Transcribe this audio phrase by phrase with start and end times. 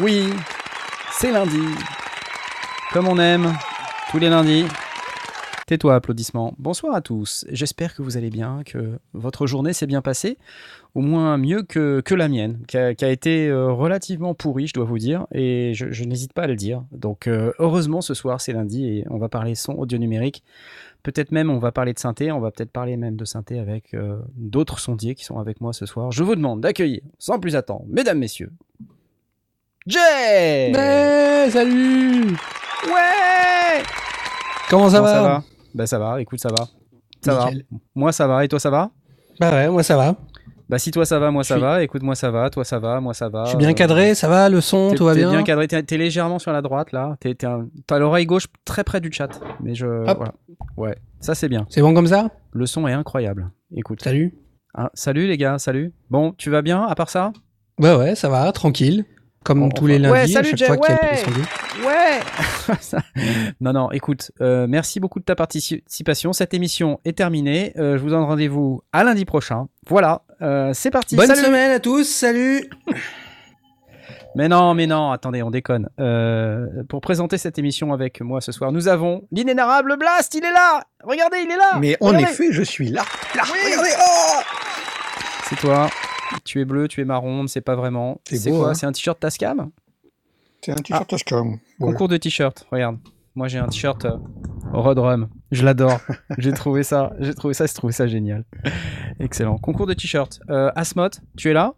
[0.00, 0.22] Oui,
[1.10, 1.58] c'est lundi.
[2.92, 3.52] Comme on aime,
[4.12, 4.64] tous les lundis.
[5.66, 6.54] Tais-toi, applaudissements.
[6.56, 7.44] Bonsoir à tous.
[7.50, 10.38] J'espère que vous allez bien, que votre journée s'est bien passée.
[10.94, 14.98] Au moins mieux que, la mienne, qui a, été euh, relativement pourrie, je dois vous
[14.98, 15.26] dire.
[15.32, 16.84] Et je, je n'hésite pas à le dire.
[16.92, 20.44] Donc, euh, heureusement, ce soir, c'est lundi et on va parler son audio numérique.
[21.02, 23.94] Peut-être même on va parler de synthé, on va peut-être parler même de synthé avec
[23.94, 26.12] euh, d'autres sondiers qui sont avec moi ce soir.
[26.12, 28.52] Je vous demande d'accueillir, sans plus attendre, mesdames, messieurs,
[29.88, 30.70] Jay
[31.50, 32.36] salut
[32.86, 33.82] Ouais
[34.68, 35.42] Comment ça Comment va?
[35.74, 36.66] Bah ça va, écoute, ça va.
[37.24, 37.64] Ça Nickel.
[37.70, 37.78] va.
[37.94, 38.90] Moi ça va, et toi ça va?
[39.40, 40.14] Bah ouais, moi ça va.
[40.68, 42.78] Bah si toi ça va, moi ça suis- va, écoute, moi ça va, toi ça
[42.78, 43.44] va, moi ça va.
[43.44, 45.30] Je suis bien euh, cadré, ça va, le son, tout va bien?
[45.30, 47.16] bien cadré, t'es légèrement sur la droite là.
[47.20, 49.40] T'es- t'es un- T'as l'oreille gauche très près du chat.
[49.62, 49.86] Mais je.
[49.86, 50.18] Hop.
[50.18, 50.32] Voilà.
[50.76, 51.64] Ouais, ça c'est bien.
[51.70, 52.28] C'est bon comme ça?
[52.52, 53.50] Le son est incroyable.
[53.74, 54.02] Écoute.
[54.02, 54.34] Salut
[54.74, 55.94] Hein, salut les gars, salut.
[56.10, 57.32] Bon, tu vas bien à part ça?
[57.78, 59.06] Bah ouais, ça va, tranquille.
[59.44, 62.20] Comme tous les lundis, Ouais, à chaque Jay, fois qu'il y a ouais.
[63.60, 66.32] Non, non, écoute, euh, merci beaucoup de ta participation.
[66.32, 67.72] Cette émission est terminée.
[67.78, 69.66] Euh, je vous donne rendez-vous à lundi prochain.
[69.86, 71.16] Voilà, euh, c'est parti.
[71.16, 72.68] Bonne Salut semaine à tous, salut
[74.34, 75.88] Mais non, mais non, attendez, on déconne.
[75.98, 80.52] Euh, pour présenter cette émission avec moi ce soir, nous avons l'inénarrable Blast, il est
[80.52, 83.02] là Regardez, il est là Mais en effet, je suis là.
[83.34, 83.58] Là, Oui.
[83.70, 83.90] regardez.
[83.98, 84.40] Oh
[85.48, 85.88] C'est toi.
[86.44, 88.20] Tu es bleu, tu es marron, on ne sait pas vraiment.
[88.28, 88.74] C'est quoi hein.
[88.74, 89.70] C'est un t-shirt Tascam
[90.60, 91.04] c'est un t-shirt Ah.
[91.08, 91.50] Tascam.
[91.52, 91.58] Ouais.
[91.80, 92.98] Concours de t-shirt, regarde.
[93.36, 94.16] Moi j'ai un t-shirt euh,
[94.72, 95.28] Rodrum.
[95.52, 96.00] Je l'adore.
[96.38, 98.44] j'ai trouvé ça, j'ai trouvé ça, j'ai trouvé ça génial.
[99.20, 99.56] Excellent.
[99.58, 100.40] Concours de t-shirt.
[100.50, 101.74] Euh, Asmot, tu es là?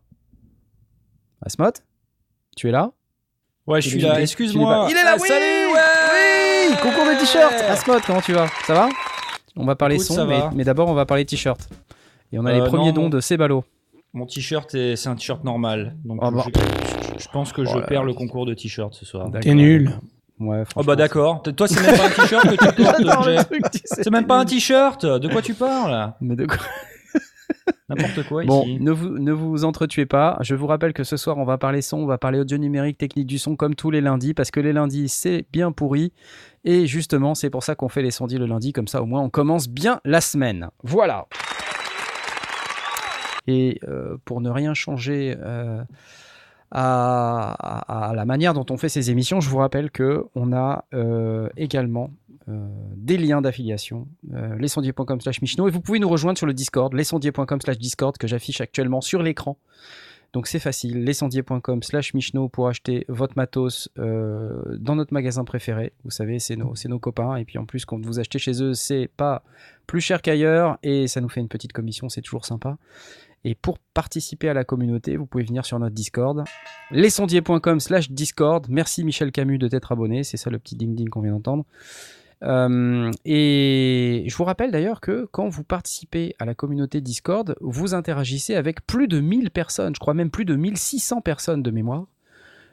[1.42, 1.72] Asmot
[2.56, 2.90] Tu es là?
[3.66, 4.86] Ouais, je suis là, excuse-moi.
[4.90, 8.48] Il est là, Ah, oui Salut, ouais Oui Concours de t-shirt Asmot, comment tu vas?
[8.66, 8.88] Ça va?
[9.56, 11.68] On va parler Écoute, son, mais, d'abord on va parler t-shirt.
[12.32, 13.64] Et on a les Euh, premiers non, dons de Cébalo.
[14.12, 15.96] Mon t-shirt, est- c'est un t-shirt normal.
[16.04, 16.44] Donc, Ah bah.
[16.52, 19.26] je, je pense que je Oh perds le concours de t-shirt ce soir.
[19.26, 19.40] D'accord.
[19.42, 19.92] T'es nul.
[20.40, 21.42] Ouais, Oh bah d'accord.
[21.42, 24.02] Toi, c'est même pas un t-shirt que tu portes, tu sais.
[24.02, 25.04] C'est même pas un t-shirt.
[25.04, 26.14] De quoi tu parles?
[26.20, 26.56] Mais de quoi?
[27.88, 28.78] N'importe quoi Bon, ici.
[28.80, 30.38] ne vous, ne vous entretuez pas.
[30.42, 32.98] Je vous rappelle que ce soir, on va parler son, on va parler audio numérique,
[32.98, 36.12] technique du son, comme tous les lundis, parce que les lundis, c'est bien pourri.
[36.64, 39.20] Et justement, c'est pour ça qu'on fait les sondis le lundi, comme ça, au moins,
[39.22, 40.68] on commence bien la semaine.
[40.84, 41.26] Voilà.
[43.50, 45.82] Et euh, pour ne rien changer euh,
[46.70, 51.48] à, la manière dont on fait ces émissions, je vous rappelle que on a euh,
[51.56, 52.10] également
[52.96, 57.60] des liens d'affiliation, lesondiers.com slash Michno, et vous pouvez nous rejoindre sur le Discord, lesondiers.com
[57.60, 59.56] slash Discord, que j'affiche actuellement sur l'écran.
[60.32, 65.92] Donc c'est facile, lesondiers.com slash Michno pour acheter votre matos dans notre magasin préféré.
[66.02, 68.74] Vous savez, c'est nos, nos copains, et puis en plus, quand vous achetez chez eux,
[68.74, 69.44] c'est pas
[69.86, 72.78] plus cher qu'ailleurs, et ça nous fait une petite commission, c'est toujours sympa.
[73.44, 76.44] Et pour participer à la communauté, vous pouvez venir sur notre Discord,
[76.90, 78.66] lesondiers.com slash Discord.
[78.68, 81.64] Merci Michel Camus de t'être abonné, c'est ça le petit ding-ding qu'on vient d'entendre.
[82.42, 87.94] Euh, et je vous rappelle d'ailleurs que quand vous participez à la communauté Discord, vous
[87.94, 92.06] interagissez avec plus de 1000 personnes, je crois même plus de 1600 personnes de mémoire.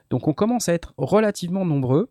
[0.10, 2.10] Donc on commence à être relativement nombreux.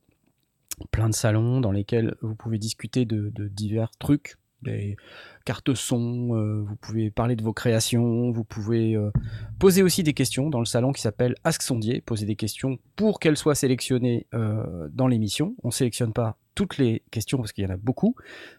[0.91, 4.97] Plein de salons dans lesquels vous pouvez discuter de, de divers trucs, des
[5.45, 9.11] cartes son, euh, vous pouvez parler de vos créations, vous pouvez euh,
[9.59, 13.21] poser aussi des questions dans le salon qui s'appelle Ask Sondier, poser des questions pour
[13.21, 15.55] qu'elles soient sélectionnées euh, dans l'émission.
[15.63, 18.17] On ne sélectionne pas toutes les questions parce qu'il y en a beaucoup,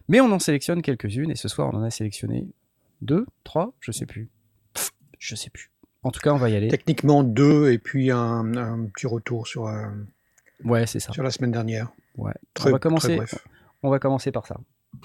[0.08, 2.46] mais on en sélectionne quelques-unes et ce soir on en a sélectionné
[3.02, 4.28] deux, trois, je sais plus.
[4.74, 5.70] Pff, je sais plus.
[6.04, 6.68] En tout cas, on va y aller.
[6.68, 9.68] Techniquement deux et puis un, un petit retour sur,
[10.64, 11.12] Ouais, c'est ça.
[11.12, 11.92] sur la semaine dernière.
[12.16, 12.32] Ouais.
[12.54, 13.08] Très, on va commencer.
[13.08, 13.34] très bref.
[13.82, 14.56] On va commencer par ça.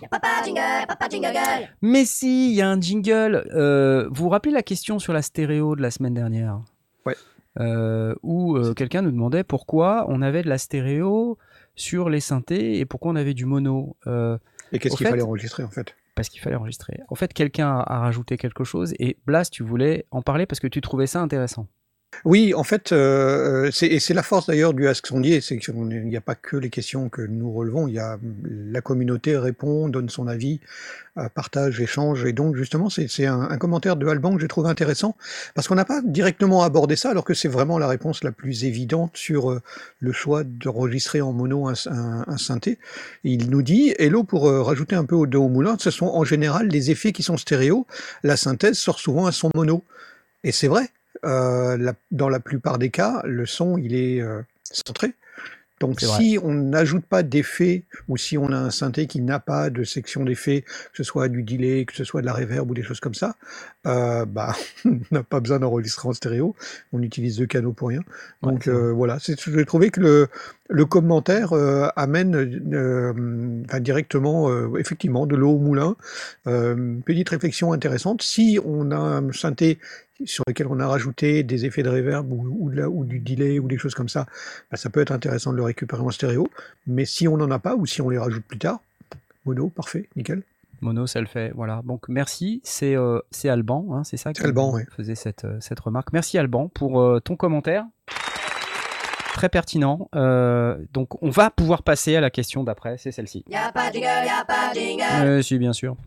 [0.10, 1.70] Papa jingle, papa jingle.
[1.82, 3.48] Mais si, il y a un jingle.
[3.54, 6.60] Euh, vous vous rappelez la question sur la stéréo de la semaine dernière?
[7.06, 7.16] Ouais.
[7.60, 11.38] Euh, où euh, quelqu'un nous demandait pourquoi on avait de la stéréo
[11.76, 13.96] sur les synthés et pourquoi on avait du mono.
[14.08, 14.38] Euh,
[14.72, 15.96] Et qu'est-ce qu'il fallait enregistrer en fait?
[16.16, 17.00] Parce qu'il fallait enregistrer.
[17.10, 20.60] En fait, quelqu'un a, a rajouté quelque chose et Blas, tu voulais en parler parce
[20.60, 21.68] que tu trouvais ça intéressant.
[22.26, 25.74] Oui, en fait, euh, c'est et c'est la force d'ailleurs du Ask Sondier, c'est qu'il
[25.76, 28.18] n'y a pas que les questions que nous relevons, il y a
[28.72, 30.60] la communauté répond, donne son avis,
[31.18, 34.70] euh, partage, échange, et donc justement c'est un, un commentaire de Alban que j'ai trouvé
[34.70, 35.16] intéressant
[35.54, 38.64] parce qu'on n'a pas directement abordé ça, alors que c'est vraiment la réponse la plus
[38.66, 39.62] évidente sur euh,
[40.00, 42.80] le choix d'enregistrer en mono un, un- un synthé.
[43.24, 46.08] Il nous dit Hello pour euh, rajouter un peu au dos au moulin, ce sont
[46.08, 47.86] en général les effets qui sont stéréo,
[48.24, 49.84] la synthèse sort souvent un son mono,
[50.44, 50.90] et c'est vrai.
[51.26, 54.42] Euh, la- dans la plupart des cas, le son il est euh,
[54.72, 55.14] centré.
[55.80, 56.22] Donc vrai.
[56.22, 59.84] si on n'ajoute pas d'effet ou si on a un synthé qui n'a pas de
[59.84, 62.84] section d'effet, que ce soit du delay, que ce soit de la reverb ou des
[62.84, 63.36] choses comme ça,
[63.86, 64.56] euh, bah
[64.86, 66.56] on n'a pas besoin d'enregistrer en stéréo.
[66.94, 68.02] On utilise deux canaux pour rien.
[68.44, 68.78] Ouais, Donc vrai.
[68.78, 70.30] euh, voilà, j'ai trouvé que le,
[70.70, 75.96] le commentaire euh, amène euh, enfin, directement euh, effectivement de l'eau au moulin.
[76.46, 78.22] Petite réflexion intéressante.
[78.22, 79.78] Si on a un synthé
[80.26, 83.20] sur lequel on a rajouté des effets de reverb ou, ou, de la- ou du
[83.20, 84.26] delay ou des choses comme ça,
[84.72, 86.48] bah, ça peut être intéressant de le récupérer en stéréo.
[86.88, 88.80] Mais si on n'en a pas ou si on les rajoute plus tard,
[89.46, 90.44] mono, parfait, nickel.
[90.82, 91.52] Mono, ça le fait.
[91.56, 91.82] Voilà.
[91.86, 92.62] Donc merci.
[92.64, 92.96] C'est
[93.48, 96.14] Alban, hein, c'est ça qui Alban, faisait cette, cette remarque.
[96.14, 97.86] Merci Alban pour ton commentaire.
[99.34, 100.10] Très pertinent.
[100.16, 103.44] Euh, donc on va pouvoir passer à la question d'après, c'est celle-ci.
[103.50, 105.26] Y'a pas de jingle, y'a pas de jingle.
[105.26, 105.98] Euh, si, bien sûr.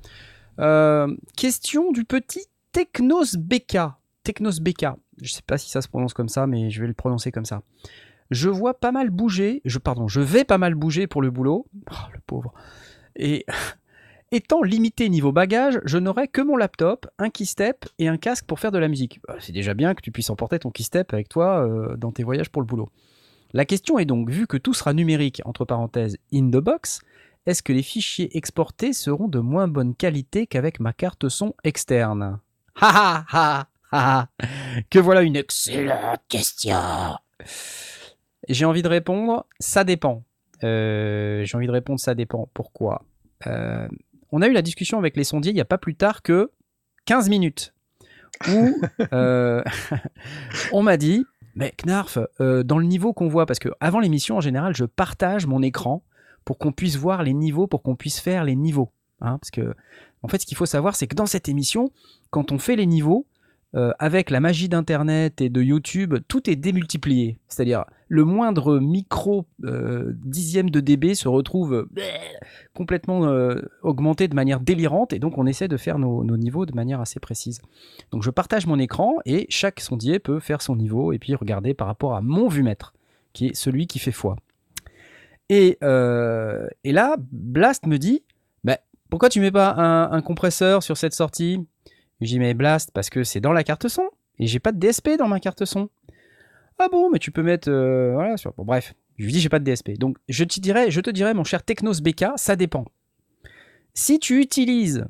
[0.60, 3.78] Euh, question du petit Technos BK.
[4.22, 4.86] Technos BK.
[5.20, 7.44] Je sais pas si ça se prononce comme ça, mais je vais le prononcer comme
[7.44, 7.62] ça.
[8.30, 9.60] Je vois pas mal bouger.
[9.64, 11.66] Je, pardon, je vais pas mal bouger pour le boulot.
[11.90, 12.54] Oh, le pauvre.
[13.16, 13.44] Et
[14.30, 18.60] étant limité niveau bagage, je n'aurai que mon laptop, un keystep et un casque pour
[18.60, 19.20] faire de la musique.
[19.40, 22.62] C'est déjà bien que tu puisses emporter ton keystep avec toi dans tes voyages pour
[22.62, 22.88] le boulot.
[23.52, 27.00] La question est donc, vu que tout sera numérique, entre parenthèses, in the box,
[27.46, 32.40] est-ce que les fichiers exportés seront de moins bonne qualité qu'avec ma carte son externe?
[32.80, 34.28] Ha ha ha.
[34.90, 37.16] Que voilà une excellente question
[38.48, 40.24] J'ai envie de répondre, ça dépend.
[40.64, 42.48] Euh, J'ai envie de répondre, ça dépend.
[42.52, 43.04] Pourquoi?
[43.46, 43.88] Euh,
[44.32, 46.50] On a eu la discussion avec les sondiers il n'y a pas plus tard que
[47.06, 47.72] 15 minutes.
[48.48, 48.76] Où
[49.12, 49.62] euh,
[50.72, 51.24] on m'a dit,
[51.56, 54.84] mais Knarf, euh, dans le niveau qu'on voit, parce que avant l'émission, en général, je
[54.84, 56.02] partage mon écran
[56.44, 58.92] pour qu'on puisse voir les niveaux, pour qu'on puisse faire les niveaux.
[59.22, 59.74] hein, parce que,
[60.22, 61.90] en fait, ce qu'il faut savoir, c'est que dans cette émission,
[62.30, 63.26] quand on fait les niveaux,
[63.74, 67.38] euh, avec la magie d'Internet et de YouTube, tout est démultiplié.
[67.48, 72.02] C'est-à-dire, le moindre micro euh, dixième de dB se retrouve euh,
[72.74, 73.28] complètement
[73.82, 77.20] augmenté de manière délirante, et donc on essaie de faire nos, niveaux de manière assez
[77.20, 77.60] précise.
[78.12, 81.74] Donc je partage mon écran, et chaque sondier peut faire son niveau, et puis regarder
[81.74, 82.94] par rapport à mon vumètre,
[83.32, 84.36] qui est celui qui fait foi.
[85.48, 88.22] Et, là, Blast me dit,
[88.64, 88.78] bah,
[89.10, 91.66] pourquoi tu mets pas un compresseur sur cette sortie?
[92.20, 94.08] Mets Blast parce que c'est dans la carte son,
[94.38, 95.88] et j'ai pas de DSP dans ma carte son.
[96.78, 97.70] Ah bon, mais tu peux mettre...
[97.70, 98.52] euh, voilà, sur...
[98.58, 99.98] Bref, je lui dis j'ai pas de DSP.
[99.98, 102.84] Donc je te dirais, je te dirais mon cher Technos BK, ça dépend.
[103.94, 105.06] Si tu utilises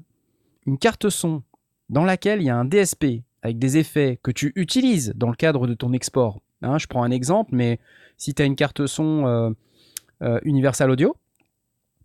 [0.66, 1.42] une carte son
[1.88, 5.36] dans laquelle il y a un DSP avec des effets que tu utilises dans le
[5.36, 7.78] cadre de ton export, hein, je prends un exemple, mais
[8.16, 9.50] si tu as une carte son euh,
[10.22, 11.16] euh, Universal Audio,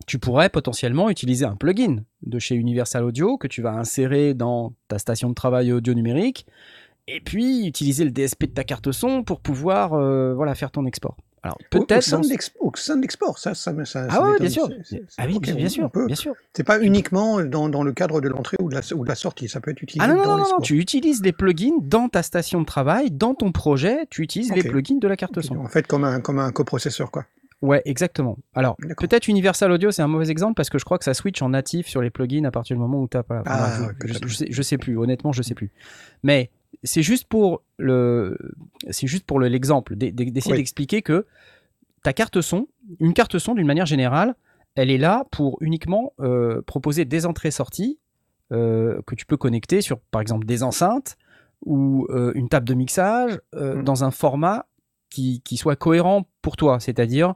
[0.07, 4.73] tu pourrais potentiellement utiliser un plugin de chez Universal Audio que tu vas insérer dans
[4.87, 6.45] ta station de travail audio numérique
[7.07, 10.85] et puis utiliser le DSP de ta carte son pour pouvoir euh, voilà, faire ton
[10.85, 11.17] export.
[11.43, 11.97] Alors peut-être
[12.59, 14.37] au sein de l'export, ça, ça, ça, Ah m'étonne.
[14.39, 14.69] bien sûr.
[15.17, 16.35] Ah oui, bien sûr, bien sûr.
[16.53, 19.15] C'est pas uniquement dans, dans le cadre de l'entrée ou de la, ou de la
[19.15, 22.09] sortie, ça peut être utilisé Ah non, dans non, non, tu utilises les plugins dans
[22.09, 25.55] ta station de travail, dans ton projet, tu utilises les plugins de la carte son.
[25.57, 27.25] En fait, comme un, comme un coprocesseur, quoi.
[27.61, 28.37] Ouais, exactement.
[28.55, 31.41] Alors, peut-être Universal Audio, c'est un mauvais exemple parce que je crois que ça switch
[31.41, 33.43] en natif sur les plugins à partir du moment où tu as pas.
[33.45, 35.71] Ah, je, je, sais, je sais plus, honnêtement, je sais plus.
[36.23, 36.49] Mais
[36.83, 38.37] c'est juste pour le,
[38.89, 40.57] c'est juste pour le- l'exemple, d'e- d'e- d'essayer Oui.
[40.57, 41.27] d'expliquer que
[42.03, 42.67] ta carte son,
[42.99, 44.33] une carte son d'une manière générale,
[44.73, 47.99] elle est là pour uniquement euh, proposer des entrées-sorties
[48.51, 51.15] euh, que tu peux connecter sur, par exemple, des enceintes
[51.63, 53.83] ou euh, une table de mixage euh, Mm.
[53.83, 54.65] dans un format
[55.11, 57.35] qui, qui soit cohérent pour toi, c'est-à-dire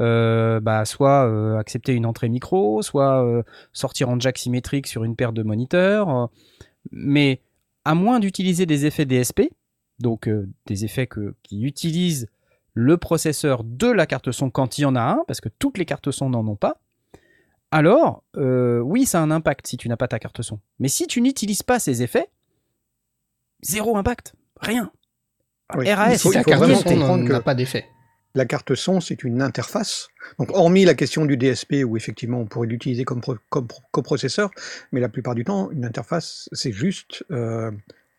[0.00, 5.04] euh, bah, soit euh, accepter une entrée micro, soit euh, sortir en jack symétrique sur
[5.04, 6.26] une paire de moniteurs, euh,
[6.92, 7.40] mais
[7.84, 9.50] à moins d'utiliser des effets DSP,
[9.98, 12.28] donc euh, des effets que, qui utilisent
[12.74, 15.78] le processeur de la carte son quand il y en a un, parce que toutes
[15.78, 16.78] les cartes son n'en ont pas,
[17.70, 20.60] alors euh, oui, ça a un impact si tu n'as pas ta carte son.
[20.78, 22.28] Mais si tu n'utilises pas ces effets,
[23.62, 24.90] zéro impact, rien.
[25.76, 25.90] Oui.
[25.92, 27.86] RAS, Il faut- il vraiment n'a que- pas d'effet.
[28.36, 30.08] La carte son, c'est une interface.
[30.38, 33.82] Donc, hormis la question du DSP, où effectivement on pourrait l'utiliser comme, pro- comme pro-
[33.90, 34.50] coprocesseur,
[34.92, 37.70] mais la plupart du temps, une interface, c'est juste euh,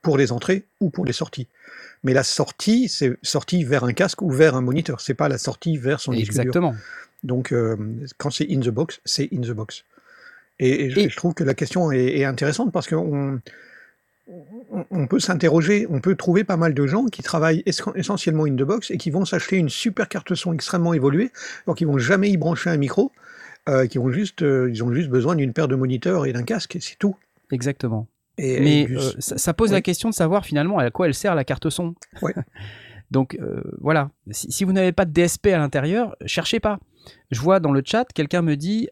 [0.02, 1.48] pour les entrées ou pour les sorties.
[2.04, 5.02] Mais la sortie, c'est sortie vers un casque ou vers un moniteur.
[5.02, 6.42] C'est pas la sortie vers son disque dur.
[6.42, 6.76] Exactement.
[7.24, 7.78] Donc, euh,
[8.18, 9.84] quand c'est in the box, c'est in the box.
[10.60, 13.40] Et, et je, Et- je trouve que la question est, est intéressante parce qu'on
[14.92, 18.56] on, peut s'interroger, on peut trouver pas mal de gens qui travaillent es- essentiellement in
[18.56, 21.32] the box et qui vont s'acheter une super carte son extrêmement évoluée,
[21.66, 23.12] donc ils vont jamais y brancher un micro,
[23.70, 26.44] euh, qui ont juste, euh, ils ont juste besoin d'une paire de moniteurs et d'un
[26.44, 27.16] casque, et c'est tout.
[27.52, 28.08] Exactement.
[28.38, 31.08] Et, Mais et du- euh, ça, ça pose la question de savoir finalement à quoi
[31.08, 31.96] elle sert la carte son.
[32.22, 32.34] Ouais.
[33.12, 33.40] Donc
[33.80, 36.78] voilà, si, si vous n'avez pas de DSP à l'intérieur, cherchez pas.
[37.32, 38.90] Je vois dans le chat, quelqu'un me dit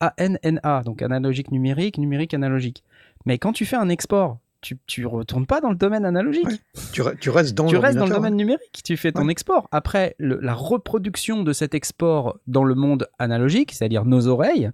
[0.00, 2.82] ANNA, donc analogique numérique, numérique analogique.
[3.26, 6.46] Mais quand tu fais un export, tu, tu retournes pas dans le domaine analogique.
[6.46, 6.58] Ouais,
[6.92, 9.32] tu, re- tu restes dans tu restes dans le domaine numérique, tu fais ton Ouais.
[9.32, 9.68] export.
[9.70, 14.70] Après, le- la reproduction de cet export dans le monde analogique, c'est-à-dire nos oreilles,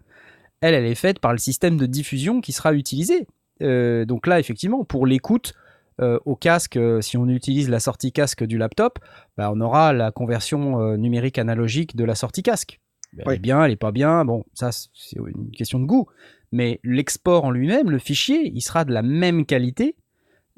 [0.62, 3.26] elle, elle est faite par le système de diffusion qui sera utilisé.
[3.62, 5.54] Euh, donc là, effectivement, pour l'écoute
[6.00, 8.98] euh, au casque, euh, si on utilise la sortie casque du laptop,
[9.36, 12.80] bah, on aura la conversion numérique analogique de la sortie casque.
[13.18, 13.34] Elle Oui.
[13.34, 16.06] est bien, elle est pas bien, bon, ça c'est une question de goût.
[16.52, 19.94] Mais l'export en lui-même, le fichier, il sera de la même qualité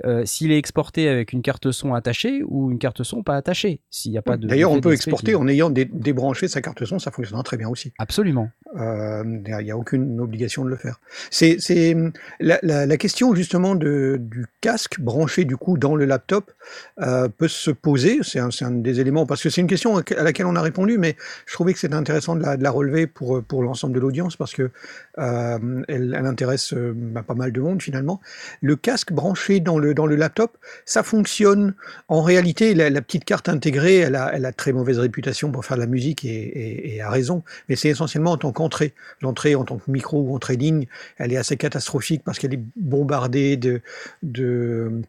[0.06, 3.80] euh, s'il est exporté avec une carte son attachée ou une carte son pas attachée.
[3.90, 4.46] S'il n'y a pas de.
[4.49, 7.58] D'ailleurs, on peut exporter qui- en ayant dé- débranché sa carte son, ça fonctionnera très
[7.58, 7.92] bien aussi.
[7.99, 8.49] Absolument.
[8.79, 11.00] Euh, Il n'y a aucune obligation de le faire.
[11.31, 11.97] C'est
[12.41, 16.52] la, question justement du casque branché du coup dans le laptop
[17.00, 18.19] euh, peut se poser.
[18.23, 21.17] C'est un, des éléments parce que c'est une question à laquelle on a répondu, mais
[21.47, 24.71] je trouvais que c'était intéressant de la, relever pour l'ensemble de l'audience parce que
[25.19, 28.21] euh, elle, intéresse bah, pas mal de monde finalement.
[28.61, 31.75] Le casque branché dans le dans le laptop, ça fonctionne.
[32.09, 35.88] En réalité, la, petite carte intégrée, elle a, très mauvaise réputation pour faire de la
[35.88, 38.95] musique et, et, et a raison mais c'est essentiellement en tant qu'entrée.
[39.21, 40.87] L'entrée en tant que micro ou entrée ligne,
[41.19, 43.81] elle est assez catastrophique parce qu'elle est bombardée de,
[44.23, 45.02] de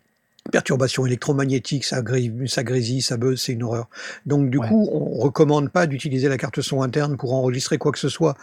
[0.52, 3.88] perturbations électromagnétiques, ça, gré- ça grésille, ça buzz, c'est une horreur.
[4.26, 4.68] Donc du Ouais.
[4.68, 8.36] coup, on recommande pas d'utiliser la carte son interne pour enregistrer quoi que ce soit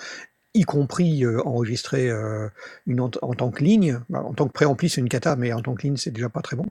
[0.55, 2.49] y compris euh, enregistrer euh,
[2.87, 4.01] une en, tant que ligne.
[4.09, 6.29] Bah, En tant que préampli, c'est une cata, mais en tant que ligne, c'est déjà
[6.29, 6.67] pas très bon.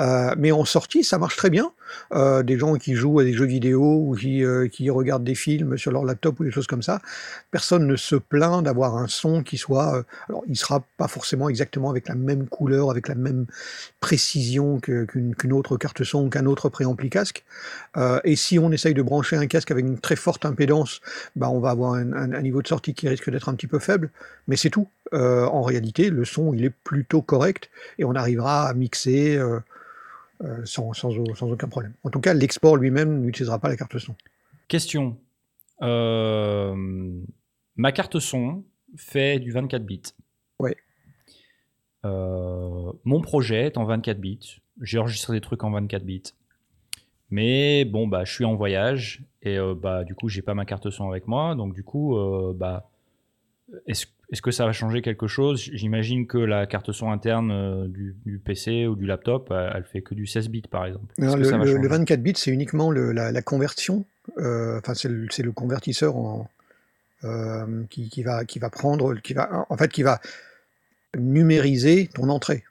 [0.00, 1.72] Euh, mais en sortie, ça marche très bien.
[2.14, 5.78] Euh, des gens qui jouent à des jeux vidéo ou qui, qui regardent des films
[5.78, 7.00] sur leur laptop ou des choses comme ça,
[7.50, 10.04] personne ne se plaint d'avoir un son qui soit.
[10.28, 13.46] alors, il sera pas forcément exactement avec la même couleur, avec la même
[14.00, 17.44] précision qu'une qu'une autre carte son ou qu'un autre préampli casque.
[18.24, 21.00] Et si on essaye de brancher un casque avec une très forte impédance,
[21.36, 23.66] bah, on va avoir un, un- un niveau de sortie qui risque d'être un petit
[23.66, 24.10] peu faible,
[24.46, 24.88] mais c'est tout.
[25.14, 29.60] Euh, en réalité, le son, il est plutôt correct et on arrivera à mixer euh,
[30.42, 31.92] euh, sans, sans, au- sans aucun problème.
[32.04, 34.14] En tout cas, l'export lui-même n'utilisera pas la carte son.
[34.68, 35.16] Question.
[37.76, 38.64] Ma carte son
[38.96, 40.02] fait du 24 bits.
[40.58, 40.76] Ouais.
[42.04, 44.60] Mon projet est en 24 bits.
[44.80, 46.22] J'ai enregistré des trucs en 24 bits.
[47.30, 50.66] Mais bon, bah, je suis en voyage et euh, bah, du coup, j'ai pas ma
[50.66, 51.54] carte son avec moi.
[51.54, 52.90] Donc, du coup, euh, bah,
[53.86, 55.60] est-ce que ça va changer quelque chose?
[55.72, 60.00] J'imagine que la carte son interne euh, du, du PC ou du laptop, elle, fait
[60.02, 61.12] que du 16 bits, par exemple.
[61.18, 61.82] Non, le, ça va le- changer?
[61.82, 64.04] le 24 bits, c'est uniquement le- la, la conversion.
[64.38, 66.48] euh, Enfin, c'est le, convertisseur en,
[67.24, 70.20] euh, qui, qui va, qui va prendre, qui va, en fait, qui va
[71.16, 72.64] numériser ton entrée.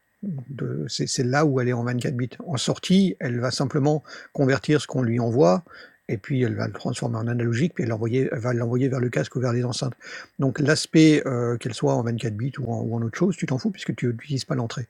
[0.87, 2.29] C'est là où elle est en 24 bits.
[2.45, 4.03] En sortie, elle va simplement
[4.33, 5.63] convertir ce qu'on lui envoie,
[6.11, 9.09] et puis elle va le transformer en analogique, puis elle, l'envoyer- va l'envoyer vers le
[9.09, 9.93] casque ou vers les enceintes.
[10.39, 13.45] Donc l'aspect, euh, qu'elle soit en 24 bits ou en, ou en autre chose, tu
[13.45, 14.87] t'en fous puisque tu n'utilises pas l'entrée.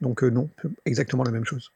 [0.00, 0.50] Donc euh, non,
[0.84, 1.70] exactement la même chose.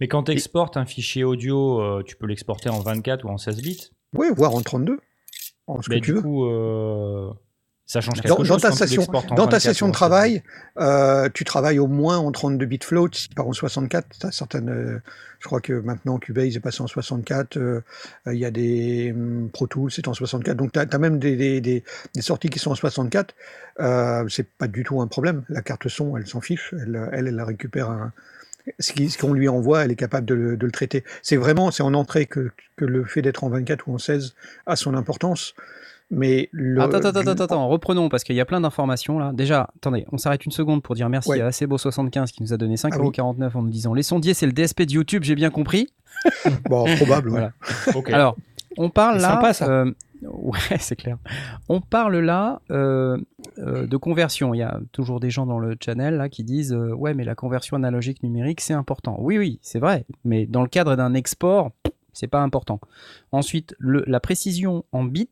[0.00, 3.38] Mais quand tu exportes un fichier audio, euh, tu peux l'exporter en 24 ou en
[3.38, 3.90] 16 bits?
[4.14, 4.98] Oui, voire en 32,
[5.66, 6.20] en ce Mais que tu veux.
[6.22, 6.44] coup,
[7.92, 8.48] ça change quelque Dans, chose.
[8.48, 10.42] dans ta quand tu station, l'exportes en dans ta 24 session de en 16 travail,
[10.78, 14.06] euh, tu travailles au moins en 32 bits float, si pas en 64.
[14.18, 14.98] T'as certaines, euh,
[15.40, 17.58] je crois que maintenant Cubase est passé en 64.
[17.58, 17.82] euh,
[18.28, 20.56] Il y a des hum, Pro Tools, c'est en 64.
[20.56, 21.84] Donc tu as, même des, des, des,
[22.14, 23.34] des sorties qui sont en 64.
[23.80, 25.44] Euh, c'est pas du tout un problème.
[25.50, 26.72] La carte son, elle s'en fiche.
[26.80, 28.12] Elle, elle, elle la récupère un,
[28.78, 31.04] ce qu'on lui envoie, elle est capable de le, de le traiter.
[31.22, 34.34] C'est vraiment, c'est en entrée que, que le fait d'être en 24 ou en 16
[34.66, 35.54] a son importance.
[36.14, 39.32] Mais le, Attends, attends, attends, attends, reprenons parce qu'il y a plein d'informations là.
[39.32, 41.40] Déjà, attendez, on s'arrête une seconde pour dire merci Ouais.
[41.40, 43.08] à Acebo75 qui nous a donné Ah oui.
[43.10, 45.88] 5,49€ en nous disant Les sondiers, c'est le DSP de YouTube, j'ai bien compris.
[46.68, 47.30] bon, probable.
[47.30, 47.48] ouais.
[47.94, 48.08] Voilà.
[48.14, 48.36] Alors,
[48.76, 49.30] on parle là.
[49.30, 49.68] sympa, ça.
[49.70, 49.90] euh,
[50.22, 51.16] ouais, c'est clair.
[51.70, 53.16] On parle là euh,
[53.58, 54.52] euh, de conversion.
[54.52, 57.24] Il y a toujours des gens dans le channel là qui disent euh, Ouais, mais
[57.24, 59.16] la conversion analogique numérique, c'est important.
[59.18, 60.04] Oui, oui, c'est vrai.
[60.26, 61.70] Mais dans le cadre d'un export,
[62.12, 62.80] c'est pas important.
[63.32, 65.28] Ensuite, le- la précision en bits,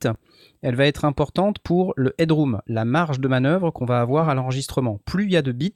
[0.63, 4.35] elle va être importante pour le headroom, la marge de manœuvre qu'on va avoir à
[4.35, 5.01] l'enregistrement.
[5.05, 5.73] Plus il y a de bits,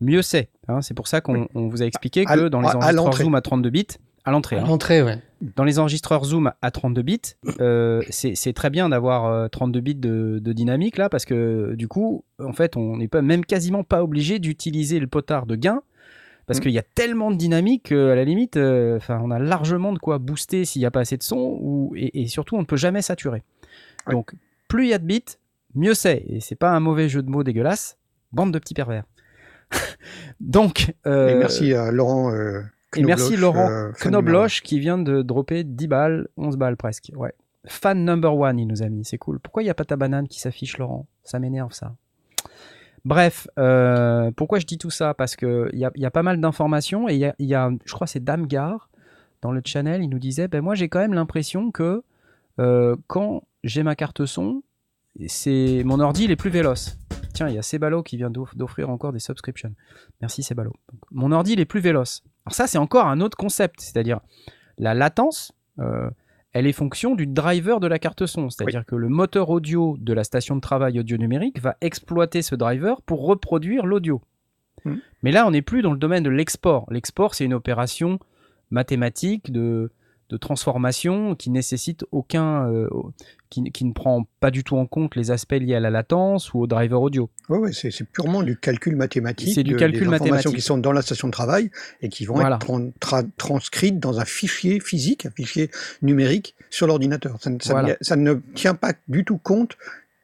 [0.00, 0.48] mieux c'est.
[0.68, 0.80] hein.
[0.82, 3.12] c'est pour ça qu'on on vous a expliqué À- que dans les à enregistreurs.
[3.14, 3.86] Zoom à 32 bits,
[4.24, 5.18] à l'entrée, À hein, l'entrée, ouais.
[5.56, 7.20] dans les enregistreurs Zoom à 32 bits,
[7.60, 11.74] euh, c'est c'est très bien d'avoir euh, 32 bits de, de dynamique là, parce que
[11.74, 15.56] du coup, en fait, on n'est pas même quasiment pas obligé d'utiliser le potard de
[15.56, 15.82] gain.
[16.46, 16.62] Parce Mm.
[16.62, 20.18] qu'il y a tellement de dynamique qu'à la limite, euh, on a largement de quoi
[20.18, 22.76] booster s'il n'y a pas assez de son, ou, et, et surtout on ne peut
[22.76, 23.42] jamais saturer.
[24.06, 24.12] Ouais.
[24.14, 24.32] Donc,
[24.68, 25.24] plus il y a de bits,
[25.74, 26.24] mieux c'est.
[26.28, 27.98] Et c'est pas un mauvais jeu de mots dégueulasse.
[28.32, 29.04] Bande de petits pervers.
[30.40, 32.32] Donc, euh, Et merci à Laurent.
[32.32, 32.60] euh,
[32.96, 37.12] et merci Knobloch, Laurent Knobloch qui vient de dropper 10 balles, 11 balles presque.
[37.14, 37.32] Ouais.
[37.66, 39.38] Fan number one, il nous a mis, c'est cool.
[39.38, 41.06] Pourquoi il n'y a pas ta banane qui s'affiche, Laurent?
[41.22, 41.94] Ça m'énerve ça.
[43.04, 45.14] Bref, euh, pourquoi je dis tout ça?
[45.14, 48.06] Parce qu'il y a, y a pas mal d'informations et il y a, je crois
[48.06, 48.90] c'est Damgar
[49.42, 52.02] dans le channel, il nous disait ben moi j'ai quand même l'impression que
[52.58, 54.62] euh, quand j'ai ma carte son,
[55.26, 56.98] c'est mon ordi il est plus véloce.
[57.32, 59.72] Tiens, il y a Sebalo qui vient d'off- d'offrir encore des subscriptions.
[60.20, 60.74] Merci Sebalo.
[61.10, 62.22] Mon ordi il est plus véloce.
[62.44, 64.20] Alors ça c'est encore un autre concept, c'est-à-dire
[64.76, 66.10] la latence, euh,
[66.52, 68.50] elle est fonction du driver de la carte son.
[68.50, 72.54] C'est-à-dire que le moteur audio de la station de travail audio numérique va exploiter ce
[72.54, 74.20] driver pour reproduire l'audio.
[74.84, 75.00] Mhm.
[75.22, 76.86] Mais là, on n'est plus dans le domaine de l'export.
[76.90, 78.18] L'export, c'est une opération
[78.70, 79.92] mathématique de,
[80.30, 82.88] de transformation qui nécessite aucun, euh,
[83.50, 86.54] qui, qui ne prend pas du tout en compte les aspects liés à la latence
[86.54, 87.28] ou au driver audio.
[87.48, 89.52] Ouais, ouais, c'est purement du calcul mathématique.
[89.54, 91.70] C'est du de- calcul des informations qui sont dans la station de travail
[92.00, 92.56] et qui vont Voilà.
[92.56, 95.68] être tran- tra- transcrites dans un fichier physique, un fichier
[96.00, 97.36] numérique sur l'ordinateur.
[97.40, 97.88] Ça, ne- ça Voilà.
[97.90, 99.76] ne- ça ne tient pas du tout compte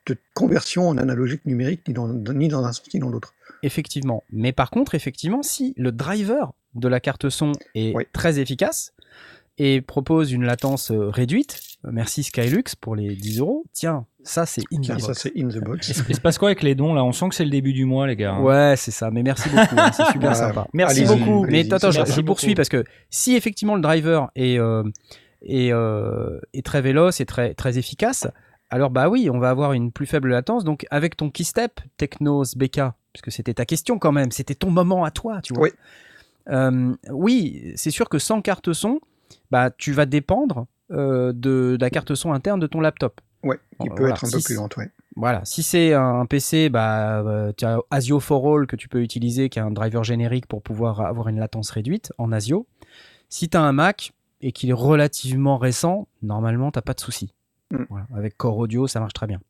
[0.07, 3.35] de conversion en analogique numérique ni dans, ni dans un sens ni dans l'autre.
[3.65, 4.23] Effectivement.
[4.31, 8.05] Mais par contre, effectivement, si le driver de la carte son est Oui.
[8.13, 8.93] très efficace
[9.59, 13.65] et propose une latence euh, réduite, merci Skylux pour les 10 euros.
[13.73, 15.21] Tiens, ça c'est in the Tiens, ça box.
[15.23, 15.89] c'est in the box.
[16.09, 17.03] Il se passe quoi avec les dons là?
[17.05, 18.33] On sent que c'est le début du mois, les gars.
[18.35, 18.43] hein.
[18.43, 19.11] Ouais, c'est ça.
[19.11, 19.77] Mais merci beaucoup.
[19.79, 20.35] hein, c'est super Ouais.
[20.35, 20.67] sympa.
[20.75, 21.47] Merci beaucoup.
[21.47, 24.83] Mais attends, je, je poursuis parce que si effectivement le driver est, euh,
[25.43, 28.27] est, euh, est très véloce et très, très efficace,
[28.69, 30.65] alors bah oui, on va avoir une plus faible latence.
[30.65, 32.81] Donc avec ton keystep Technos BK,
[33.15, 35.63] puisque c'était ta question quand même, c'était ton moment à toi, tu vois.
[35.65, 35.71] Oui.
[36.49, 39.01] Euh, oui, c'est sûr que sans carte son,
[39.51, 43.21] bah tu vas dépendre euh, de, de la carte son interne de ton laptop.
[43.43, 44.15] Ouais, il Bon, peut voilà.
[44.15, 44.91] être un peu Si- plus lent, ouais.
[45.19, 49.01] Voilà, si c'est un PC, bah, euh, tu as ASIO for All que tu peux
[49.03, 52.67] utiliser, qui est un driver générique pour pouvoir avoir une latence réduite en ASIO.
[53.31, 54.13] Si tu as un Mac
[54.43, 57.33] et qu'il est relativement récent, normalement, tu pas de souci.
[57.71, 57.85] Mm.
[57.89, 59.41] Voilà, avec Core Audio, ça marche très bien.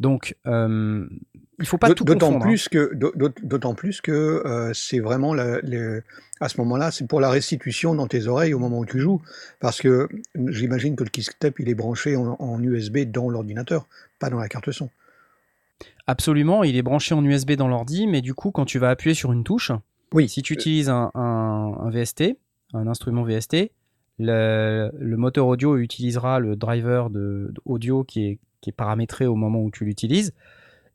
[0.00, 1.06] Donc, euh,
[1.60, 2.44] il faut pas tout confondre.
[2.44, 2.48] hein.
[2.48, 5.60] plus que, d'aut- d'autant plus que euh, c'est vraiment la-
[6.40, 9.22] à ce moment-là, c'est pour la restitution dans tes oreilles au moment où tu joues,
[9.60, 10.08] parce que
[10.48, 13.86] j'imagine que le keystep il est branché en, en USB dans l'ordinateur,
[14.18, 14.90] pas dans la carte son.
[16.06, 19.14] Absolument, il est branché en USB dans l'ordi, mais du coup, quand tu vas appuyer
[19.14, 19.72] sur une touche,
[20.12, 20.28] Oui.
[20.28, 22.36] si tu utilises un, un- un VST,
[22.74, 23.70] un instrument VST,
[24.18, 28.38] le, moteur audio utilisera le driver de, audio qui est,
[28.76, 30.32] paramétré au moment où tu l'utilises.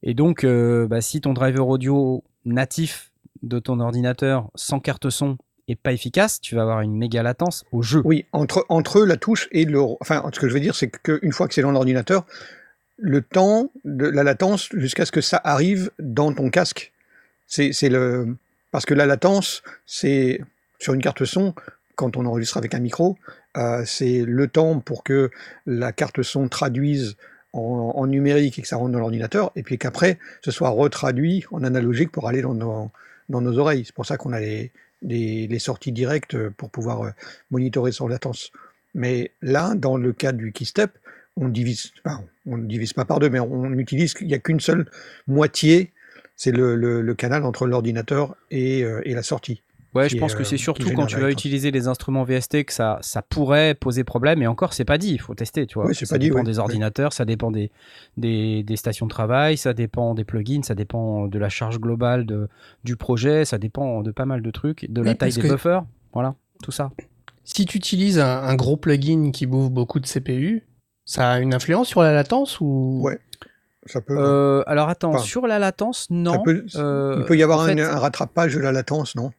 [0.01, 3.11] Et donc, euh, bah, si ton driver audio natif
[3.43, 7.65] de ton ordinateur sans carte son est pas efficace, tu vas avoir une méga latence
[7.71, 8.01] au jeu.
[8.03, 9.79] Oui, entre, entre la touche et le.
[10.01, 12.25] Enfin, ce que je veux dire, c'est qu'une fois que c'est dans l'ordinateur,
[12.97, 16.91] le temps de la latence jusqu'à ce que ça arrive dans ton casque.
[17.45, 18.35] C'est le.
[18.71, 20.41] Parce que la latence, c'est
[20.79, 21.53] sur une carte son,
[21.99, 23.17] quand on enregistre avec un micro,
[23.57, 25.31] euh, c'est le temps pour que
[25.65, 27.17] la carte son traduise
[27.51, 31.61] en, numérique et que ça rentre dans l'ordinateur, et puis qu'après, ce soit retraduit en
[31.65, 33.83] analogique pour aller dans nos, oreilles.
[33.85, 37.09] C'est pour ça qu'on a les, sorties directes pour pouvoir euh,
[37.51, 38.51] monitorer son latence.
[38.95, 40.97] Mais là, dans le cas du keystep,
[41.35, 44.89] on ne divise pas par deux, mais on utilise, il n'y a qu'une seule
[45.27, 45.91] moitié,
[46.37, 49.63] c'est le, canal entre l'ordinateur et, euh, et la sortie.
[49.95, 52.23] Ouais, je pense est, que euh, c'est qui surtout quand tu vas utiliser les instruments
[52.23, 54.41] VST que ça, ça pourrait poser problème.
[54.41, 55.87] Et encore, c'est pas dit, il faut tester, tu vois.
[55.87, 56.59] Oui, c'est ça pas dit, dépend des oui.
[56.59, 57.71] ordinateurs, ça dépend des,
[58.17, 62.25] des, des stations de travail, ça dépend des plugins, ça dépend de la charge globale
[62.25, 62.47] de,
[62.83, 65.83] du projet, ça dépend de pas mal de trucs, de la taille des que- buffers,
[66.13, 66.91] voilà, tout ça.
[67.43, 70.63] Si tu utilises un, un gros plugin qui bouffe beaucoup de CPU,
[71.05, 72.99] ça a une influence sur la latence ou?
[73.01, 73.19] Ouais.
[73.85, 76.43] Ça peut, Euh, alors attends, Enfin, sur la latence, ça non.
[76.43, 79.31] peut- Euh, il peut y avoir en un, fait, un rattrapage de la latence, non?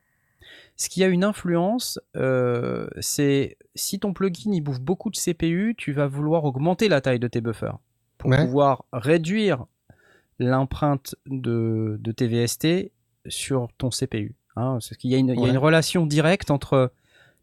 [0.83, 5.75] Ce qui a une influence, euh, c'est si ton plugin il bouffe beaucoup de CPU,
[5.77, 7.77] tu vas vouloir augmenter la taille de tes buffers
[8.17, 8.39] pour Ouais.
[8.47, 9.67] pouvoir réduire
[10.39, 12.93] l'empreinte de, de tes VST
[13.27, 14.35] sur ton CPU.
[14.57, 15.51] Hein, parce qu'il y a, une, il y a Ouais.
[15.51, 16.93] une relation directe entre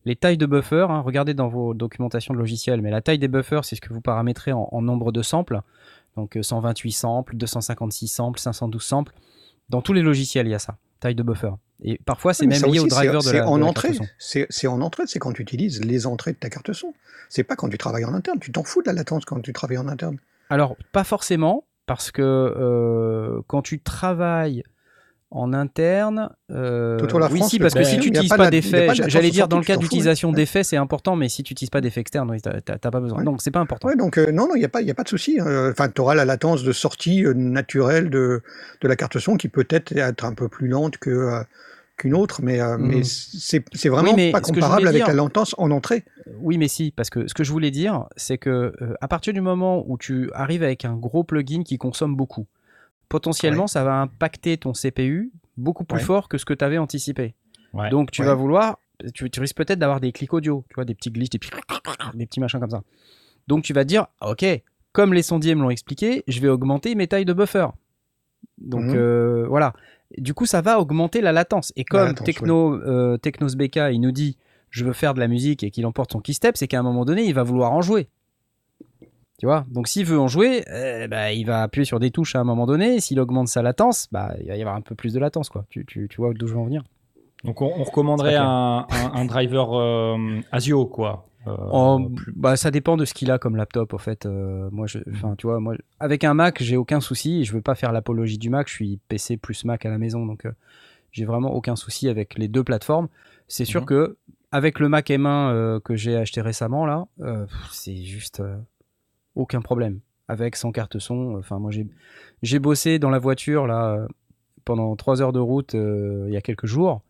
[0.06, 0.89] les tailles de buffers.
[0.89, 3.93] hein, regardez dans vos documentations de logiciels, mais la taille des buffers, c'est ce que
[3.93, 5.62] vous paramétrez en, en nombre de samples.
[6.15, 9.13] Donc euh, 128 samples, 256 samples, 512 samples.
[9.69, 10.78] Dans tous les logiciels, il y a ça.
[10.99, 11.51] Taille de buffer.
[11.83, 13.89] Et parfois, c'est Oui, même lié aussi, au driver de la, en de la entrée.
[13.89, 14.07] carte son.
[14.17, 16.93] C'est c'est en entrée, c'est quand tu utilises les entrées de ta carte son.
[17.29, 18.39] C'est pas quand tu travailles en interne.
[18.39, 20.17] Tu t'en fous de la latence quand tu travailles en interne.
[20.49, 24.63] Alors, pas forcément, parce que euh, quand tu travailles
[25.30, 28.56] en interne, euh, la oui, France, si, parce que si tu n'utilises pas pas, de
[28.56, 30.32] la- il y a d'effets, pas de latence j'allais dire dans le cas tu d'utilisation
[30.32, 33.02] d'effets, c'est important, mais si tu n'utilises pas d'effets externes, oui, t'as t'as- t'as pas
[33.02, 33.20] besoin.
[33.20, 33.26] Ouais.
[33.26, 33.90] Donc, c'est pas important.
[33.90, 35.38] Ouais, donc euh, non, non, il n'y a, pas- y a pas de souci.
[35.42, 35.70] hein.
[35.72, 38.42] Enfin, tu auras la latence de sortie euh, naturelle de,
[38.82, 41.42] de la carte son qui peut-être être un peu plus lente que, euh,
[41.98, 45.56] qu'une autre, mais, euh, mais c'est c'est vraiment mais pas comparable avec dire- la latence
[45.58, 46.06] en entrée.
[46.40, 48.50] Oui, mais si, parce que ce que je voulais dire, c'est que
[48.82, 52.46] euh, à partir du moment où tu arrives avec un gros plugin qui consomme beaucoup,
[53.10, 56.04] potentiellement, ça va impacter ton CPU beaucoup plus Ouais.
[56.04, 57.36] fort que ce que tu avais anticipé.
[57.74, 57.89] Ouais.
[57.89, 58.78] Donc, tu vas vouloir,
[59.13, 61.52] tu, tu risques peut-être d'avoir des clics audio, tu vois, des petits glitches, des petits,
[62.15, 62.82] des petits machins comme ça.
[63.48, 64.46] Donc, tu vas dire, ok,
[64.91, 67.67] comme les sondiers me l'ont expliqué, je vais augmenter mes tailles de buffer.
[68.58, 68.96] Donc, Mhm.
[68.96, 69.74] euh, voilà.
[70.17, 71.74] Du coup, ça va augmenter la latence.
[71.76, 74.38] Et comme latence, Techno, euh, Technos BK, il nous dit,
[74.70, 77.06] je veux faire de la musique et qu'il emporte son keystep, c'est qu'à un moment
[77.06, 78.08] donné, il va vouloir en jouer.
[79.39, 79.65] Tu vois?
[79.69, 82.43] Donc s'il veut en jouer, euh, bah, il va appuyer sur des touches à un
[82.43, 83.00] moment donné.
[83.00, 85.50] S'il augmente sa latence, bah, il va y avoir un peu plus de latence.
[85.50, 85.65] Quoi.
[85.69, 86.84] Tu, tu, tu vois d'où je veux en venir
[87.43, 91.28] Donc on, on recommanderait un, un- un driver euh, ASIO, quoi.
[91.47, 94.26] Euh, plus- bah, Ça dépend de ce qu'il a comme laptop, en fait.
[94.26, 94.97] Euh, moi, je,
[95.38, 97.45] tu vois, moi, avec un Mac, j'ai aucun souci.
[97.45, 98.67] Je veux pas faire l'apologie du Mac.
[98.67, 100.26] Je suis PC plus Mac à la maison.
[100.26, 100.52] Donc, euh,
[101.12, 103.08] j'ai vraiment aucun souci avec les deux plateformes.
[103.47, 103.88] C'est sûr Mhm.
[103.88, 104.17] que
[104.52, 107.06] avec le Mac M1 euh, que j'ai acheté récemment, là,
[107.71, 108.41] c'est juste
[109.38, 110.00] aucun problème.
[110.28, 111.36] Avec sans carte son.
[111.38, 111.71] Enfin, moi,
[112.41, 114.08] j'ai bossé dans la voiture, là, euh,
[114.65, 117.02] pendant trois heures de route euh, il y a quelques jours.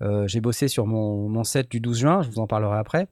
[0.00, 2.22] Euh, j'ai bossé sur mon, mon set du 12 juin.
[2.22, 3.08] Je vous en parlerai après.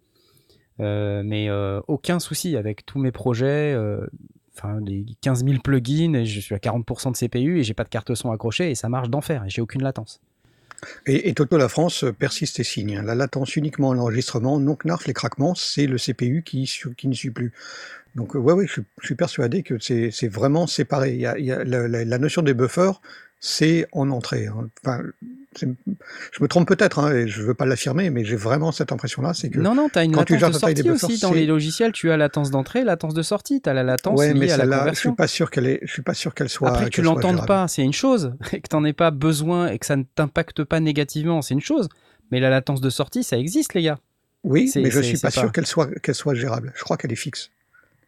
[0.79, 4.07] Euh, mais euh, aucun souci avec tous mes projets, euh,
[4.57, 7.90] enfin les 15 000 plugins, je suis à 40% de CPU et j'ai pas de
[7.90, 10.20] carte son accrochée et ça marche d'enfer et j'ai aucune latence.
[11.07, 12.96] Et, et Toto La France euh, persiste et signe.
[12.96, 13.03] hein.
[13.03, 17.14] La latence uniquement à l'enregistrement, non knarf, les craquements, c'est le CPU qui, qui ne
[17.14, 17.53] suit plus.
[18.14, 21.14] Donc, ouais, ouais, je, suis- je suis persuadé que c'est vraiment séparé.
[21.14, 23.01] Il y a, il y a la, la- la notion des buffers,
[23.38, 24.46] c'est en entrée.
[24.49, 24.68] hein.
[24.85, 25.03] Enfin,
[25.61, 25.66] je
[26.42, 29.51] me trompe peut-être, hein, et je veux pas l'affirmer, mais j'ai vraiment cette impression-là, c'est
[29.51, 31.20] que Non, non, tu as une quand tu latence gères de des sortie buffers, aussi.
[31.23, 33.61] Dans les logiciels, tu as latence d'entrée, latence de sortie.
[33.61, 35.11] Tu as la latence ouais, mais liée à la celle-là, je conversion.
[35.11, 36.68] suis pas sûr qu'elle est, je suis pas sûr qu'elle soit.
[36.68, 38.35] Après, que tu soit l'entendes pas, c'est une chose.
[38.53, 41.55] Et que tu n'en aies pas besoin et que ça ne t'impacte pas négativement, c'est
[41.55, 41.88] une chose.
[42.31, 43.99] Mais la latence de sortie, ça existe, les gars.
[44.44, 46.73] Oui, mais je c'est- suis pas pas- sûr qu'elle soit, qu'elle soit gérable.
[46.77, 47.51] Je crois qu'elle est fixe.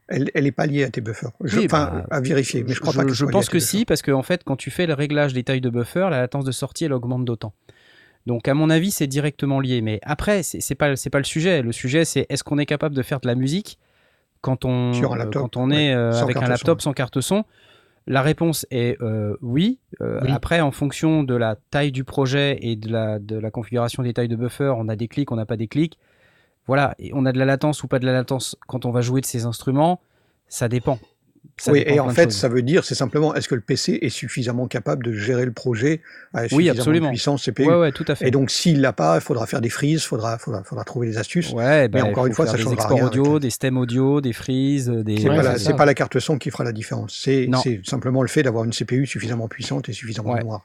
[0.08, 1.30] Elle, elle est pas liée à tes buffers.
[1.42, 3.84] Je- Oui, bah, à vérifier, mais je crois je, pas qu'elle je pense que si,
[3.84, 6.52] parce qu'en fait, quand tu fais le réglage des tailles de buffer, la latence de
[6.52, 7.52] sortie, elle augmente d'autant.
[8.26, 9.80] Donc, à mon avis, c'est directement lié.
[9.80, 11.62] Mais après, c'est pas, pas le sujet.
[11.62, 13.78] Le sujet, c'est est-ce qu'on est capable de faire de la musique
[14.42, 16.90] quand on, laptop, quand on ouais, est euh, avec un laptop son.
[16.90, 17.44] sans carte son
[18.06, 19.78] La réponse est euh, oui.
[20.00, 20.30] Euh, Oui.
[20.32, 24.12] Après, en fonction de la taille du projet et de la, de la configuration des
[24.12, 25.98] tailles de buffer, on a des clics, on n'a pas des clics.
[26.66, 29.00] Voilà, et on a de la latence ou pas de la latence quand on va
[29.00, 30.00] jouer de ces instruments,
[30.48, 30.98] ça dépend.
[31.58, 32.36] Ça oui, dépend et en fait, choses.
[32.36, 35.52] ça veut dire, c'est simplement, est-ce que le PC est suffisamment capable de gérer le
[35.52, 36.00] projet
[36.32, 37.06] à Oui, suffisamment absolument.
[37.08, 38.28] de puissance CPU Ouais, ouais, tout à fait.
[38.28, 41.08] Et donc, s'il l'a pas, il faudra faire des freezes, il faudra, faudra, faudra trouver
[41.08, 41.52] des astuces.
[41.52, 43.50] Ouais, bah, encore il une fois, ça faire des changera exports rien audio, avec des
[43.50, 45.18] stems audio, des freezes, des.
[45.18, 47.20] C'est Ouais, pas, la- pas carte son qui fera la différence.
[47.22, 47.50] C'est
[47.84, 50.44] simplement le fait d'avoir une CPU suffisamment puissante et suffisamment Ouais.
[50.44, 50.64] noire.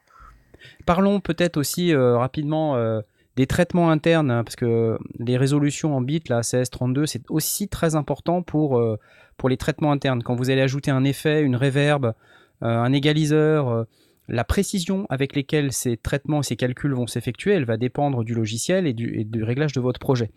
[0.86, 3.02] Parlons peut-être aussi euh, rapidement euh,
[3.38, 7.96] des traitements internes, hein, parce que les résolutions en bits, la CS32, c'est aussi très
[7.96, 8.98] important pour, euh,
[9.38, 10.24] pour les traitements internes.
[10.24, 12.12] Quand vous allez ajouter un effet, une reverb, euh,
[12.62, 13.84] un égaliseur, euh,
[14.28, 18.34] la précision avec lesquelles ces traitements et ces calculs vont s'effectuer, elle va dépendre du
[18.34, 20.32] logiciel et du, et du réglage de votre projet.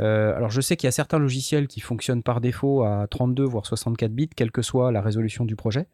[0.00, 3.42] Euh, alors je sais qu'il y a certains logiciels qui fonctionnent par défaut à 32
[3.44, 5.86] voire 64 bits, quelle que soit la résolution du projet,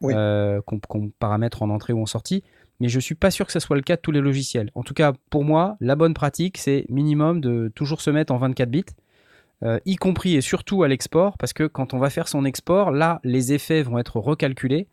[0.00, 0.14] Oui.
[0.16, 2.42] euh, qu'on qu'on paramètre en entrée ou en sortie
[2.80, 4.70] mais je suis pas sûr que ce soit le cas de tous les logiciels.
[4.74, 8.38] En tout cas, pour moi, la bonne pratique, c'est minimum de toujours se mettre en
[8.38, 8.84] 24 bits,
[9.62, 12.90] euh, y compris et surtout à l'export, parce que quand on va faire son export,
[12.90, 14.88] là, les effets vont être recalculés.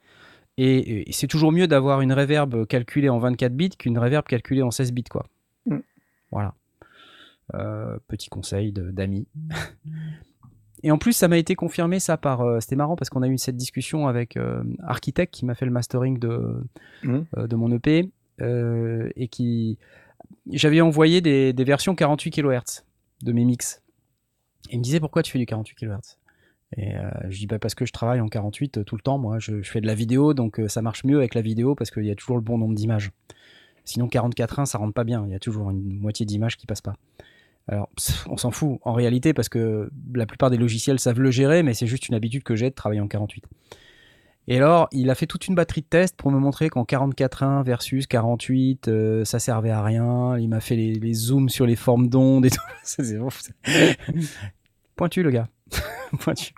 [0.60, 4.63] Et, et c'est toujours mieux d'avoir une reverb calculée en 24 bits qu'une reverb calculée
[4.63, 5.28] en 16 bits, quoi.
[5.65, 5.78] Mm.
[6.32, 6.54] Voilà.
[7.54, 9.28] Euh, petit conseil d'amis.
[10.84, 12.42] Et en plus, ça m'a été confirmé ça par.
[12.42, 15.66] euh, C'était marrant parce qu'on a eu cette discussion avec euh, Architect qui m'a fait
[15.66, 16.63] le mastering de,
[17.04, 17.26] Mhm.
[17.38, 18.10] euh, de mon EP
[18.42, 19.78] euh, et qui.
[20.52, 22.84] J'avais envoyé des, des versions 48 kHz
[23.24, 23.82] de mes mix.
[24.70, 26.18] Et il me disait pourquoi tu fais du 48 kHz
[26.78, 26.94] Et
[27.30, 29.40] je dis bah, parce que je travaille en 48 tout le temps, moi.
[29.40, 32.06] Je, je fais de la vidéo, donc ça marche mieux avec la vidéo parce qu'il
[32.06, 33.12] y a toujours le bon nombre d'images.
[33.86, 36.82] Sinon 44.1 ça rentre pas bien, il y a toujours une moitié d'images qui passent
[36.82, 36.96] pas.
[37.67, 37.89] Alors,
[38.27, 41.73] on s'en fout en réalité parce que la plupart des logiciels savent le gérer, mais
[41.73, 43.43] c'est juste une habitude que j'ai de travailler en 48.
[44.49, 47.65] Et alors, il a fait toute une batterie de tests pour me montrer qu'en 44.1
[47.65, 50.38] versus 48, euh, ça servait à rien.
[50.38, 52.62] Il m'a fait les, les zooms sur les formes d'ondes et tout.
[52.84, 53.17] C'est-.
[54.95, 55.49] Pointu, le gars.
[56.21, 56.53] Pointu.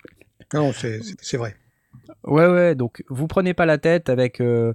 [0.54, 1.56] Non, c'est vrai.
[2.24, 4.74] Ouais, ouais, donc vous prenez pas la tête avec euh,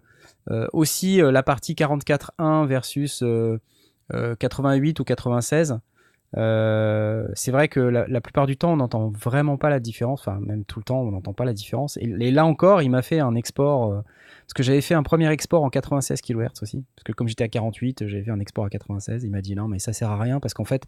[0.52, 3.60] euh, aussi la partie 44.1 versus euh,
[4.14, 5.80] euh, 88 ou 96.
[6.38, 10.22] Euh, c'est vrai que la, la plupart du temps, on n'entend vraiment pas la différence,
[10.22, 11.98] enfin, même tout le temps, on n'entend pas la différence.
[11.98, 14.02] Et, et là encore, il m'a fait un export, euh,
[14.46, 17.46] parce que j'avais fait un premier export en 96 kHz aussi, parce que comme j'étais
[17.46, 19.24] à 48, j'avais fait un export à 96.
[19.24, 20.84] Il m'a dit non, mais ça sert à rien, parce qu'en fait,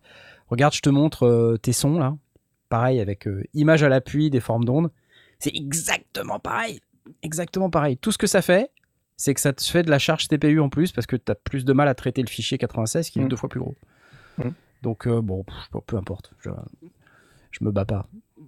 [0.50, 2.16] regarde, je te montre euh, tes sons là,
[2.70, 4.92] pareil, avec image à l'appui, des formes d'ondes.
[5.40, 6.82] C'est exactement pareil.
[7.24, 7.96] Exactement pareil.
[7.98, 8.70] Tout ce que ça fait,
[9.16, 11.36] c'est que ça te fait de la charge TPU en plus parce que tu as
[11.36, 13.28] plus de mal à traiter le fichier 96 qui est Mm.
[13.30, 13.76] deux fois plus gros.
[14.38, 14.50] Mm.
[14.82, 15.44] Donc, euh, bon,
[15.86, 16.34] peu importe.
[16.40, 16.50] Je,
[17.52, 18.08] je me bats pas.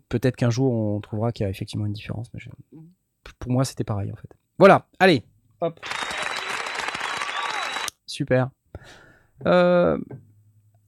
[0.09, 2.31] Peut-être qu'un jour on trouvera qu'il y a effectivement une différence.
[2.33, 2.49] Mais je-
[3.39, 4.29] pour moi, c'était pareil en fait.
[4.57, 5.23] Voilà, allez.
[5.61, 5.79] Hop.
[8.05, 8.49] Super.
[9.45, 9.97] Euh,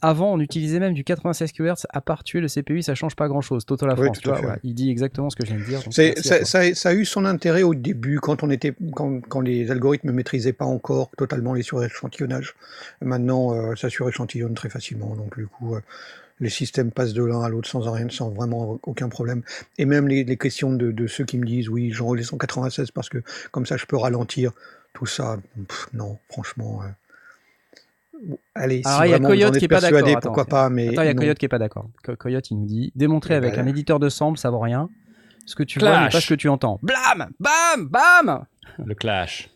[0.02, 3.28] avant, on utilisait même du 96 kHz à part tuer le CPU, ça change pas
[3.28, 3.66] grand chose.
[3.66, 5.82] Toto la France, tu vois, il dit exactement ce que je viens de dire.
[5.92, 6.46] ça, toi.
[6.46, 10.08] ça- ça a eu son intérêt au début, quand, on était, quand, quand les algorithmes
[10.08, 12.56] ne maîtrisaient pas encore totalement les suréchantillonnages.
[13.02, 15.16] Maintenant, euh, ça suréchantillonne très facilement.
[15.16, 15.82] Donc, du coup, euh,
[16.40, 19.44] les systèmes passent de l'un à l'autre sans, rien, sans vraiment aucun problème.
[19.78, 22.90] Et même les, les questions de, de ceux qui me disent oui, j'enregistre en 96
[22.92, 23.20] parce que
[23.52, 24.52] comme ça je peux ralentir,
[24.94, 25.38] tout ça,
[25.68, 26.82] pff, non, franchement.
[26.84, 26.88] euh,
[28.56, 30.70] Allez, Alors, si il y a Coyote qui est pas persuadé, d'accord, pourquoi attends, pas,
[30.70, 31.14] mais Attends, il y a.
[31.16, 31.90] Coyote qui est pas d'accord.
[32.04, 33.70] Co- Coyote, il nous dit démontrer Eh avec ben un là.
[33.70, 34.90] éditeur de sample, ça vaut rien.
[35.46, 36.26] Ce que tu vois n'est pas Clash.
[36.26, 36.80] ce que tu entends.
[36.84, 38.46] Blam Bam Bam
[38.86, 39.50] Le clash.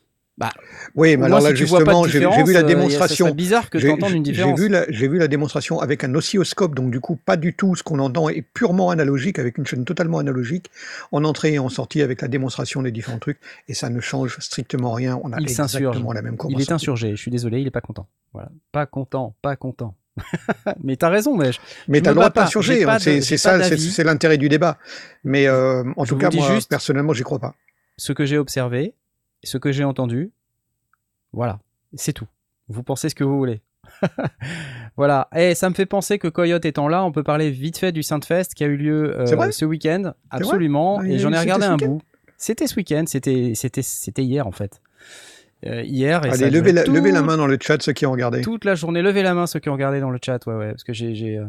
[0.96, 3.32] Oui, Au mais alors là, si justement, j'ai vu la euh, démonstration.
[3.32, 4.60] bizarre que entendes une j'ai différence.
[4.60, 7.76] vu, la- j'ai vu la démonstration avec un oscilloscope, donc du coup, pas du tout
[7.76, 10.70] ce qu'on entend est purement analogique, avec une chaîne totalement analogique,
[11.14, 14.38] en entrée et en sortie, avec la démonstration des différents trucs, et ça ne change
[14.40, 15.20] strictement rien.
[15.24, 16.36] On a Il exactement la même.
[16.50, 18.08] Il est insurgé, je suis désolé, il est pas content.
[18.34, 18.50] Voilà.
[18.74, 19.96] Pas content, pas content.
[20.84, 23.00] mais t'as raison, mais je- Mais Je tu as me le droit de t'insurger, hein,
[23.00, 24.78] c'est ça, c'est l'intérêt du débat.
[25.24, 27.56] Mais euh, en Je tout cas, dis moi, juste- personnellement, j'y crois pas.
[27.98, 28.94] ce que j'ai observé,
[29.46, 30.32] ce que j'ai entendu,
[31.34, 31.60] voilà,
[31.94, 32.28] c'est tout.
[32.68, 33.62] Vous pensez ce que vous voulez.
[34.98, 35.28] voilà.
[35.36, 38.04] Et ça me fait penser que Coyote étant là, on peut parler vite fait du
[38.04, 40.14] Sainte-Fest qui a eu lieu euh, ce week-end.
[40.32, 41.00] Absolument.
[41.02, 42.02] Ah, et j'en ai regardé un bout.
[42.38, 44.82] C'était ce week-end, c'était c'était c'était hier en fait.
[45.66, 48.06] Euh, hier et Allez, levez la, tout- levez la main dans le chat, ceux qui
[48.06, 48.42] ont regardé.
[48.42, 49.02] toute la journée.
[49.02, 51.16] Levez la main ceux qui ont regardé dans le chat, ouais, ouais, parce que j'ai,
[51.16, 51.46] j'ai, euh,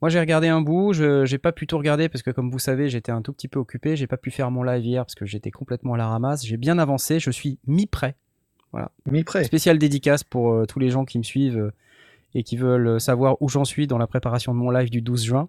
[0.00, 2.58] moi j'ai regardé un bout, je, j'ai pas pu tout regarder parce que comme vous
[2.58, 5.14] savez, j'étais un tout petit peu occupé, j'ai pas pu faire mon live hier parce
[5.14, 6.46] que j'étais complètement à la ramasse.
[6.46, 8.16] J'ai bien avancé, je suis mi-prêt.
[9.06, 9.44] Mi-prêt.
[9.44, 11.72] Spécial dédicace pour euh, tous les gens qui me suivent euh,
[12.34, 15.00] et qui veulent euh, savoir où j'en suis dans la préparation de mon live du
[15.00, 15.48] 12 juin.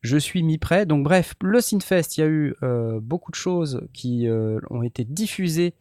[0.00, 0.86] Je suis mi-prêt.
[0.86, 4.28] Donc bref, le Synfest, il y a eu euh, beaucoup de choses qui
[4.70, 5.74] ont été diffusées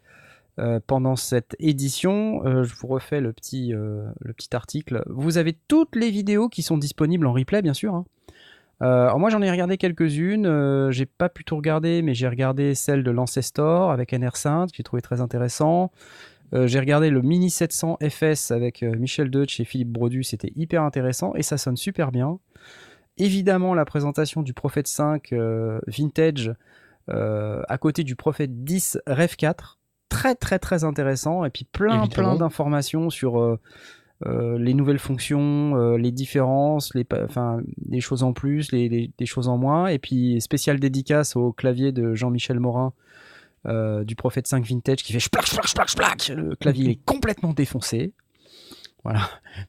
[0.60, 2.46] euh, pendant cette édition.
[2.46, 5.02] Euh, je vous refais le petit, euh, le petit article.
[5.08, 7.96] Vous avez toutes les vidéos qui sont disponibles en replay, bien sûr.
[7.96, 8.06] hein.
[8.80, 13.04] Alors moi j'en ai regardé quelques-unes, j'ai pas pu tout regarder, mais j'ai regardé celle
[13.04, 15.92] de l'Ancestor avec NR5, que j'ai trouvé très intéressant.
[16.52, 21.34] J'ai regardé le Mini 700 FS avec Michel Deutsch et Philippe Brodu, c'était hyper intéressant
[21.34, 22.40] et ça sonne super bien.
[23.18, 26.54] Évidemment, la présentation du Prophet 5 euh, Vintage
[27.08, 29.80] à côté du Prophet 10 Rev 4,
[30.24, 32.30] très très très intéressant et puis plein Évidemment.
[32.30, 33.60] plein d'informations sur euh,
[34.26, 37.58] euh, les nouvelles fonctions, euh, les différences, les, enfin,
[37.90, 41.52] les choses en plus, les, les- les choses en moins et puis spécial dédicace au
[41.52, 42.94] clavier de Jean-Michel Morin
[43.66, 46.32] du Prophet 5 Vintage qui fait splac, splac, splac, splac.
[46.36, 48.12] Le clavier est complètement défoncé.
[49.04, 49.20] Voilà,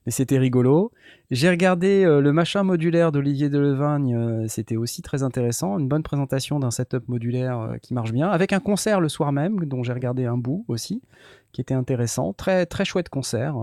[0.06, 0.92] mais c'était rigolo.
[1.32, 5.76] J'ai regardé euh, le machin modulaire d'Olivier Delevagne, euh, c'était aussi très intéressant.
[5.78, 9.32] Une bonne présentation d'un setup modulaire euh, qui marche bien, avec un concert le soir
[9.32, 11.02] même, dont j'ai regardé un bout aussi,
[11.50, 12.32] qui était intéressant.
[12.32, 13.56] Très, très chouette concert,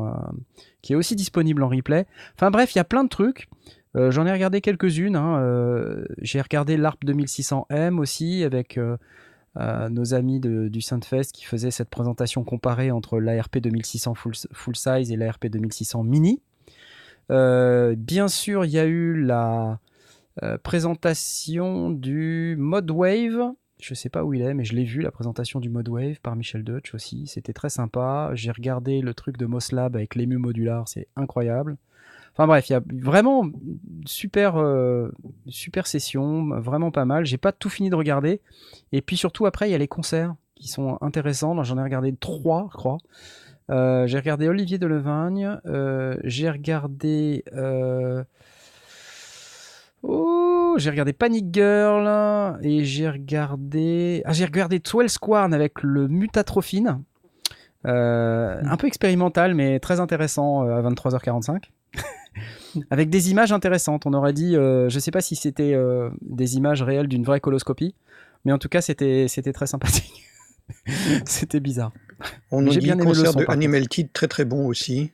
[0.82, 2.06] qui est aussi disponible en replay.
[2.36, 3.50] Enfin bref, il y a plein de trucs.
[3.96, 5.18] J'en ai regardé quelques-unes.
[5.18, 8.80] hein, j'ai regardé l'ARP 2600M aussi, avec
[9.56, 15.12] nos amis du Sainte-Fest qui faisaient cette présentation comparée entre l'ARP 2600 full, full size
[15.12, 16.42] et l'ARP 2600 mini.
[17.32, 19.80] Euh, bien sûr, il y a eu la
[20.44, 23.54] euh, présentation du Mode Wave.
[23.80, 26.20] Je sais pas où il est, mais je l'ai vu, la présentation du Mode Wave
[26.22, 27.26] par Michel Deutsch aussi.
[27.28, 28.32] C'était très sympa.
[28.34, 31.78] J'ai regardé le truc de Moslab avec l'ému modular, c'est incroyable.
[32.34, 33.46] Enfin bref, il y a vraiment
[34.06, 35.12] super, euh,
[35.48, 37.26] super session, vraiment pas mal.
[37.26, 38.42] J'ai pas tout fini de regarder.
[38.92, 41.62] Et puis surtout, après, il y a les concerts qui sont intéressants.
[41.64, 42.98] J'en ai regardé trois, je crois.
[43.70, 45.58] Euh, j'ai regardé Olivier Delevagne.
[45.66, 47.44] euh, j'ai regardé.
[47.54, 48.24] euh,
[50.04, 50.76] Oh.
[50.78, 54.24] J'ai regardé Panic Girl et j'ai regardé.
[54.26, 57.04] Ah, j'ai regardé 12 Squarn avec le mutatrophine.
[57.86, 61.64] Euh, un peu expérimental, mais très intéressant euh, à 23h45.
[62.90, 64.06] avec des images intéressantes.
[64.06, 67.40] On aurait dit, euh, je sais pas si c'était euh, des images réelles d'une vraie
[67.40, 67.96] coloscopie,
[68.46, 70.24] mais en tout cas, c'était c'était très sympathique.
[71.26, 71.92] c'était bizarre.
[72.52, 75.12] On nous J'ai dit bien concert de Animal Kid très très bon aussi.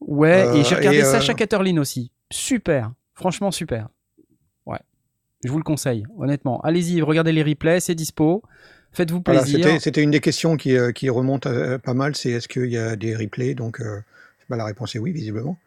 [0.00, 2.10] Ouais, Euh, et j'ai regardé et, euh, Sacha Catterlin aussi.
[2.30, 3.88] Super, franchement super.
[4.66, 4.80] Ouais,
[5.44, 6.60] je vous le conseille, honnêtement.
[6.60, 8.42] Allez-y, regardez les replays, c'est dispo.
[8.94, 9.58] Faites-vous plaisir.
[9.58, 12.66] c'était c'était une des questions qui, euh, qui remonte euh, pas mal, c'est est-ce qu'il
[12.66, 13.54] y a des replays?
[13.54, 14.00] Donc euh,
[14.48, 15.58] bah, la réponse est oui, visiblement.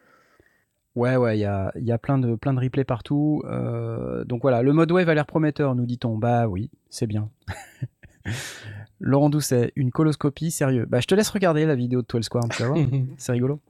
[0.98, 3.42] Ouais, ouais, il y a, il y a plein, de, plein de replays partout.
[3.46, 6.18] Euh, donc voilà, le mode wave a l'air prometteur, nous dit-on.
[6.18, 7.30] Bah oui, c'est bien.
[9.00, 10.86] Laurent Doucet, une coloscopie, sérieux.
[10.88, 12.84] Bah je te laisse regarder la vidéo de 12 Square, tu vas voir.
[13.16, 13.60] C'est rigolo.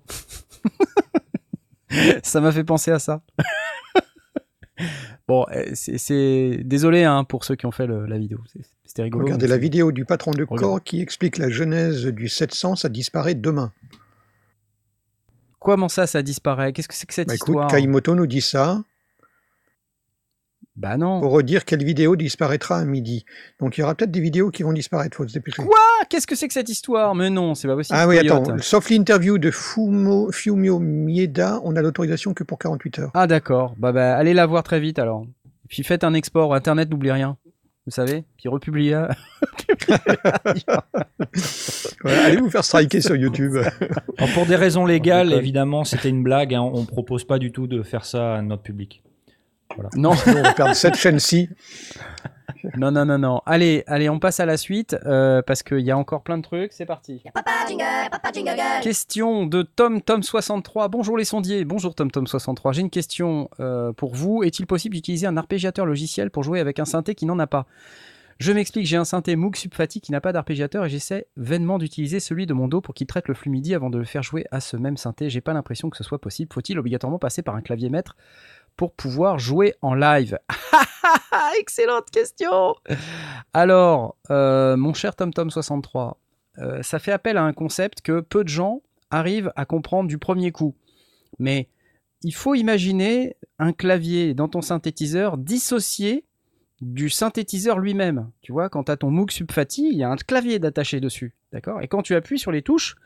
[2.23, 3.23] ça m'a fait penser à ça.
[5.27, 8.39] bon, euh, c'est- désolé hein, pour ceux qui ont fait le- la vidéo.
[8.53, 9.25] C'est- C'était rigolo.
[9.27, 13.35] Regardez la vidéo du patron de corps qui explique la genèse du 700, ça disparaît
[13.35, 13.73] demain.
[15.61, 16.73] Comment ça, ça disparaît?
[16.73, 17.69] Qu'est-ce que c'est que cette Bah, écoute, histoire?
[17.71, 18.83] Kaimoto nous dit ça
[20.77, 21.21] Bah non.
[21.21, 23.25] pour redire quelle vidéo disparaîtra à midi.
[23.59, 25.63] Donc il y aura peut-être des vidéos qui vont disparaître, faut se dépêcher.
[25.65, 25.77] Quoi?
[26.09, 27.17] Qu'est-ce que c'est que cette histoire?
[27.17, 27.99] Mais non, c'est pas possible.
[28.01, 28.49] ah oui, Coyote.
[28.49, 33.11] attends, sauf l'interview de Fumo, Fumio Mieda, on a l'autorisation que pour 48 heures.
[33.15, 33.75] Ah d'accord.
[33.79, 35.27] Bah, bah allez la voir très vite alors.
[35.69, 36.55] Puis faites un export.
[36.55, 37.37] Internet n'oublie rien.
[37.89, 39.03] Vous savez Puis republiez.
[42.05, 43.57] Ouais, allez vous faire striker sur YouTube.
[44.19, 46.55] Alors, pour des raisons légales, évidemment, c'était une blague.
[46.55, 46.61] hein.
[46.63, 49.03] On propose pas du tout de faire ça à notre public.
[49.97, 51.49] Non, on va perdre cette chaîne-ci.
[52.77, 53.41] non, non, non, non.
[53.47, 56.43] Allez, allez, on passe à la suite euh, parce qu'il y a encore plein de
[56.43, 56.73] trucs.
[56.73, 57.23] C'est parti.
[57.35, 58.57] Papa jingle, papa jingle.
[58.83, 60.89] Question de Tom Tom 63.
[60.89, 61.65] Bonjour les sondiers.
[61.65, 62.73] Bonjour Tom Tom 63.
[62.73, 64.43] J'ai une question euh, pour vous.
[64.43, 67.67] Est-il possible d'utiliser un arpégiateur logiciel pour jouer avec un synthé qui n'en a pas?
[68.39, 68.87] Je m'explique.
[68.87, 72.55] J'ai un synthé Moog Subfati qui n'a pas d'arpégiateur et j'essaie vainement d'utiliser celui de
[72.55, 74.77] mon dos pour qu'il traite le flux MIDI avant de le faire jouer à ce
[74.77, 75.29] même synthé.
[75.29, 76.53] J'ai pas l'impression que ce soit possible.
[76.53, 78.17] Faut-il obligatoirement passer par un clavier maître?
[78.79, 80.39] Pour pouvoir jouer en live
[81.61, 82.75] Excellente question.
[83.53, 86.19] Alors, euh, mon cher Tom Tom 63.
[86.59, 90.19] Euh, ça fait appel à un concept que peu de gens arrivent à comprendre du
[90.19, 90.75] premier coup.
[91.39, 91.69] Mais
[92.23, 96.25] il faut imaginer un clavier dans ton synthétiseur dissocié
[96.81, 98.31] du synthétiseur lui-même.
[98.41, 101.35] Tu vois, quand tu as ton Moog Subfati, il y a un clavier d'attaché dessus.
[101.53, 101.81] D'accord?
[101.83, 102.97] Et quand tu appuies sur les touches,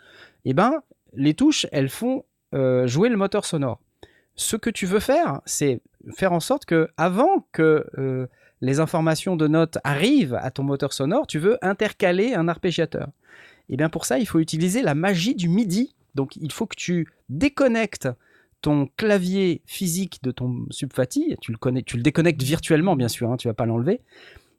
[0.44, 0.82] eh ben,
[1.14, 3.80] les touches, elles font euh, jouer le moteur sonore.
[4.34, 5.80] Ce que tu veux faire, c'est
[6.16, 8.26] faire en sorte que, avant que euh,
[8.60, 13.08] les informations de notes arrivent à ton moteur sonore, tu veux intercaler un arpégiateur.
[13.68, 15.94] Et bien pour ça, il faut utiliser la magie du MIDI.
[16.14, 18.08] Donc il faut que tu déconnectes
[18.60, 23.30] ton clavier physique de ton subfati, tu le, connectes, tu le déconnectes virtuellement bien sûr,
[23.30, 24.00] hein, tu vas pas l'enlever.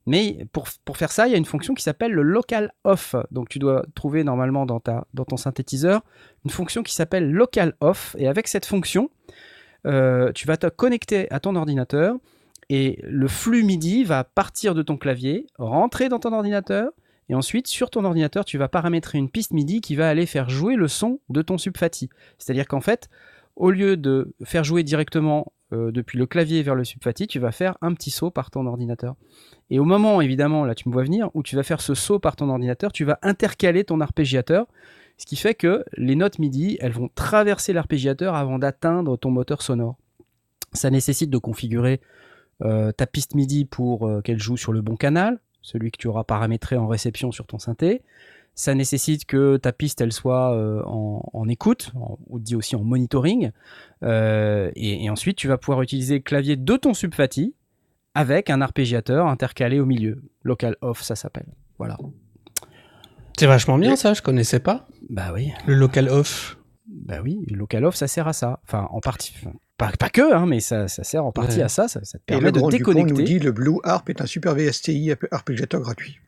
[0.05, 3.15] Mais pour, pour faire ça, il y a une fonction qui s'appelle le local off.
[3.31, 6.01] Donc tu dois trouver normalement dans, ta, dans ton synthétiseur
[6.43, 8.15] une fonction qui s'appelle local off.
[8.19, 9.09] Et avec cette fonction,
[9.85, 12.15] euh, tu vas te connecter à ton ordinateur
[12.69, 16.91] et le flux MIDI va partir de ton clavier, rentrer dans ton ordinateur,
[17.29, 20.49] et ensuite sur ton ordinateur, tu vas paramétrer une piste MIDI qui va aller faire
[20.49, 22.09] jouer le son de ton subfati.
[22.37, 23.09] C'est-à-dire qu'en fait,
[23.55, 27.51] au lieu de faire jouer directement euh, depuis le clavier vers le subfati, tu vas
[27.51, 29.15] faire un petit saut par ton ordinateur.
[29.69, 32.19] Et au moment, évidemment, là tu me vois venir, où tu vas faire ce saut
[32.19, 34.67] par ton ordinateur, tu vas intercaler ton arpégiateur,
[35.17, 39.61] ce qui fait que les notes MIDI, elles vont traverser l'arpégiateur avant d'atteindre ton moteur
[39.61, 39.95] sonore.
[40.73, 42.01] Ça nécessite de configurer
[42.63, 46.07] euh, ta piste MIDI pour euh, qu'elle joue sur le bon canal, celui que tu
[46.07, 48.01] auras paramétré en réception sur ton synthé.
[48.55, 52.75] Ça nécessite que ta piste elle soit euh, en, en écoute, en- on dit aussi
[52.75, 53.51] en monitoring.
[54.03, 57.55] Euh, et, et ensuite, tu vas pouvoir utiliser le clavier de ton subfati
[58.15, 60.21] avec un arpégiateur intercalé au milieu.
[60.43, 61.47] Local off, ça s'appelle.
[61.79, 61.97] Voilà.
[63.39, 64.85] C'est vachement bien ça, je connaissais pas.
[65.09, 65.51] Bah oui.
[65.67, 66.57] Le local off.
[66.87, 68.59] Bah oui, le local off, ça sert à ça.
[68.63, 69.33] Enfin, en partie.
[69.37, 71.63] enfin, Pas, pas que, hein, mais ça, ça sert en partie Ouais.
[71.63, 71.87] à ça.
[71.87, 73.13] Ça, ça te Et permet le de grand Dupont déconnecter.
[73.13, 76.19] nous dit le Blue Harp est un super VSTI arp- arpégiateur gratuit.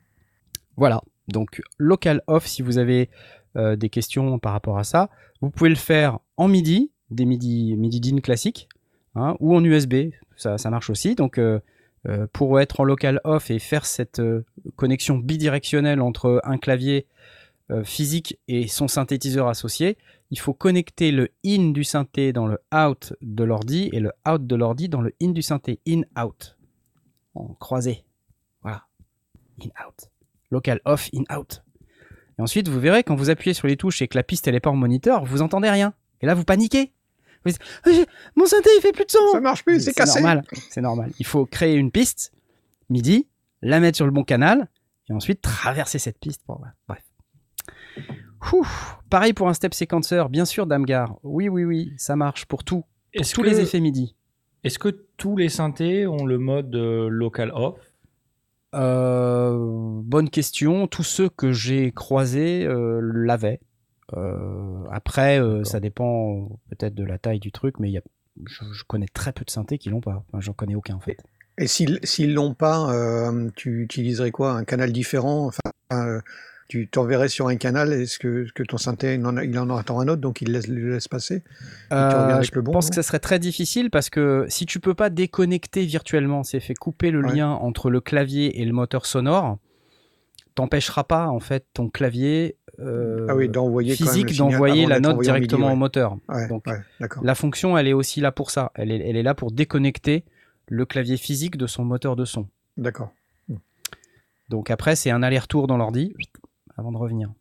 [0.76, 1.00] Voilà.
[1.28, 3.10] Donc, local off, si vous avez
[3.56, 5.10] euh, des questions par rapport à ça,
[5.40, 8.68] vous pouvez le faire en MIDI, des MIDI, MIDI DIN classiques,
[9.14, 10.10] hein, ou en USB.
[10.36, 11.14] Ça, ça marche aussi.
[11.14, 11.60] Donc, euh,
[12.06, 14.44] euh, pour être en local off et faire cette euh,
[14.76, 17.15] connexion bidirectionnelle entre un clavier euh,
[17.84, 19.98] physique et son synthétiseur associé,
[20.30, 24.46] il faut connecter le in du synthé dans le out de l'ordi et le out
[24.46, 25.80] de l'ordi dans le in du synthé.
[25.88, 26.56] In-out.
[27.34, 28.04] En croisé.
[28.62, 28.84] Voilà.
[29.62, 30.10] In-out.
[30.50, 31.62] Local off, in-out.
[32.38, 34.54] Et ensuite, vous verrez, quand vous appuyez sur les touches et que la piste elle
[34.54, 35.94] est pas en moniteur, vous entendez rien.
[36.20, 36.92] Et là, vous paniquez.
[37.44, 39.18] Vous dites, j'ai- Mon synthé, il fait plus de son.
[39.32, 40.20] Ça marche plus, c'est cassé.
[40.20, 40.44] normal.
[40.70, 41.12] C'est normal.
[41.18, 42.32] Il faut créer une piste
[42.90, 43.26] MIDI,
[43.62, 44.68] la mettre sur le bon canal
[45.08, 46.42] et ensuite traverser cette piste.
[46.48, 46.58] Bon.
[46.88, 47.02] Bref.
[48.52, 48.66] Ouh.
[49.10, 51.16] Pareil pour un step sequencer, bien sûr, Damgar.
[51.22, 52.80] Oui, oui, oui, ça marche pour tout.
[52.80, 52.88] Pour
[53.22, 54.14] Est-ce tous que- les effets MIDI.
[54.64, 57.78] Est-ce que tous les synthés ont le mode euh, local off?
[58.74, 59.56] Euh,
[60.02, 60.86] bonne question.
[60.86, 63.60] Tous ceux que j'ai croisés euh, l'avaient.
[64.16, 68.02] Euh, après, euh, ça dépend peut-être de la taille du truc, mais il y a,
[68.44, 70.24] je, je connais très peu de synthés qui l'ont pas.
[70.28, 71.18] Enfin, J'en connais aucun en fait.
[71.58, 74.52] Et s'ils l'ont pas, euh, tu utiliserais quoi?
[74.52, 75.46] Un canal différent?
[75.46, 76.20] Enfin, euh,
[76.68, 77.92] tu t'enverrais sur un canal.
[77.92, 80.52] Est-ce que, que ton synthé, il en, a- il en attend un autre, donc il
[80.52, 81.42] laisse, le laisse passer?
[81.92, 81.94] Euh,
[82.34, 84.94] avec je le bon, pense que ça serait très difficile parce que si tu peux
[84.94, 87.34] pas déconnecter virtuellement, c'est fait couper le Ouais.
[87.36, 89.58] lien entre le clavier et le moteur sonore,
[90.54, 93.48] t'empêcheras pas en fait ton clavier euh, Ah oui,
[93.94, 95.72] physique d'envoyer la note MIDI, directement ouais.
[95.72, 96.16] au moteur.
[96.28, 96.64] Ouais, Donc
[97.22, 98.72] la fonction, elle est aussi là pour ça.
[98.74, 100.24] Elle est, elle est là pour déconnecter
[100.68, 102.48] le clavier physique de son moteur de son.
[102.76, 103.12] D'accord.
[104.48, 106.14] Donc après, c'est un aller-retour dans l'ordi
[106.76, 107.32] avant de revenir.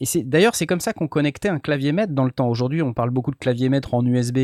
[0.00, 2.48] Et c'est d'ailleurs c'est comme ça qu'on connectait un clavier maître dans le temps.
[2.48, 4.38] Aujourd'hui, on parle beaucoup de claviers maîtres en USB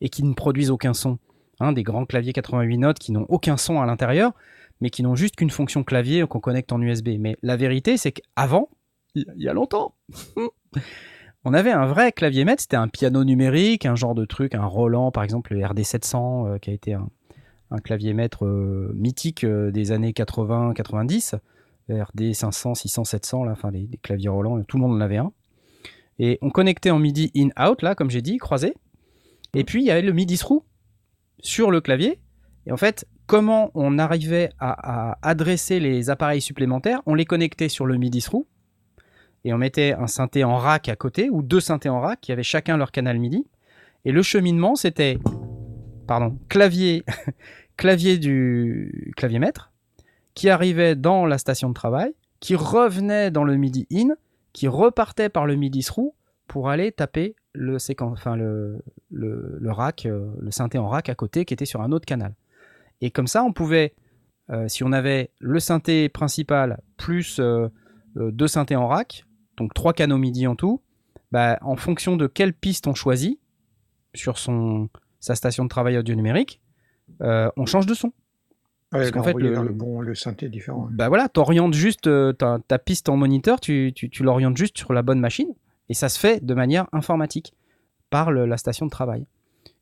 [0.00, 1.18] et qui ne produisent aucun son.
[1.60, 4.32] Hein, des grands claviers 88 notes qui n'ont aucun son à l'intérieur,
[4.80, 7.10] mais qui n'ont juste qu'une fonction clavier qu'on connecte en USB.
[7.18, 8.68] Mais la vérité, c'est qu'avant,
[9.14, 9.94] il y a longtemps,
[11.44, 12.62] on avait un vrai clavier maître.
[12.62, 16.58] C'était un piano numérique, un genre de truc, un Roland par exemple, le RD700, euh,
[16.58, 17.08] qui a été un,
[17.72, 21.36] un clavier maître euh, mythique euh, des années 80-90.
[21.92, 25.32] RD 500, 600, 700, là, enfin les, claviers Roland, tout le monde en avait un.
[26.18, 28.74] Et on connectait en MIDI in-out, là, comme j'ai dit, croisé.
[29.54, 30.62] Et puis il y avait le MIDI through
[31.40, 32.20] sur le clavier.
[32.66, 37.02] Et en fait, comment on arrivait à, à adresser les appareils supplémentaires?
[37.06, 38.46] On les connectait sur le MIDI through
[39.44, 42.32] et on mettait un synthé en rack à côté ou deux synthés en rack qui
[42.32, 43.46] avaient chacun leur canal MIDI.
[44.04, 45.18] Et le cheminement, c'était
[46.06, 47.04] pardon, clavier,
[47.76, 49.71] clavier du clavier maître
[50.34, 54.14] qui arrivait dans la station de travail, qui revenait dans le MIDI in,
[54.52, 56.12] qui repartait par le MIDI through
[56.48, 61.44] pour aller taper le, enfin le, le, rack, euh, le synthé en rack à côté
[61.44, 62.34] qui était sur un autre canal.
[63.00, 63.94] Et comme ça, on pouvait,
[64.50, 67.68] euh, si on avait le synthé principal plus euh,
[68.16, 69.24] deux synthés en rack,
[69.56, 70.82] donc trois canaux MIDI en tout,
[71.30, 73.38] bah, en fonction de quelle piste on choisit
[74.14, 74.36] sur
[75.20, 76.60] sa station de travail audio numérique,
[77.20, 78.12] on change de son.
[78.92, 80.82] Ouais, qu'en fait, le- vers le bon, le synthé différent.
[80.84, 80.90] ouais.
[80.92, 84.76] Bah voilà, t'orientes juste euh, ta, ta piste en moniteur, tu, tu, tu l'orientes juste
[84.78, 85.48] sur la bonne machine,
[85.88, 87.54] et ça se fait de manière informatique
[88.10, 89.24] par le- la station de travail.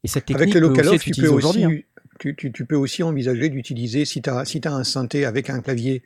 [0.04, 1.64] Et cette technique Avec le peut local aussi off, être tu peux utilisée aujourd'hui.
[1.66, 2.00] aussi, hein.
[2.20, 5.50] tu, tu- tu peux aussi envisager d'utiliser, si tu as, si as un synthé avec
[5.50, 6.02] un clavier,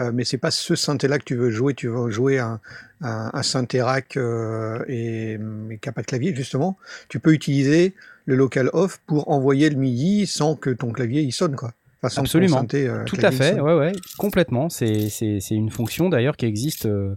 [0.00, 2.60] euh, mais c'est pas ce synthé-là que tu veux jouer, tu veux jouer un,
[3.02, 6.76] un, un synthé rack euh, et, mais qui n'a pas de clavier, justement,
[7.08, 7.94] tu peux utiliser
[8.26, 11.72] le local off pour envoyer le MIDI sans que ton clavier il sonne, quoi.
[12.02, 12.64] Absolument.
[12.74, 14.68] euh, Tout à fait, ouais, ouais, complètement.
[14.68, 16.86] C'est c'est- c'est une fonction d'ailleurs qui existe.
[16.86, 17.16] euh.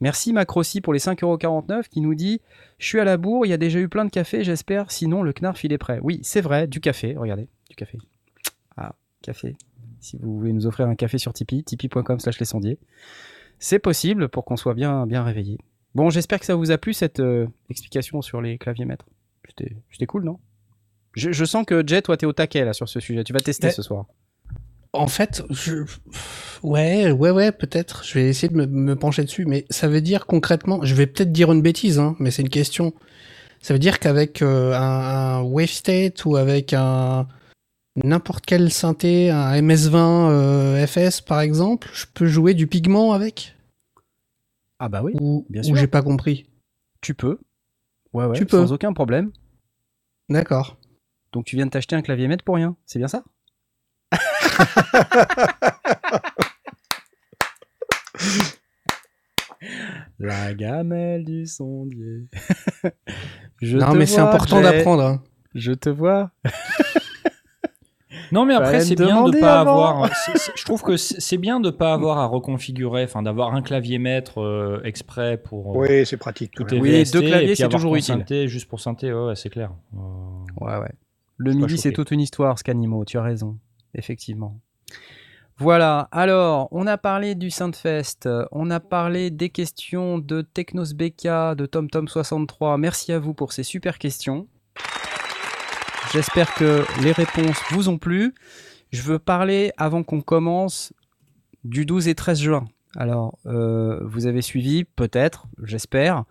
[0.00, 2.40] Merci Macrossi pour les 5,49€ qui nous dit
[2.78, 5.22] Je suis à la bourre, il y a déjà eu plein de café, j'espère, sinon
[5.22, 6.00] le Knarf il est prêt.
[6.02, 7.98] Oui, c'est vrai, du café, regardez, du café.
[8.76, 9.54] Ah, café.
[10.00, 12.78] Si vous voulez nous offrir un café sur Tipeee, tipeee.com slash les sondiers.
[13.60, 15.58] C'est possible pour qu'on soit bien, bien réveillé.
[15.94, 19.06] Bon, j'espère que ça vous a plu cette euh, explication sur les claviers maîtres.
[19.46, 20.40] C'était c'était cool, non?
[21.14, 23.22] Je, je sens que Jet, toi, t'es au taquet là sur ce sujet.
[23.22, 23.72] Tu vas tester Ouais.
[23.72, 24.06] ce soir.
[24.94, 25.84] En fait, je...
[26.62, 28.04] ouais, ouais, ouais, peut-être.
[28.04, 31.06] Je vais essayer de me, me pencher dessus, mais ça veut dire concrètement, je vais
[31.06, 32.92] peut-être dire une bêtise, hein, mais c'est une question.
[33.62, 34.80] Ça veut dire qu'avec euh, un,
[35.38, 37.26] un wave state ou avec un
[38.04, 43.56] n'importe quel synthé, un MS20 euh, FS par exemple, je peux jouer du pigment avec?
[44.78, 45.14] Ah bah oui.
[45.20, 45.76] ou, bien ou sûr.
[45.76, 46.44] j'ai pas compris.
[47.00, 47.38] Tu peux.
[48.12, 48.58] Ouais, ouais, Tu peux.
[48.58, 49.30] sans aucun problème.
[50.28, 50.76] D'accord.
[51.32, 53.24] Donc tu viens de t'acheter un clavier maître pour rien, c'est bien ça?
[60.18, 62.26] La gamelle du sondier.
[63.62, 65.02] Je non, te mais c'est important d'apprendre.
[65.04, 65.22] hein.
[65.54, 66.30] Je te vois.
[68.32, 69.86] Non, mais après, c'est bien de pas avant.
[69.88, 70.10] avoir.
[70.36, 73.98] c'est- je trouve que c'est bien de pas avoir à reconfigurer, enfin d'avoir un clavier
[73.98, 76.52] maître euh, exprès pour euh, Oui, c'est pratique.
[76.52, 76.64] tout.
[76.74, 78.14] Oui, VST, deux claviers, c'est toujours utile.
[78.14, 79.70] synthé juste pour synthé, ouais, ouais, c'est clair.
[79.94, 79.98] Euh,
[80.60, 80.92] Ouais, ouais.
[81.36, 83.58] Le midi, c'est toute une histoire, Scanimo, tu as raison.
[83.94, 84.58] Effectivement.
[85.58, 91.54] Voilà, alors, on a parlé du Sainte-Fest, on a parlé des questions de Technos BK,
[91.56, 92.80] de TomTom63.
[92.80, 94.48] Merci à vous pour ces super questions.
[96.12, 98.34] J'espère que les réponses vous ont plu.
[98.90, 100.92] Je veux parler, avant qu'on commence,
[101.64, 102.64] du 12 et 13 juin.
[102.96, 106.24] Alors, euh, vous avez suivi, peut-être, j'espère,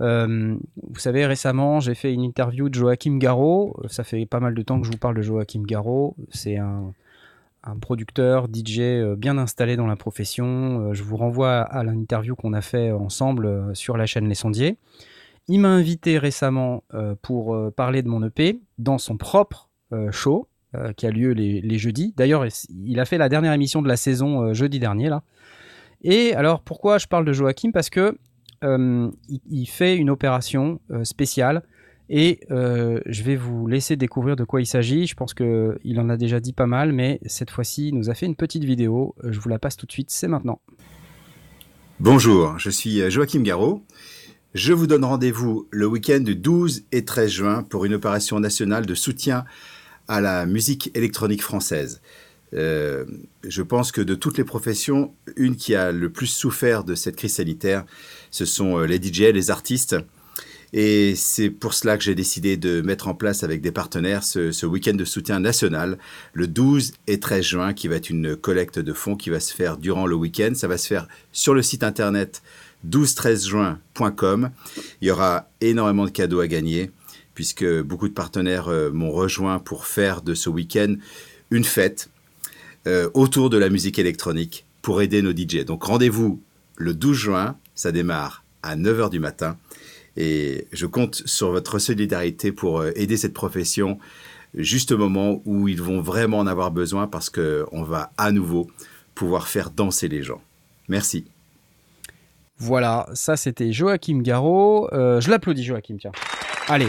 [0.00, 0.56] Euh,
[0.88, 3.76] vous savez, récemment, j'ai fait une interview de Joachim Garraud.
[3.88, 6.16] Ça fait pas mal de temps que je vous parle de Joachim Garraud.
[6.30, 6.92] C'est un,
[7.80, 10.88] producteur, DJ euh, bien installé dans la profession.
[10.88, 14.34] Euh, je vous renvoie à l'interview qu'on a fait ensemble euh, sur la chaîne Les
[14.34, 14.76] Sondiers.
[15.48, 20.12] Il m'a invité récemment euh, pour euh, parler de mon EP dans son propre euh,
[20.12, 22.14] show euh, qui a lieu les, les jeudis.
[22.16, 25.24] D'ailleurs, il a fait la dernière émission de la saison euh, jeudi dernier là.
[26.02, 27.72] Et alors pourquoi je parle de Joachim?
[27.72, 28.12] Parce que euh,
[28.62, 31.62] il, il fait une opération euh, spéciale
[32.08, 35.06] et euh, je vais vous laisser découvrir de quoi il s'agit.
[35.06, 38.14] Je pense qu'il en a déjà dit pas mal, mais cette fois-ci, il nous a
[38.14, 39.14] fait une petite vidéo.
[39.24, 40.60] Euh, Je vous la passe tout de suite, c'est maintenant.
[42.00, 43.84] Bonjour, je suis Joachim Garraud.
[44.54, 48.86] Je vous donne rendez-vous le week-end du 12 et 13 juin pour une opération nationale
[48.86, 49.44] de soutien
[50.08, 52.00] à la musique électronique française.
[52.52, 53.04] Euh,
[53.44, 57.16] je pense que de toutes les professions, une qui a le plus souffert de cette
[57.16, 57.84] crise sanitaire,
[58.30, 59.96] ce sont euh, les DJ, les artistes.
[60.72, 64.64] Et c'est pour cela que j'ai décidé de mettre en place avec des partenaires ce,
[64.66, 65.98] week-end de soutien national,
[66.32, 69.52] le 12 et 13 juin, qui va être une collecte de fonds qui va se
[69.52, 70.52] faire durant le week-end.
[70.54, 72.42] Ça va se faire sur le site internet
[72.88, 74.50] 12-13juin.com.
[75.00, 76.92] Il y aura énormément de cadeaux à gagner,
[77.34, 80.94] puisque beaucoup de partenaires euh, m'ont rejoint pour faire de ce week-end
[81.50, 82.10] une fête
[82.86, 85.64] euh, autour de la musique électronique pour aider nos DJ.
[85.64, 86.40] Donc rendez-vous
[86.76, 89.56] le 12 juin, ça démarre à 9h du matin.
[90.16, 93.98] Et je compte sur votre solidarité pour euh, aider cette profession
[94.54, 98.68] juste au moment où ils vont vraiment en avoir besoin parce qu'on va à nouveau
[99.14, 100.42] pouvoir faire danser les gens.
[100.88, 101.24] Merci.
[102.58, 104.90] Voilà, ça c'était Joachim Garraud.
[104.92, 106.12] Euh, je l'applaudis, Joachim, tiens.
[106.68, 106.88] Allez.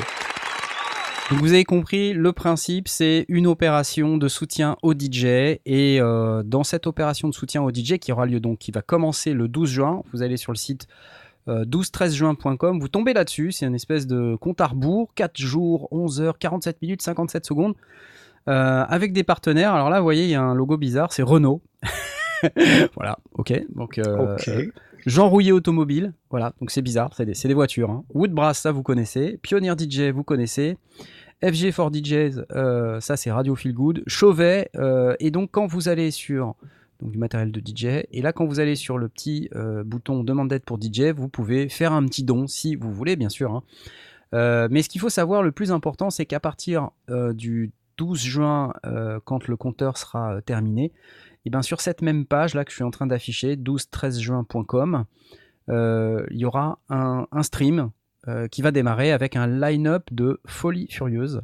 [1.31, 5.23] Donc vous avez compris, le principe c'est une opération de soutien au DJ
[5.65, 8.81] et euh, dans cette opération de soutien au DJ qui aura lieu donc, qui va
[8.81, 10.89] commencer le 12 juin, vous allez sur le site
[11.47, 16.19] euh, 12-13juin.com, vous tombez là-dessus, c'est une espèce de compte à rebours, 4 jours, 11
[16.19, 17.75] heures, 47 minutes, 57 secondes,
[18.49, 19.73] euh, avec des partenaires.
[19.73, 21.61] Alors là, vous voyez, il y a un logo bizarre, c'est Renault.
[22.95, 23.53] voilà, ok.
[23.73, 24.35] Donc, euh.
[25.05, 27.89] Jean Rouillet Automobile, voilà, donc c'est bizarre, c'est des, c'est des voitures.
[27.89, 28.03] Hein.
[28.13, 29.39] Woodbrass, ça vous connaissez.
[29.41, 30.77] Pioneer DJ, vous connaissez.
[31.43, 34.03] FG for DJs, euh, ça c'est Radio Feel Good.
[34.05, 36.55] Chauvet, euh, et donc quand vous allez sur
[37.01, 40.49] du matériel de DJ, et là quand vous allez sur le petit euh, bouton demande
[40.49, 43.55] d'aide pour DJ, vous pouvez faire un petit don si vous voulez, bien sûr.
[43.55, 44.67] hein.
[44.69, 46.91] Mais ce qu'il faut savoir, le plus important, c'est qu'à partir
[47.33, 48.73] du 12 juin,
[49.25, 50.93] quand le compteur sera terminé,
[51.45, 55.05] et bien sur cette même page là que je suis en train d'afficher, 12-13juin.com,
[55.69, 57.91] euh, il y aura un stream
[58.27, 61.41] euh, qui va démarrer avec un line-up de folie furieuse.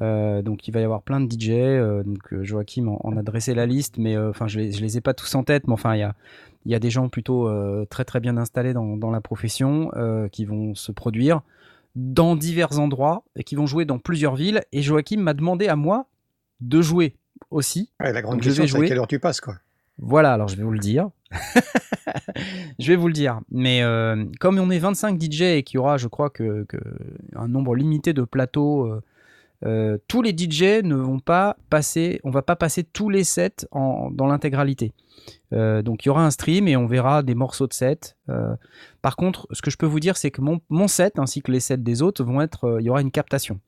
[0.00, 1.50] Euh, donc il va y avoir plein de DJ.
[1.50, 4.96] euh, donc Joachim en, en a dressé la liste, mais enfin je les, je les
[4.96, 6.14] ai pas tous en tête, mais enfin il y a
[6.66, 7.46] il y a des gens plutôt
[7.90, 9.90] très très bien installés dans, dans la profession
[10.32, 11.42] qui vont se produire
[11.94, 14.62] dans divers endroits et qui vont jouer dans plusieurs villes.
[14.72, 16.06] Et Joachim m'a demandé à moi
[16.60, 17.16] de jouer
[17.50, 17.90] aussi.
[18.00, 19.56] Ouais, la grande Donc, question, c'est à quelle heure tu passes, quoi.
[19.98, 21.10] Voilà, alors je vais vous le dire.
[22.78, 23.40] je vais vous le dire.
[23.50, 26.66] Mais euh, comme on est 25 DJ et qu'il y aura, je crois, que,
[27.34, 29.02] un nombre limité de plateaux, euh,
[29.64, 33.66] euh, tous les DJ ne vont pas passer, on va pas passer tous les sets
[33.70, 34.92] en, dans l'intégralité.
[35.52, 38.16] Donc il y aura un stream et on verra des morceaux de set.
[38.28, 38.56] Euh,
[39.02, 41.52] par contre, ce que je peux vous dire, c'est que mon, mon set ainsi que
[41.52, 43.60] les sets des autres vont être, il y aura une captation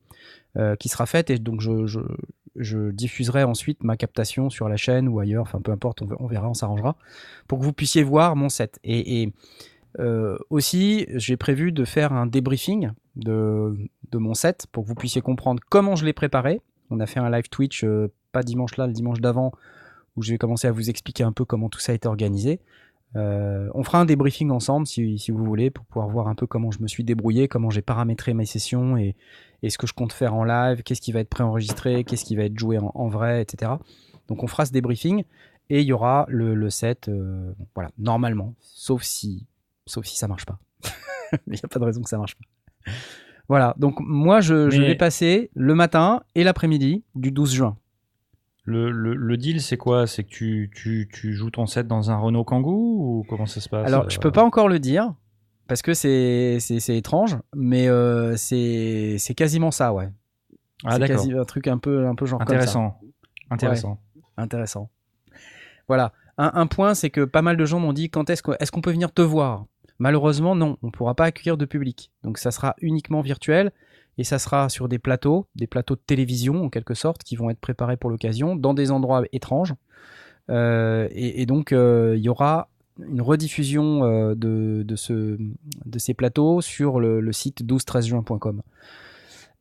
[0.79, 1.85] qui sera faite et donc je,
[2.55, 6.19] je, diffuserai ensuite ma captation sur la chaîne ou ailleurs, enfin peu importe, on, ver-
[6.19, 6.95] on verra, on s'arrangera,
[7.47, 8.79] pour que vous puissiez voir mon set.
[8.83, 9.33] Et, et,
[9.99, 13.75] euh, aussi, j'ai prévu de faire un débriefing de,
[14.11, 16.61] de mon set pour que vous puissiez comprendre comment je l'ai préparé.
[16.89, 19.51] On a fait un live Twitch, euh, pas dimanche là, le dimanche d'avant,
[20.15, 22.59] où je vais commencer à vous expliquer un peu comment tout ça a été organisé.
[23.15, 26.45] Euh, on fera un débriefing ensemble si, si vous voulez pour pouvoir voir un peu
[26.45, 29.15] comment je me suis débrouillé, comment j'ai paramétré mes sessions et,
[29.63, 32.35] et ce que je compte faire en live, qu'est-ce qui va être préenregistré, qu'est-ce qui
[32.35, 33.71] va être joué en, en vrai, etc.
[34.27, 35.23] Donc on fera ce débriefing
[35.69, 39.47] et il y aura le, le set, euh, voilà, normalement, sauf si,
[39.85, 40.59] sauf si ça marche pas.
[41.47, 42.91] Mais il n'y a pas de raison que ça marche pas.
[43.49, 47.77] Voilà, donc moi je, vais passer le matin et l'après-midi du 12 juin.
[48.69, 50.07] Le, le, le deal, c'est quoi?
[50.07, 53.61] C'est que tu, tu, tu joues ton set dans un Renault Kangoo ou comment ça
[53.61, 53.87] se passe?
[53.87, 55.13] Alors, je peux pas encore le dire
[55.69, 60.09] parce que c'est c'est c'est étrange, mais euh, c'est c'est quasiment ça, ouais.
[60.83, 61.15] Ah, c'est d'accord.
[61.15, 62.55] quasi un truc un peu un peu genre comme ça.
[62.55, 62.99] Intéressant.
[63.49, 64.01] Intéressant.
[64.35, 64.89] Intéressant.
[65.87, 66.11] Voilà.
[66.37, 68.69] Un, un point, c'est que pas mal de gens m'ont dit quand est-ce qu'on est
[68.69, 69.65] qu'on peut venir te voir?
[69.97, 72.11] Malheureusement, non, on ne pourra pas accueillir de public.
[72.23, 73.71] Donc ça sera uniquement virtuel
[74.17, 77.49] et ça sera sur des plateaux, des plateaux de télévision en quelque sorte, qui vont
[77.49, 79.73] être préparés pour l'occasion, dans des endroits étranges.
[80.49, 85.37] Euh, et, donc euh, il y aura une rediffusion euh, de, de, ce,
[85.85, 88.61] de ces plateaux sur le, le site 12-13juin.com.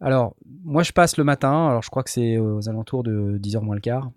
[0.01, 3.61] Alors, moi je passe le matin, alors je crois que c'est aux alentours de 10h
[3.61, 4.11] moins le quart,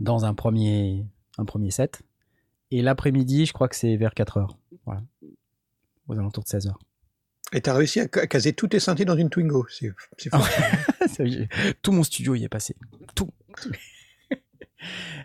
[0.00, 1.06] dans un premier,
[1.38, 2.02] un premier set.
[2.70, 4.48] Et l'après-midi, je crois que c'est vers 4h.
[4.84, 5.02] Voilà.
[6.08, 6.72] Aux alentours de 16h.
[7.52, 9.66] Et tu as réussi à ca- caser tous tes synthés dans une Twingo.
[9.70, 9.86] C'est
[11.20, 11.48] y est,
[11.82, 12.76] Tout mon studio y est passé.
[13.14, 13.30] Tout.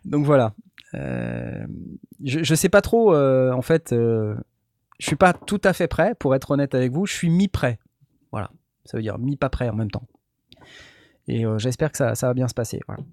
[0.05, 0.53] Donc voilà.
[0.93, 1.65] Euh,
[2.23, 4.35] je, je sais pas trop, euh, en fait, euh,
[4.99, 7.05] je suis pas tout à fait prêt, pour être honnête avec vous.
[7.05, 7.79] Je suis mi-prêt.
[8.31, 8.51] Voilà.
[8.85, 10.07] Ça veut dire mi-pas prêt en même temps.
[11.27, 12.79] Et euh, j'espère que ça, va bien se passer.
[12.87, 13.03] Voilà.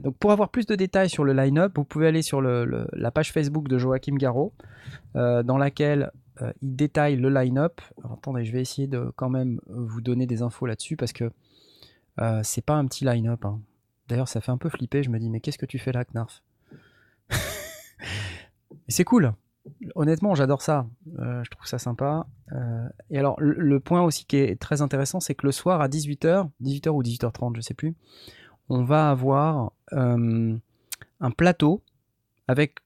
[0.00, 3.32] Donc pour avoir plus de détails sur le line-up, vous pouvez aller sur la page
[3.32, 4.54] Facebook de Joachim Garraud,
[5.14, 6.12] dans laquelle
[6.42, 7.80] euh, il détaille le line-up.
[8.04, 11.30] Attendez, je vais essayer de quand même vous donner des infos là-dessus parce que
[12.20, 13.44] euh, c'est pas un petit line-up.
[13.44, 13.60] hein.
[14.08, 15.02] D'ailleurs, ça fait un peu flipper.
[15.02, 16.42] Je me dis, mais qu'est-ce que tu fais là, Knarf?
[18.88, 19.32] C'est cool.
[19.96, 20.86] Honnêtement, j'adore ça.
[21.18, 22.26] Euh, je trouve ça sympa.
[22.52, 25.88] Euh, et alors, le, point aussi qui est très intéressant, c'est que le soir à
[25.88, 27.94] 18h, 18h ou 18h30, je sais plus,
[28.68, 30.56] on va avoir euh,
[31.20, 31.82] un plateau
[32.46, 32.76] avec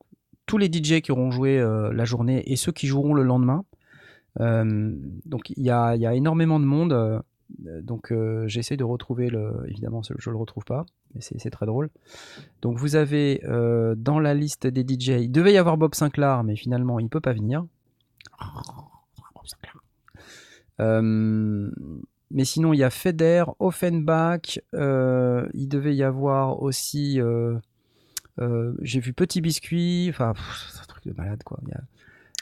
[0.51, 3.64] tous les DJ qui auront joué euh, la journée et ceux qui joueront le lendemain.
[4.40, 6.92] Euh, donc il y a, énormément de monde.
[6.92, 7.20] euh,
[7.82, 8.12] donc
[8.46, 9.62] j'essaie de retrouver le.
[9.68, 11.88] Évidemment, je ne le retrouve pas, mais c'est très drôle.
[12.62, 13.40] Donc vous avez
[13.96, 17.20] dans la liste des DJ, il devait y avoir Bob Sinclair, mais finalement il peut
[17.20, 17.64] pas venir.
[22.32, 27.20] Mais sinon il y a Feder, Offenbach, il devait y avoir aussi.
[28.82, 30.32] J'ai vu Petit Biscuit, enfin
[30.72, 31.59] c'est un truc de malade quoi.
[31.62, 31.82] Il y a-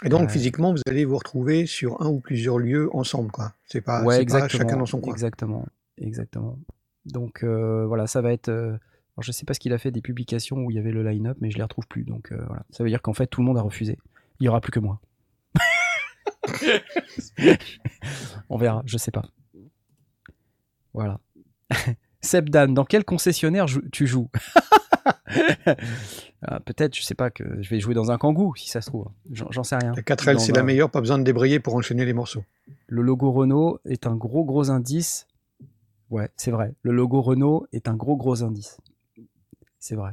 [0.05, 3.31] Et donc, physiquement, vous allez vous retrouver sur un ou plusieurs lieux ensemble.
[3.33, 3.53] quoi.
[3.67, 4.63] C'est pas, ouais, pas exactement.
[4.63, 5.13] chacun dans son coin.
[5.13, 6.57] Exactement, exactement.
[7.07, 8.49] Donc euh, voilà, ça va être.
[8.49, 10.93] euh, alors je sais pas ce qu'il a fait des publications où il y avait
[10.93, 12.05] le line-up, mais je les retrouve plus.
[12.05, 13.99] Donc euh, voilà, ça veut dire qu'en fait tout le monde a refusé.
[14.41, 15.01] Il y aura plus que moi.
[18.49, 19.25] On verra, je sais pas.
[20.95, 21.19] Voilà.
[22.21, 24.29] Seb Dan, dans quel concessionnaire tu joues?
[26.43, 28.91] Ah, Peut-être, je sais pas, que je vais jouer dans un kangou, si ça se
[28.91, 29.09] trouve.
[29.33, 29.93] J'en sais rien.
[29.97, 32.45] La 4L, Dans c'est la meilleure, pas besoin de débrayer pour enchaîner les morceaux.
[32.87, 35.27] Le logo Renault est un gros gros indice.
[36.11, 36.75] Ouais, c'est vrai.
[36.83, 38.79] Le logo Renault est un gros gros indice.
[39.81, 40.13] C'est vrai.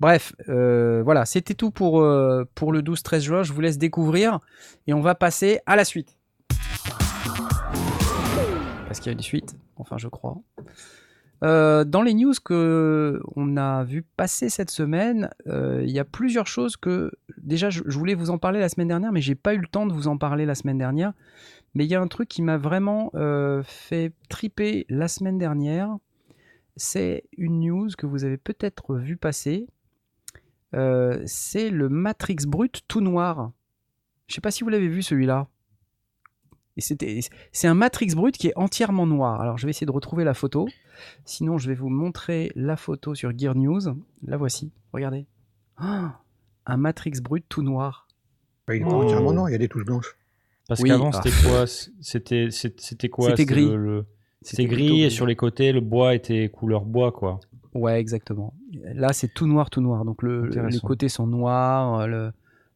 [0.00, 3.42] Bref, euh, voilà, c'était tout pour, euh, pour le 12-13 juin.
[3.42, 4.40] Je vous laisse découvrir
[4.86, 6.16] et on va passer à la suite.
[8.86, 10.38] Parce qu'il y a une suite, enfin je crois.
[11.44, 16.04] Euh, dans les news que on a vu passer cette semaine, euh, il y a
[16.04, 19.54] plusieurs choses que déjà je, voulais vous en parler la semaine dernière, mais j'ai pas
[19.54, 21.12] eu le temps de vous en parler la semaine dernière.
[21.74, 25.96] Mais il y a un truc qui m'a vraiment euh, fait triper la semaine dernière.
[26.76, 29.66] C'est une news que vous avez peut-être vu passer.
[30.72, 33.52] C'est le Matrix Brut tout noir.
[34.26, 35.48] Je sais pas si vous l'avez vu celui-là.
[36.78, 37.20] Et c'était,
[37.52, 39.40] c'est un Matrix Brut qui est entièrement noir.
[39.40, 40.68] Alors je vais essayer de retrouver la photo.
[41.24, 43.80] Sinon, je vais vous montrer la photo sur Gear News.
[44.24, 44.70] La voici.
[44.92, 45.26] Regardez.
[45.76, 46.20] Ah,
[46.66, 48.06] un Matrix Brut tout noir.
[48.66, 49.02] Bah, il est pas Oh.
[49.02, 50.16] entièrement noir, il y a des touches blanches.
[50.68, 51.20] Parce Oui, qu'avant, ah.
[51.22, 51.66] c'était quoi?
[51.66, 53.30] C'était c'était- c'était quoi?
[53.30, 53.66] C'était gris.
[53.68, 54.06] le- le-
[54.42, 57.40] C'était gris et sur les côtés, le bois était couleur bois, quoi.
[57.74, 58.54] Ouais, exactement.
[58.94, 60.04] Là, c'est tout noir, tout noir.
[60.04, 62.30] Donc le, le- les côtés sont noirs, le,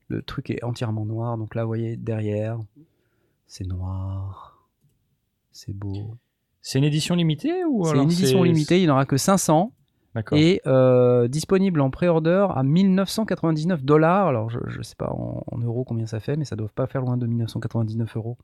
[0.08, 1.38] le truc est entièrement noir.
[1.38, 2.58] Donc là, vous voyez, derrière,
[3.52, 4.66] c'est noir.
[5.50, 6.16] C'est beau.
[6.62, 9.18] C'est une édition limitée ou C'est alors une édition limitée, il n'y en aura que
[9.18, 9.74] 500
[10.14, 10.38] D'accord.
[10.38, 14.28] et euh, disponible en pré-order à 1999 dollars.
[14.28, 16.86] Alors je ne sais pas en, en euros combien ça fait, mais ça doit pas
[16.86, 18.38] faire loin de 1999 euros.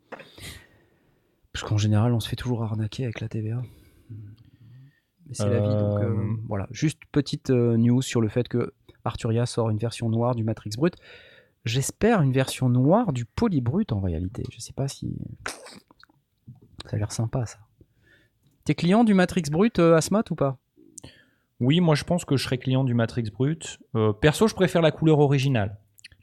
[1.54, 3.62] Parce qu'en général, on se fait toujours arnaquer avec la TVA.
[4.10, 5.74] Mais c'est la vie.
[5.74, 10.10] Donc euh, Euh, voilà, juste petite news sur le fait que Arturia sort une version
[10.10, 10.96] noire du Matrix Brut.
[11.68, 14.42] J'espère une version noire du Polybrut en réalité.
[14.50, 15.14] Je sais pas si.
[16.86, 17.58] Ça a l'air sympa ça.
[18.64, 20.56] T'es client du Matrix Brut, euh, Asmat, ou pas?
[21.60, 23.78] Oui, moi je pense que je serais client du Matrix Brut.
[23.94, 25.76] Euh, perso, je préfère la couleur originale.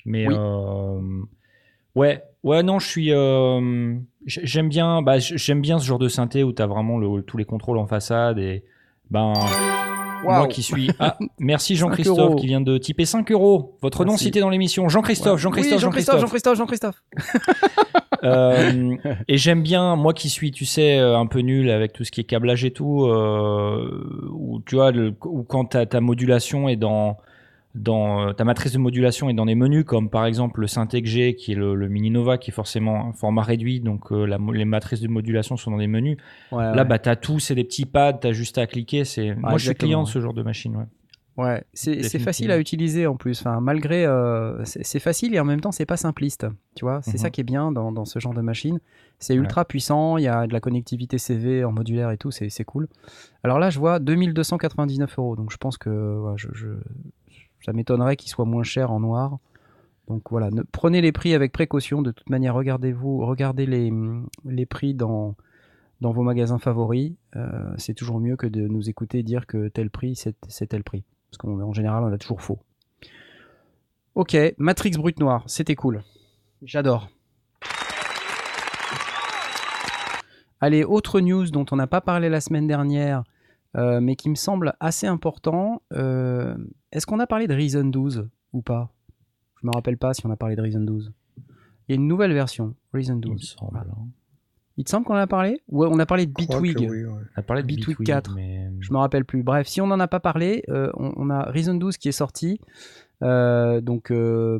[0.05, 0.35] Mais Oui.
[0.35, 1.21] euh,
[1.93, 3.11] ouais, ouais, non, je suis.
[3.11, 7.21] euh, j'aime bien, bah, j'aime bien ce genre de synthé où tu as vraiment le-
[7.21, 8.63] tous les contrôles en façade et
[9.11, 9.33] ben.
[10.25, 10.89] Moi qui suis.
[10.99, 13.77] Ah, merci 5 Jean-Christophe qui vient de typer 5 euros.
[13.81, 14.89] Votre nom cité dans l'émission.
[14.89, 16.19] Jean-Christophe, Jean-Christophe, Jean-Christophe.
[16.19, 17.03] Jean-Christophe, Jean-Christophe.
[18.23, 18.95] Euh,
[19.27, 22.11] et j'aime bien, moi qui suis, tu sais, euh, un peu nul avec tout ce
[22.11, 26.67] qui est câblage et tout, euh, où tu vois, le, où quand ta, ta modulation
[26.67, 27.17] est dans,
[27.75, 31.07] dans euh, ta matrice de modulation est dans des menus, comme par exemple le que
[31.07, 34.25] j'ai, qui est le, le Mini Nova, qui est forcément un format réduit, donc euh,
[34.25, 36.17] la les matrices de modulation sont dans des menus.
[36.51, 36.85] Ouais, Là, ouais.
[36.85, 39.03] bah, t'as tout, c'est des petits pads, t'as juste à cliquer.
[39.05, 40.11] C'est, moi, je suis client de ouais.
[40.13, 40.75] ce genre de machine.
[40.75, 40.85] Ouais.
[41.37, 43.41] Ouais, c'est facile à utiliser en plus.
[43.41, 46.47] Enfin, malgré, euh, c'est facile et en même temps, c'est pas simpliste.
[46.77, 47.17] Tu vois, c'est Mhm.
[47.17, 48.79] ça qui est bien dans, dans ce genre de machine.
[49.19, 49.39] C'est Ouais.
[49.41, 50.15] ultra puissant.
[50.17, 52.31] Il y a de la connectivité CV en modulaire et tout.
[52.31, 52.87] C'est c'est cool.
[53.43, 55.35] Alors là, je vois 2299 euros.
[55.35, 56.67] Donc je pense que ouais, je, je-
[57.65, 59.39] ça m'étonnerait qu'il soit moins cher en noir.
[60.07, 62.01] Donc voilà, ne- prenez les prix avec précaution.
[62.01, 65.35] De toute manière, regardez-vous, regardez les, prix dans
[66.01, 67.13] vos magasins favoris.
[67.35, 70.83] Euh, c'est toujours mieux que de nous écouter dire que tel prix, c'est c'est tel
[70.83, 71.03] prix.
[71.31, 72.59] Parce qu'en général, on a toujours faux.
[74.13, 76.03] Ok, Matrix Brut Noir, c'était cool.
[76.61, 77.09] J'adore.
[80.61, 83.23] Allez, autre news dont on n'a pas parlé la semaine dernière,
[83.75, 85.81] euh, mais qui me semble assez important.
[85.93, 86.55] euh,
[86.95, 88.89] Est-ce qu'on a parlé de Reason 12 ou pas?
[89.61, 91.11] Je me rappelle pas si on a parlé de Reason 12.
[91.37, 91.43] Il
[91.89, 93.55] y a une nouvelle version, Reason Il me 12.
[93.59, 93.77] semble.
[93.77, 94.07] hein.
[94.77, 95.61] Il te semble qu'on en a parlé?
[95.69, 97.05] Ou on a parlé de Bitwig oui, ouais.
[97.07, 98.33] On a parlé de Bitwig Bitwig, 4.
[98.35, 99.43] mais Je me rappelle plus.
[99.43, 102.13] Bref, si on n'en a pas parlé, euh, on, on a Reason 12 qui est
[102.13, 102.59] sorti.
[103.23, 104.59] Euh, donc, euh,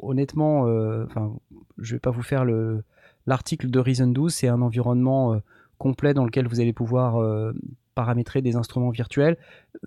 [0.00, 1.36] honnêtement, euh, enfin,
[1.78, 2.82] je vais pas vous faire le
[3.26, 4.32] l'article de Reason 12.
[4.34, 5.38] C'est un environnement euh,
[5.78, 7.52] complet dans lequel vous allez pouvoir euh,
[7.98, 9.36] paramétrer des instruments virtuels.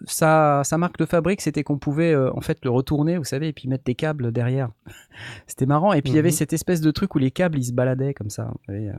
[0.03, 3.47] Sa, sa marque de fabrique, c'était qu'on pouvait euh, en fait le retourner, vous savez,
[3.47, 4.69] et puis mettre des câbles derrière.
[5.47, 5.93] c'était marrant.
[5.93, 6.35] Et puis il y avait Mhm.
[6.35, 8.51] cette espèce de truc où les câbles ils se baladaient comme ça.
[8.67, 8.91] Vous euh,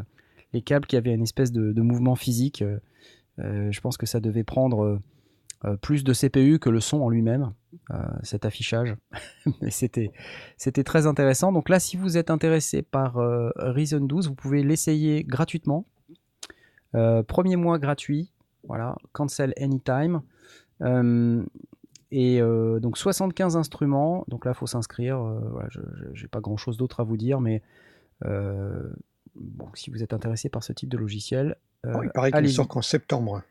[0.54, 2.62] les câbles qui avaient une espèce de, de mouvement physique.
[2.62, 4.98] euh, je pense que ça devait prendre
[5.82, 7.52] plus de CPU que le son en lui-même,
[8.22, 8.96] cet affichage.
[9.62, 10.10] Mais c'était,
[10.84, 11.52] très intéressant.
[11.52, 13.14] Donc là, si vous êtes intéressé par
[13.56, 15.86] Reason 12, vous pouvez l'essayer gratuitement.
[16.94, 18.31] Euh, premier mois gratuit.
[18.68, 20.22] Voilà, cancel anytime.
[20.82, 21.44] Euh,
[22.10, 24.24] et euh, donc 75 instruments.
[24.28, 25.18] Donc là, il faut s'inscrire.
[25.20, 27.62] Euh, voilà, je n'ai pas grand-chose d'autre à vous dire, mais
[28.24, 28.90] euh,
[29.34, 32.68] bon, si vous êtes intéressé par ce type de logiciel, Oh, il paraît qu'il sort
[32.68, 33.42] qu'en septembre.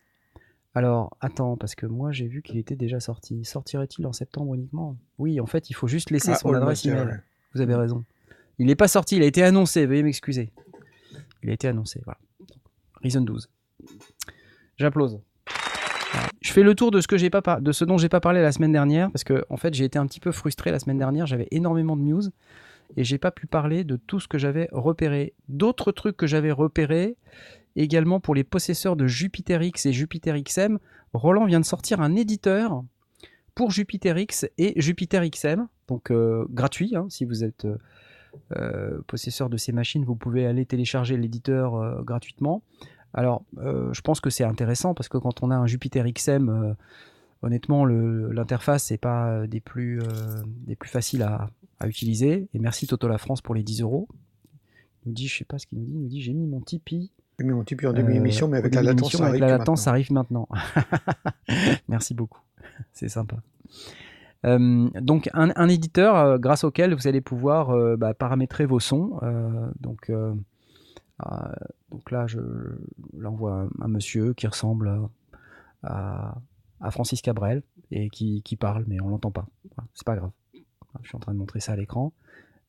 [0.74, 3.44] Alors, attends, parce que moi j'ai vu qu'il était déjà sorti.
[3.44, 4.96] Sortirait-il en septembre uniquement?
[5.18, 7.08] Oui, en fait, il faut juste laisser Ah, son adresse email.
[7.08, 7.20] ouais.
[7.54, 8.06] Vous avez raison.
[8.58, 10.54] Il n'est pas sorti, il a été annoncé, veuillez m'excuser.
[11.44, 12.20] Il a été annoncé, voilà.
[13.04, 13.50] Reason 12.
[14.82, 15.20] J'applause.
[16.42, 18.20] Je fais le tour de ce, que j'ai pas par- de ce dont j'ai pas
[18.20, 20.80] parlé la semaine dernière, parce que en fait j'ai été un petit peu frustré la
[20.80, 22.24] semaine dernière, j'avais énormément de news,
[22.98, 25.34] et j'ai pas pu parler de tout ce que j'avais repéré.
[25.48, 27.16] D'autres trucs que j'avais repérés,
[27.76, 30.80] également pour les possesseurs de Jupiter X et Jupiter XM,
[31.14, 32.84] Roland vient de sortir un éditeur
[33.56, 36.96] pour Jupiter X et Jupiter XM, donc euh, gratuit.
[36.96, 37.78] hein, si vous êtes euh,
[38.58, 42.64] euh, possesseur de ces machines, vous pouvez aller télécharger l'éditeur gratuitement.
[43.14, 46.50] Alors, euh, je pense que c'est intéressant parce que quand on a un Jupiter XM,
[46.50, 46.74] euh,
[47.42, 50.06] honnêtement, l'interface n'est pas euh, des plus, euh,
[50.66, 51.50] des plus faciles à,
[51.80, 52.48] à utiliser.
[52.54, 54.08] Et merci Toto La France pour les 10 euros.
[55.06, 56.46] Il nous dit, je sais pas ce qu'il nous dit, il nous dit j'ai mis
[56.46, 59.42] mon Tipeee J'ai mis mon Tipeee en début d'émission, mais avec la latence, ça avec
[59.42, 60.48] arrive la latence, ça maintenant.
[60.52, 61.74] arrive maintenant.
[61.88, 62.42] Merci beaucoup,
[62.94, 63.38] c'est sympa.
[64.46, 68.80] Euh, donc un, un éditeur euh, grâce auquel vous allez pouvoir euh, bah, paramétrer vos
[68.80, 69.20] sons.
[69.80, 70.12] donc,
[71.92, 72.40] donc là, je,
[73.18, 75.10] là, on un, monsieur qui ressemble
[75.84, 76.36] à,
[76.90, 77.62] Francis Cabrel
[77.92, 79.46] et qui, parle, mais on l'entend pas.
[79.94, 80.32] C'est pas grave.
[81.02, 82.14] Je suis en train de montrer ça à l'écran.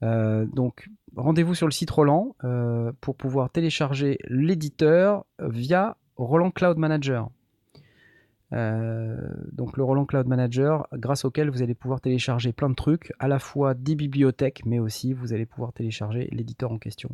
[0.02, 6.76] Euh, donc, rendez-vous sur le site Roland euh, pour pouvoir télécharger l'éditeur via Roland Cloud
[6.76, 7.30] Manager.
[8.52, 9.16] Euh,
[9.52, 13.28] donc le Roland Cloud Manager, grâce auquel vous allez pouvoir télécharger plein de trucs, à
[13.28, 17.10] la fois des bibliothèques, mais aussi vous allez pouvoir télécharger l'éditeur en question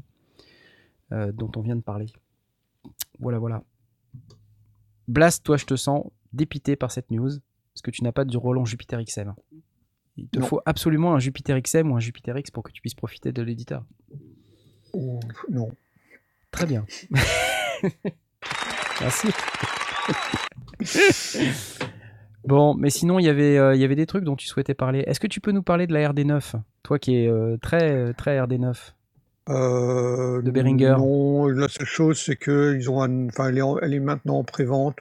[1.13, 2.07] euh, dont on vient de parler.
[3.19, 3.63] Voilà, voilà.
[5.09, 7.31] Blast, toi, je te sens dépité par cette news,
[7.75, 9.35] parce que tu n'as pas du Roland Jupiter XM.
[10.17, 10.47] Il te Non.
[10.47, 13.41] faut absolument un Jupiter XM ou un Jupiter X pour que tu puisses profiter de
[13.43, 13.85] l'éditeur.
[15.49, 15.71] Non.
[16.51, 16.85] Très bien.
[19.01, 19.29] Merci.
[22.45, 24.75] bon, mais sinon, il y avait, euh, il y avait des trucs dont tu souhaitais
[24.75, 25.01] parler.
[25.07, 28.39] Est-ce que tu peux nous parler de la RD9 Toi qui es euh, très, très
[28.39, 28.93] RD9.
[29.49, 30.95] Euh, De Behringer.
[30.99, 34.39] Non, la seule chose, c'est que ils ont un- elle, est en- elle est maintenant
[34.39, 34.97] en prévente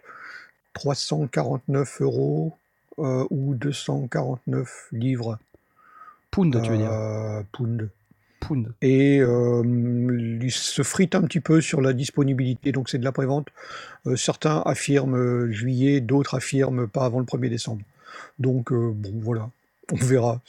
[0.74, 2.54] 349 euros
[3.00, 5.38] euh, ou 249 livres.
[6.32, 7.89] Pound, tu veux dire euh, pound.
[8.39, 8.72] Pound.
[8.82, 9.64] Et euh,
[10.41, 13.48] ils se fritent un petit peu sur la disponibilité, donc c'est de la prévente.
[14.16, 17.82] Certains affirment juillet, d'autres affirment pas avant le 1er décembre.
[18.39, 19.50] Donc, bon, voilà,
[19.91, 20.39] on verra.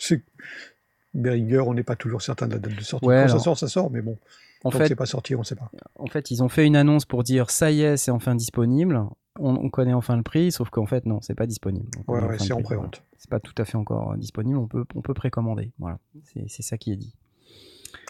[1.15, 3.07] C'est Behringer, on n'est pas toujours certain de la date de sortie.
[3.07, 4.17] Ouais, Quand alors, ça sort, ça sort, mais bon,
[4.65, 5.71] En tant fait, c'est pas sorti, on ne sait pas.
[5.97, 9.03] en fait, ils ont fait une annonce pour dire ça y est, c'est enfin disponible.
[9.41, 11.89] On, on connaît enfin le prix, sauf qu'en fait, non, c'est pas disponible.
[12.09, 12.89] On Ouais, ouais, c'est en prix, voilà.
[12.91, 13.03] prévente.
[13.19, 14.59] C'est pas tout à fait encore euh, disponible.
[14.59, 15.73] On peut, on peut précommander.
[15.79, 17.15] Voilà, c'est c'est ça qui est dit.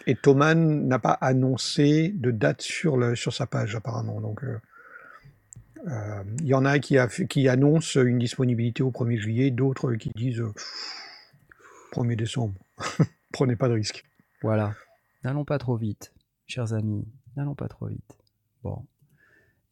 [0.07, 4.19] Et Thomann n'a pas annoncé de date sur, le, sur sa page, apparemment.
[4.21, 4.57] Donc, euh,
[5.87, 9.93] Euh, Il y en a qui, a, qui annoncent une disponibilité au 1er juillet, d'autres
[9.93, 10.51] qui disent euh,
[11.93, 12.53] 1er décembre.
[13.33, 14.05] Prenez pas de risque.
[14.41, 14.73] Voilà.
[15.23, 16.13] N'allons pas trop vite,
[16.47, 17.05] chers amis.
[17.35, 18.17] N'allons pas trop vite.
[18.63, 18.85] Bon.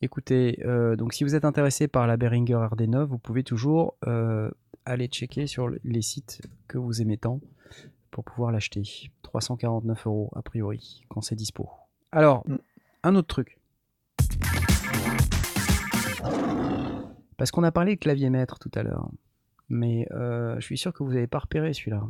[0.02, 4.52] Écoutez, euh, donc si vous êtes intéressé par la Behringer RD9, vous pouvez toujours euh,
[4.86, 7.40] aller checker sur les sites que vous aimez tant
[8.12, 8.84] pour pouvoir l'acheter.
[9.24, 11.70] 349 euros a priori quand c'est dispo.
[12.12, 12.58] Alors, Mm.
[13.04, 13.58] un autre truc.
[17.38, 19.10] Parce qu'on a parlé de clavier maître tout à l'heure,
[19.70, 22.04] mais euh, je suis sûr que vous n'avez pas repéré celui-là.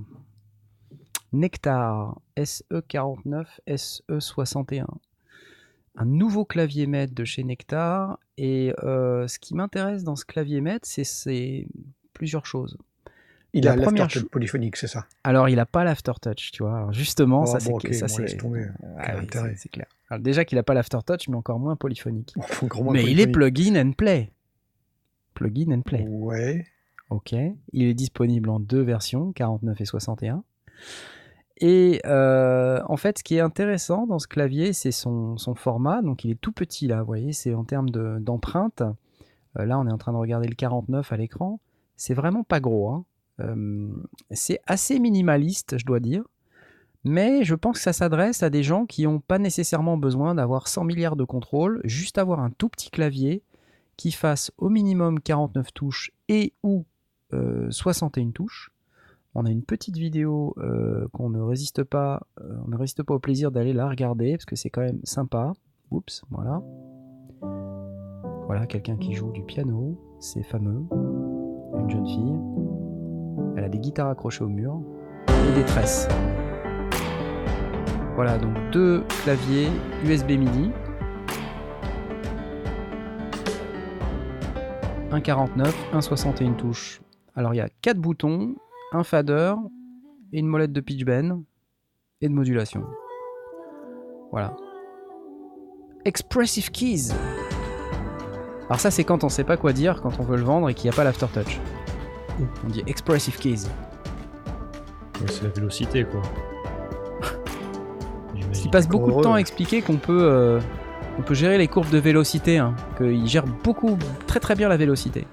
[1.33, 4.85] Nectar E SE49 SE61.
[5.99, 8.19] Un nouveau clavier maître de chez Nectar.
[8.37, 11.67] Et euh, ce qui m'intéresse dans ce clavier maître, c'est-
[12.13, 12.77] plusieurs choses.
[13.53, 15.05] Il La a l'aftertouch polyphonique, c'est ça?
[15.23, 16.75] Alors, il n'a pas l'aftertouch, tu vois.
[16.77, 18.67] Alors, justement, Oh, ça, c'est bon, ça, c'est tomber.
[18.99, 19.85] Ah oui, c'est- clair.
[20.09, 22.33] Alors, déjà qu'il n'a pas l'aftertouch, mais encore moins polyphonique.
[22.63, 24.31] Encore moins mais il est plug-in and play.
[25.33, 26.05] Plug-in and play.
[26.07, 26.65] Ouais.
[27.09, 27.33] Ok.
[27.33, 30.43] Il est disponible en deux versions, 49 et 61.
[31.59, 36.01] Et euh, en fait, ce qui est intéressant dans ce clavier, c'est son, format.
[36.01, 38.83] Donc, il est tout petit là, vous voyez, c'est en termes de- d'empreinte.
[39.57, 41.59] Euh, là, on est en train de regarder le 49 à l'écran.
[41.95, 42.89] C'est vraiment pas gros.
[42.89, 43.05] hein.
[43.39, 43.89] Euh,
[44.31, 46.23] c'est assez minimaliste, je dois dire.
[47.03, 50.67] Mais je pense que ça s'adresse à des gens qui n'ont pas nécessairement besoin d'avoir
[50.67, 53.43] 100 milliards de contrôles, juste avoir un tout petit clavier
[53.95, 56.85] qui fasse au minimum 49 touches et ou
[57.33, 58.71] euh, 61 touches.
[59.35, 63.13] On a une petite vidéo euh, qu'on ne résiste pas, euh, on ne résiste pas
[63.13, 65.53] au plaisir d'aller la regarder parce que c'est quand même sympa.
[65.91, 66.61] Oups, voilà.
[68.47, 70.85] Voilà quelqu'un qui joue du piano, c'est fameux.
[71.77, 72.35] Une jeune fille.
[73.57, 74.81] Elle a des guitares accrochées au mur
[75.29, 76.07] et des tresses.
[78.15, 79.69] Voilà, donc deux claviers
[80.03, 80.71] USB MIDI.
[85.11, 87.01] Un 49, un 61 touches.
[87.35, 88.55] Alors il y a quatre boutons,
[88.91, 89.55] un fader
[90.33, 91.43] et une molette de pitch bend
[92.21, 92.83] et de modulation.
[94.31, 94.55] Voilà.
[96.05, 97.11] Expressive Keys.
[98.69, 100.73] Alors ça c'est quand on sait pas quoi dire, quand on veut le vendre et
[100.73, 101.59] qu'il n'y a pas l'aftertouch.
[102.65, 103.65] On dit Expressive Keys.
[105.19, 106.21] Ouais, c'est la vélocité, quoi.
[108.63, 110.59] Il passe beaucoup de temps à expliquer qu'on peut, euh,
[111.17, 114.77] on peut gérer les courbes de vélocité, hein, qu'il gère beaucoup, très très bien la
[114.77, 115.25] vélocité.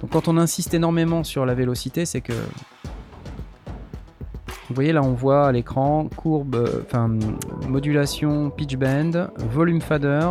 [0.00, 2.32] Donc quand on insiste énormément sur la vélocité, c'est que...
[4.68, 7.08] Vous voyez là on voit à l'écran courbe, euh, enfin
[7.66, 10.28] modulation, pitch bend, volume fader,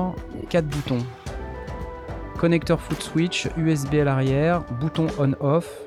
[0.49, 1.05] 4 boutons.
[2.37, 5.81] Connecteur foot switch, USB à l'arrière, bouton on-off.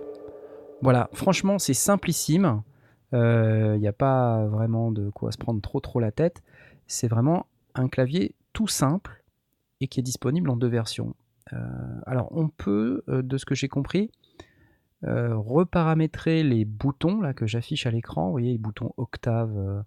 [0.83, 2.63] Voilà, franchement c'est simplissime.
[3.15, 6.43] Il n'y a pas vraiment de quoi se prendre trop trop la tête.
[6.87, 9.25] C'est vraiment un clavier tout simple
[9.81, 11.15] et qui est disponible en deux versions.
[11.53, 11.57] Euh,
[12.07, 14.11] alors on peut, euh, de ce que j'ai compris,
[15.05, 18.27] euh, reparamétrer les boutons là que j'affiche à l'écran.
[18.27, 19.85] Vous voyez les boutons octave,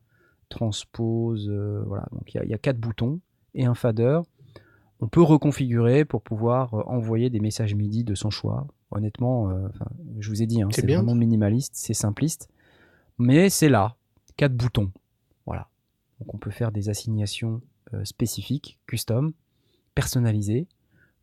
[0.49, 1.49] transpose,
[1.85, 2.05] voilà.
[2.11, 3.19] Donc il y, a- il y a quatre boutons
[3.53, 4.19] et un fader.
[4.99, 8.67] On peut reconfigurer pour pouvoir envoyer des messages MIDI de son choix.
[8.91, 9.51] Honnêtement,
[10.19, 12.49] je vous ai dit, hein, C'est vraiment minimaliste, c'est simpliste,
[13.17, 13.95] mais c'est là,
[14.37, 14.91] quatre boutons.
[15.45, 15.67] Voilà.
[16.19, 17.61] Donc on peut faire des assignations
[17.93, 19.33] euh, spécifiques, custom,
[19.95, 20.67] personnalisées,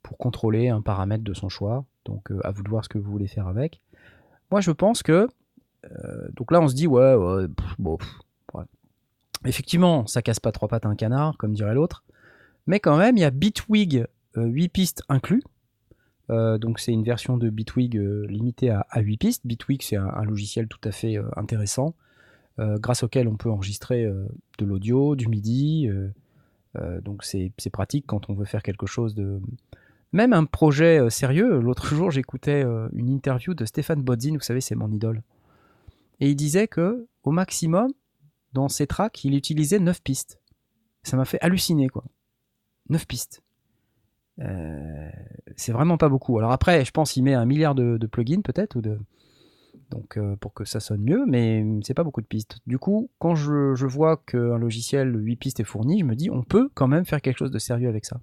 [0.03, 1.85] pour contrôler un paramètre de son choix.
[2.05, 3.81] Donc euh, à vous de voir ce que vous voulez faire avec.
[4.51, 5.29] Moi je pense que
[5.85, 7.47] euh, donc là on se dit ouais, ouais
[9.45, 12.05] effectivement ça casse pas trois pattes à un canard comme dirait l'autre,
[12.67, 15.43] mais quand même il y a Bitwig euh, 8 pistes inclus.
[16.31, 19.47] Euh, donc c'est une version de Bitwig euh, limitée à, à 8 pistes.
[19.47, 21.95] Bitwig c'est un, logiciel tout à fait euh, intéressant
[22.59, 24.27] euh, grâce auquel on peut enregistrer euh,
[24.59, 25.89] de l'audio, du MIDI.
[25.89, 26.09] euh,
[26.77, 29.41] euh, donc c'est pratique quand on veut faire quelque chose de...
[30.13, 31.61] Même un projet euh, sérieux.
[31.61, 35.23] L'autre jour j'écoutais euh, une interview de Stéphane Bodzin, vous savez c'est mon idole.
[36.21, 37.93] Et il disait que au maximum,
[38.53, 40.41] dans ses tracks, il utilisait 9 pistes.
[41.03, 42.05] Ça m'a fait halluciner quoi.
[42.91, 43.43] 9 pistes.
[44.41, 45.11] Euh,
[45.57, 46.39] c'est vraiment pas beaucoup.
[46.39, 48.99] Alors après, je pense qu'il met un milliard de, plugins peut-être ou de
[49.91, 52.59] donc euh, pour que ça sonne mieux, mais c'est pas beaucoup de pistes.
[52.67, 56.31] Du coup, quand je, je vois qu'un logiciel 8 pistes est fourni, je me dis
[56.31, 58.21] on peut quand même faire quelque chose de sérieux avec ça.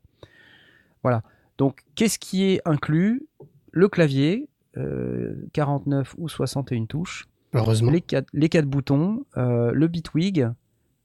[1.03, 1.23] Voilà.
[1.59, 3.27] Donc qu'est-ce qui est inclus?
[3.71, 7.91] Le clavier, euh, 49 ou 61 touches, Heureusement.
[7.91, 10.47] les quatre, les quatre boutons, euh, le Bitwig,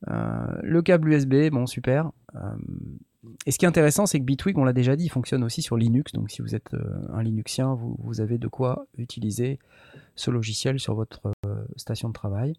[0.09, 2.11] euh, le câble USB, bon super.
[2.37, 2.39] Euh,
[3.47, 5.61] et ce qui est intéressant, c'est que Bitwig, on l'a déjà dit, il fonctionne aussi
[5.63, 6.13] sur Linux.
[6.13, 9.59] Donc si vous êtes euh, un Linuxien, vous, vous avez de quoi utiliser
[10.15, 12.55] ce logiciel sur votre euh, station de travail.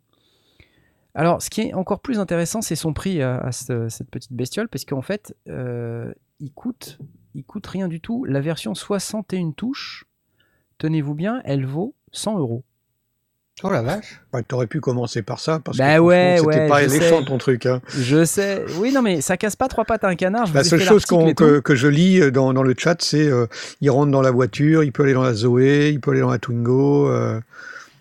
[1.13, 4.33] Alors, ce qui est encore plus intéressant, c'est son prix à, à ce- cette petite
[4.33, 6.99] bestiole, parce qu'en fait, euh, il coûte
[7.35, 8.23] il coûte rien du tout.
[8.25, 10.05] La version 61 touches,
[10.77, 12.63] tenez-vous bien, elle vaut 100 euros.
[13.63, 14.21] Oh la vache.
[14.33, 17.23] Bah, T'aurais pu commencer par ça, parce Bah que ouais, c'était ouais, pas sais.
[17.25, 17.65] ton truc.
[17.65, 17.81] Hein.
[17.87, 18.65] Je sais.
[18.79, 20.45] Oui, non, mais ça casse pas trois pattes à un canard.
[20.47, 23.47] Je La ai seule chose que, que je lis dans, dans le chat, c'est euh,
[23.79, 26.31] il rentre dans la voiture, il peut aller dans la Zoé, il peut aller dans
[26.31, 27.07] la Twingo.
[27.09, 27.39] euh,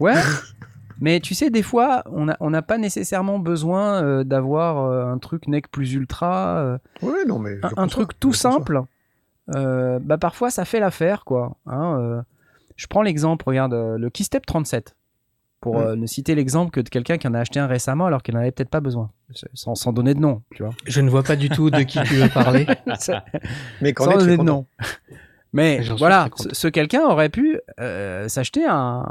[0.01, 0.15] Ouais.
[1.01, 5.07] Mais tu sais, des fois, on n'a on n'a pas nécessairement besoin euh, d'avoir euh,
[5.13, 6.59] un truc NEC plus ultra.
[6.59, 7.59] euh, Ouais, non, mais.
[7.77, 8.83] un, truc tout simple, euh,
[9.49, 11.57] bah parfois ça fait l'affaire quoi.
[11.67, 12.23] hein, euh.
[12.77, 14.97] je prends l'exemple, regarde euh, le Keystep 37
[15.61, 15.83] pour Mm.
[15.83, 18.35] euh, ne citer l'exemple que de quelqu'un qui en a acheté un récemment alors qu'il
[18.35, 19.11] n'en avait peut-être pas besoin,
[19.55, 20.73] sans, sans donner de nom, tu vois.
[20.87, 22.67] Je ne vois pas du tout de qui tu veux parler.
[23.81, 24.67] Mais quand sans donner de nom.
[25.55, 29.07] Mais voilà, ce, ce quelqu'un aurait pu euh, s'acheter un.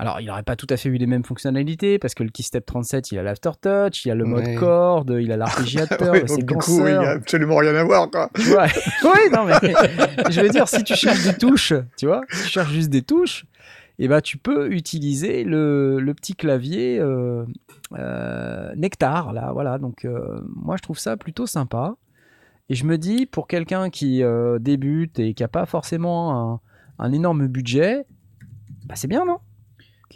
[0.00, 2.64] Alors, il n'aurait pas tout à fait eu les mêmes fonctionnalités parce que le Keystep
[2.64, 4.54] 37, il a l'aftertouch, il a le mode Ouais.
[4.54, 8.10] corde, il a l'arpégiateur, Ouais, donc, du coup, il n'y a absolument rien à voir.
[8.10, 8.30] Quoi.
[8.34, 8.64] Tu vois
[9.04, 9.52] oui, non, mais
[10.30, 13.02] je veux dire, si tu cherches des touches, tu vois, si tu cherches juste des
[13.02, 13.44] touches,
[13.98, 17.44] et ben, tu peux utiliser le, le petit clavier euh,
[17.98, 19.76] euh, Nectar, là, voilà.
[19.76, 21.96] Donc, euh, moi, je trouve ça plutôt sympa.
[22.70, 24.22] Et je me dis, pour quelqu'un qui
[24.60, 26.60] débute et qui n'a pas forcément un,
[26.98, 28.06] un énorme budget,
[28.86, 29.40] bah, c'est bien, non?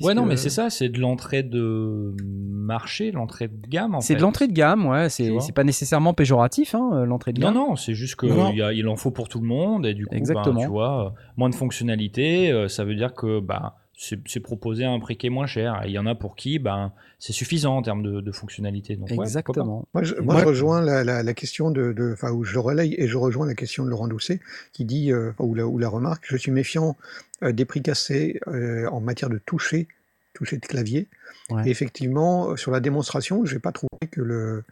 [0.01, 3.95] Ouais, non, mais c'est ça, c'est de l'entrée de marché, l'entrée de gamme.
[3.95, 5.09] en C'est de l'entrée de gamme, ouais.
[5.09, 7.55] C'est pas nécessairement péjoratif, hein, euh, l'entrée de Non, gamme.
[7.55, 8.51] non, c'est juste qu'il Non, non.
[8.53, 11.15] y a- il en faut pour tout le monde et du coup, ben, tu vois,
[11.37, 15.31] moins de fonctionnalités, euh, ça veut dire que bah, c'est à un prix qui est
[15.31, 15.83] moins cher.
[15.85, 18.97] Et il y en a pour qui ben, c'est suffisant en termes de, de fonctionnalités.
[18.97, 19.29] Donc, ouais, pourquoi pas.
[19.29, 19.89] Exactement.
[19.95, 22.95] Moi, je, moi, je rejoins la, la, la question de, enfin, où je le relaye
[22.99, 24.41] et je rejoins la question de Laurent Doucet
[24.73, 26.97] qui dit, euh, ou, la, ou la remarque, je suis méfiant
[27.43, 29.87] euh, des prix cassés euh, en matière de toucher,
[30.35, 31.07] toucher de clavier.
[31.51, 31.67] Ouais.
[31.67, 34.65] Et effectivement, sur la démonstration, je n'ai pas trouvé que le,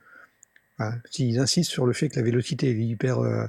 [0.78, 3.46] enfin, s'ils insistent sur le fait que la vélocité est hyper, euh,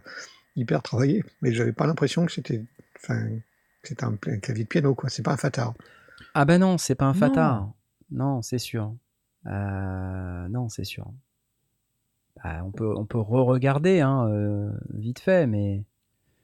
[0.56, 2.62] hyper travaillée, mais j'avais pas l'impression que c'était,
[2.98, 3.26] enfin,
[3.84, 5.10] c'était un, un clavier de piano, quoi.
[5.10, 5.74] C'est pas un fatard.
[6.34, 7.20] Ah ben non, c'est pas un Non.
[7.20, 7.70] fatard.
[8.12, 8.94] Non, c'est sûr.
[9.46, 11.12] Euh, non, c'est sûr.
[12.44, 15.84] Bah, on peut, on peut re-regarder hein, euh, vite fait, mais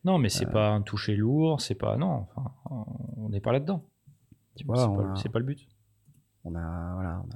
[0.05, 0.51] Non, mais c'est Euh.
[0.51, 1.97] pas un toucher lourd, c'est pas.
[1.97, 2.51] Non, enfin,
[3.17, 3.83] on n'est pas là-dedans.
[4.55, 5.67] tu vois, C'est pas, a, c'est pas le but.
[6.45, 7.29] on a, voilà, on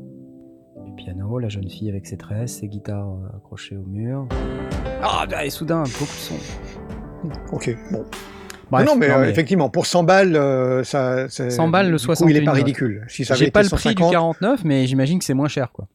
[0.00, 4.28] a du piano, la jeune fille avec ses tresses, ses guitares accrochées au mur.
[5.02, 6.85] Ah, bah, et soudain, beaucoup de son.
[7.52, 8.04] Ok, bon.
[8.70, 11.90] Bref, non, mais, non, euh, mais effectivement, pour 100 balles, euh, ça, c'est- 100 balles,
[11.90, 12.52] le du coup, il est pas 61.
[12.52, 13.04] ridicule.
[13.08, 15.86] Si J'ai pas le prix du 150, 49, mais j'imagine que c'est moins cher, quoi.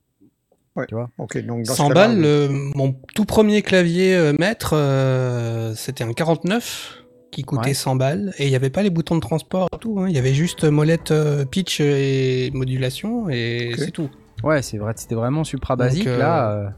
[1.18, 5.74] Ok, donc dans ce 100 cas-là, balles, le- mon tout premier clavier euh, maître, euh,
[5.76, 7.74] c'était un 49 qui coûtait Ouais.
[7.74, 10.00] 100 balles et il n'y avait pas les boutons de transport et tout.
[10.00, 10.06] hein.
[10.08, 14.10] Il y avait juste molette, euh, pitch et modulation et c'est tout.
[14.44, 16.08] Ouais, c'est vrai, c'était vraiment supra Donc, basique.
[16.08, 16.70] euh, Là, euh,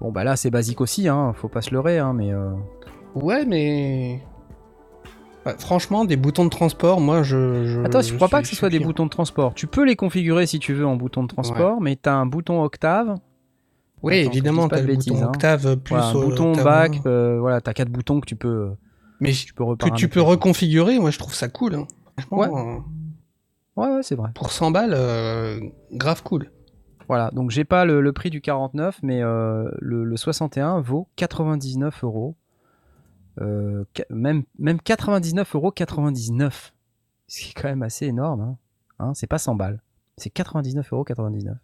[0.00, 2.32] bon, bah là, c'est basique aussi, hein, faut pas se leurrer, hein, mais.
[3.16, 4.20] Euh, Ouais, mais
[5.46, 7.64] Ouais, franchement, des boutons de transport, moi, je.
[7.66, 9.52] je Attends, je je crois pas que ce soit des boutons de transport.
[9.54, 12.24] Tu peux les configurer si tu veux en boutons de transport, mais tu as un
[12.24, 13.16] bouton octave.
[14.02, 15.28] Oui, Attends, évidemment, t'as de le bêtises, bouton hein.
[15.28, 18.36] octave plus Voilà, un euh, bouton octave back, euh, voilà, t'as quatre boutons que tu
[18.36, 18.70] peux,
[19.20, 21.74] Mais tu peux que tu peux reconfigurer, moi, je trouve ça cool.
[21.74, 21.86] hein.
[22.32, 22.78] Euh,
[23.76, 24.30] Ouais, ouais, c'est vrai.
[24.34, 25.58] pour 100 balles, euh,
[25.92, 26.50] grave cool.
[27.08, 31.08] Voilà, donc j'ai pas le, le prix du 49, mais euh, le, le 61 vaut
[31.16, 32.36] 99 euros.
[33.40, 36.72] Euh, même, même 99 euros 99.
[37.26, 38.40] Ce qui est quand même assez énorme.
[38.40, 38.58] Hein.
[38.98, 39.80] Hein, c'est pas 100 balles.
[40.16, 41.56] C'est 99 euros 99.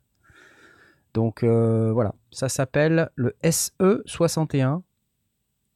[1.15, 4.83] Donc euh, voilà, ça s'appelle le SE61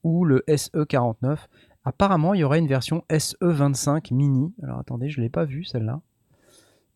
[0.03, 1.38] ou le SE49.
[1.84, 4.55] Apparemment, il y aurait une version SE25 mini.
[4.62, 6.01] Alors attendez, je l'ai pas vue celle-là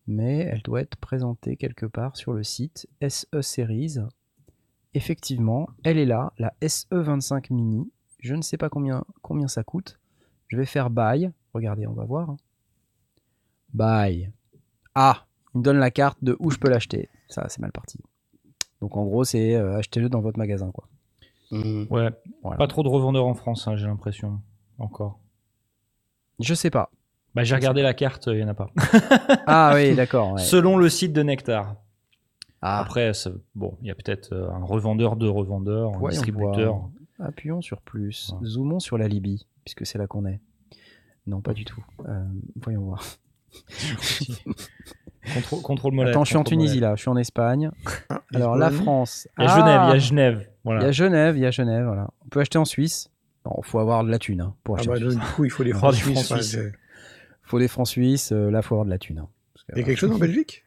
[0.09, 3.97] mais elle doit être présentée quelque part sur le site SE Series.
[4.95, 7.91] Effectivement, elle est là, la SE25 mini.
[8.19, 9.99] Je ne sais pas combien, combien ça coûte.
[10.47, 11.29] Je vais faire buy.
[11.53, 12.35] Regardez, on va voir.
[13.73, 14.29] Buy.
[14.95, 17.09] Ah, il me donne la carte de où je peux l'acheter.
[17.27, 17.99] Ça, c'est mal parti.
[18.81, 20.71] Donc en gros, c'est euh, achetez-le dans votre magasin.
[20.71, 20.85] quoi.
[21.51, 22.11] Ouais,
[22.43, 22.57] Voilà.
[22.57, 24.39] pas trop de revendeurs en France, hein, j'ai l'impression.
[24.77, 25.19] Encore.
[26.39, 26.89] Je sais pas.
[27.35, 28.69] Bah, j'ai regardé la carte, il n'y en a pas.
[29.47, 30.33] Ah oui, d'accord.
[30.33, 30.41] ouais.
[30.41, 31.75] Selon le site de Nectar.
[32.61, 36.89] Ah, Après, ça- bon, il y a peut-être euh, un revendeur de revendeurs, un distributeur.
[37.19, 38.33] Appuyons sur plus.
[38.39, 38.47] Ouais.
[38.47, 40.39] Zoomons sur la Libye, puisque c'est là qu'on est.
[41.27, 41.83] Non, pas du tout.
[42.07, 42.23] Euh,
[42.61, 43.03] voyons voir.
[45.33, 46.11] Contrôle, contrôle molette.
[46.15, 46.89] Attends, je suis en Tunisie molette.
[46.91, 47.71] là, je suis en Espagne.
[48.09, 48.71] Ah, Alors la.
[48.71, 49.27] France.
[49.37, 50.39] Il y a Ah Genève, il y a Genève.
[50.41, 50.81] Il Voilà.
[50.81, 52.07] y a Genève, il y a Genève, voilà.
[52.25, 53.09] On peut acheter en Suisse.
[53.45, 55.15] Il faut avoir de la thune hein, pour Ah acheter bah, en Suisse.
[55.19, 56.31] du coup, il faut des francs suisses.
[56.31, 56.71] ouais, c'est-
[57.43, 59.19] faut des francs suisses, euh, là, faut avoir de la thune.
[59.19, 59.27] hein.
[59.53, 60.63] Parce que, Il y a quelque chose en Belgique?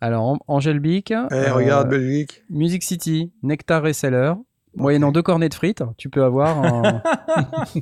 [0.00, 2.42] Alors, Angel Beak, Eh, euh, regarde, Belgique.
[2.50, 4.32] Music City, Nectar Reseller,
[4.76, 7.02] Moyennant deux cornets de frites, tu peux avoir un.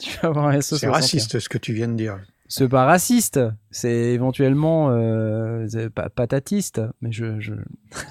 [0.00, 2.18] tu peux avoir un SO C'est raciste ce que tu viens de dire.
[2.48, 3.40] C'est pas raciste,
[3.70, 7.54] c'est éventuellement euh, pas patatiste, mais je, je...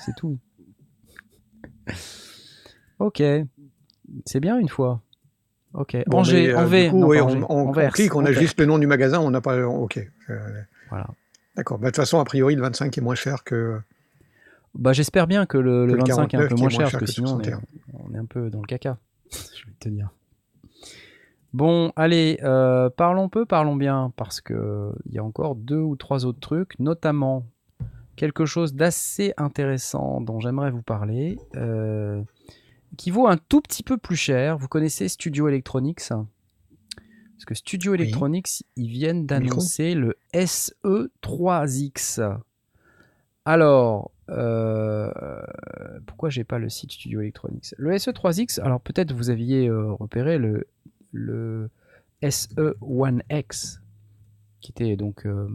[0.05, 0.37] c'est tout.
[2.99, 3.21] ok,
[4.25, 5.01] c'est bien une fois.
[5.73, 7.55] Ok, Bon, Angers, mais, euh, en V, du coup, non, oui, pas on, Angers, on-
[7.57, 9.57] on Anvers, clique, on a juste le nom du magasin, on n'a pas.
[9.67, 9.99] Ok.
[10.29, 11.07] Euh, Voilà.
[11.57, 11.77] D'accord.
[11.79, 13.79] Bah, De toute façon, a priori, le 25 est moins cher que.
[14.75, 16.91] Bah, j'espère bien que le, le Que le 25 est un 49 peu moins cher,
[16.91, 17.61] parce que sinon on est, 61.
[17.93, 18.97] on est un peu dans le caca.
[19.31, 20.09] je vais te dire.
[21.53, 25.95] Bon, allez, euh, parlons peu, parlons bien, parce que il y a encore deux ou
[25.95, 27.45] trois autres trucs, notamment
[28.17, 32.21] quelque chose d'assez intéressant dont j'aimerais vous parler, euh,
[32.97, 34.57] qui vaut un tout petit peu plus cher.
[34.57, 36.01] Vous connaissez Studio Electronics?
[36.09, 38.01] Parce que Studio Oui.
[38.01, 42.19] Electronics, ils viennent d'annoncer le SE3X.
[43.45, 45.11] Alors, euh,
[46.05, 47.73] pourquoi j'ai pas le site Studio Electronics?
[47.77, 50.67] Le SE3X, alors peut-être vous aviez euh, repéré le,
[51.11, 51.69] le
[52.21, 53.79] SE1X,
[54.61, 55.25] qui était donc...
[55.25, 55.47] euh,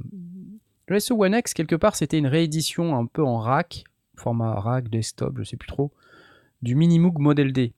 [0.87, 3.85] le SE1X, quelque part, c'était une réédition un peu en rack,
[4.17, 5.93] format rack, desktop, je sais plus trop,
[6.63, 7.73] du Minimoog Model D.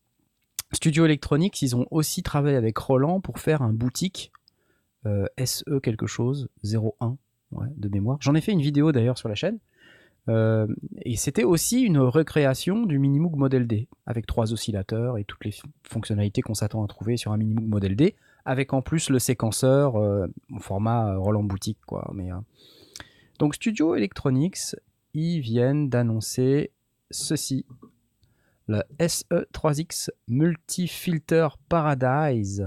[0.73, 4.33] Studio Electronics, ils ont aussi travaillé avec Roland pour faire un boutique
[5.05, 7.17] SE quelque chose, 01,
[7.51, 8.19] ouais, de mémoire.
[8.21, 9.59] J'en ai fait une vidéo d'ailleurs sur la chaîne.
[10.29, 10.67] Euh,
[11.03, 15.55] et c'était aussi une recréation du Minimoog Model D, avec trois oscillateurs et toutes les
[15.83, 18.15] fonctionnalités qu'on s'attend à trouver sur un Minimoog Model D,
[18.45, 21.79] avec en plus le séquenceur euh, en format euh, Roland Boutique.
[21.87, 22.11] Quoi.
[22.15, 22.31] Mais,
[23.39, 24.77] Donc Studio Electronics,
[25.15, 26.71] ils viennent d'annoncer
[27.11, 27.67] ceci.
[28.69, 32.65] Le SE3X Multi-Filter Paradise.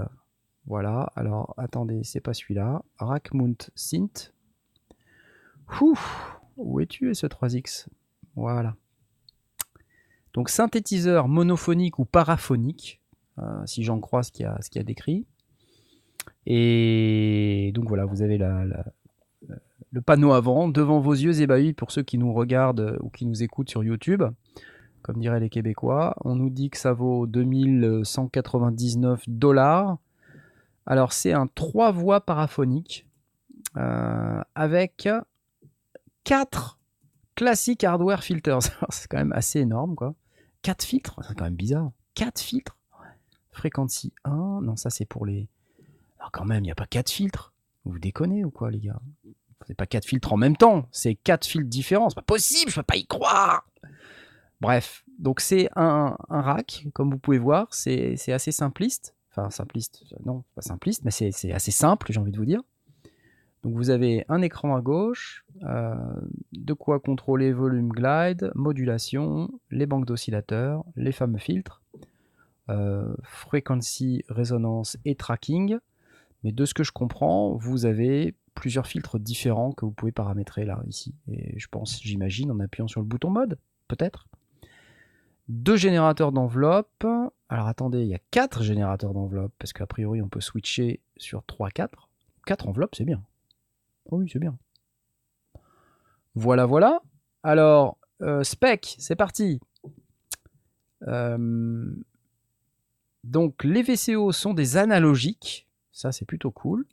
[0.66, 2.82] Voilà, alors attendez, c'est pas celui-là.
[2.98, 4.34] Rackmount Synth.
[5.80, 5.98] Ouh,
[6.56, 7.86] où es-tu ce 3X
[8.34, 8.74] Voilà.
[10.34, 13.00] Donc synthétiseur monophonique ou paraphonique,
[13.38, 15.26] euh, si j'en crois ce qu'il y, a- décrit.
[16.46, 22.18] Et donc voilà, vous avez le panneau avant, devant vos yeux ébahis pour ceux qui
[22.18, 24.22] nous regardent ou qui nous écoutent sur YouTube.
[25.02, 29.98] Comme diraient les Québécois, on nous dit que ça vaut 2199 dollars.
[30.84, 33.06] Alors c'est un 3 voix paraphonique
[33.76, 35.08] euh, avec
[36.26, 36.80] 4
[37.36, 38.58] classiques hardware filters.
[38.90, 40.14] C'est quand même assez énorme quoi.
[40.62, 41.92] 4 filtres, c'est quand même bizarre.
[42.14, 42.76] 4 filtres?
[43.52, 45.48] Frequency 1, non ça c'est pour les...
[46.18, 47.54] Alors quand même, il n'y a pas 4 filtres.
[47.84, 49.00] Vous déconnez ou quoi les gars?
[49.68, 52.10] C'est pas 4 filtres en même temps, c'est 4 filtres différents.
[52.10, 53.64] C'est pas possible, je peux pas y croire.
[54.60, 59.14] Bref, donc c'est un, un rack, comme vous pouvez voir, c'est assez simpliste.
[59.30, 62.62] Enfin, simpliste, non, pas simpliste, mais c'est assez simple, j'ai envie de vous dire.
[63.66, 65.96] Donc vous avez un écran à gauche, euh,
[66.52, 71.82] de quoi contrôler volume glide, modulation, les banques d'oscillateurs, les fameux filtres,
[72.68, 75.78] euh, frequency, résonance et tracking.
[76.44, 80.64] Mais de ce que je comprends, vous avez plusieurs filtres différents que vous pouvez paramétrer
[80.64, 81.16] là, ici.
[81.26, 83.58] Et je pense, j'imagine, en appuyant sur le bouton mode,
[83.88, 84.28] peut-être.
[85.48, 87.04] Deux générateurs d'enveloppe.
[87.48, 91.44] Alors attendez, il y a quatre générateurs d'enveloppe, parce qu'a priori on peut switcher sur
[91.44, 92.08] 3, 4.
[92.46, 93.24] 4 enveloppes, c'est bien.
[94.10, 94.56] Oh oui, c'est bien.
[96.34, 97.00] Voilà, voilà.
[97.42, 99.60] Alors, euh, spec, c'est parti.
[101.06, 101.94] Euh,
[103.24, 105.66] donc, les VCO sont des analogiques.
[105.92, 106.86] Ça, c'est plutôt cool.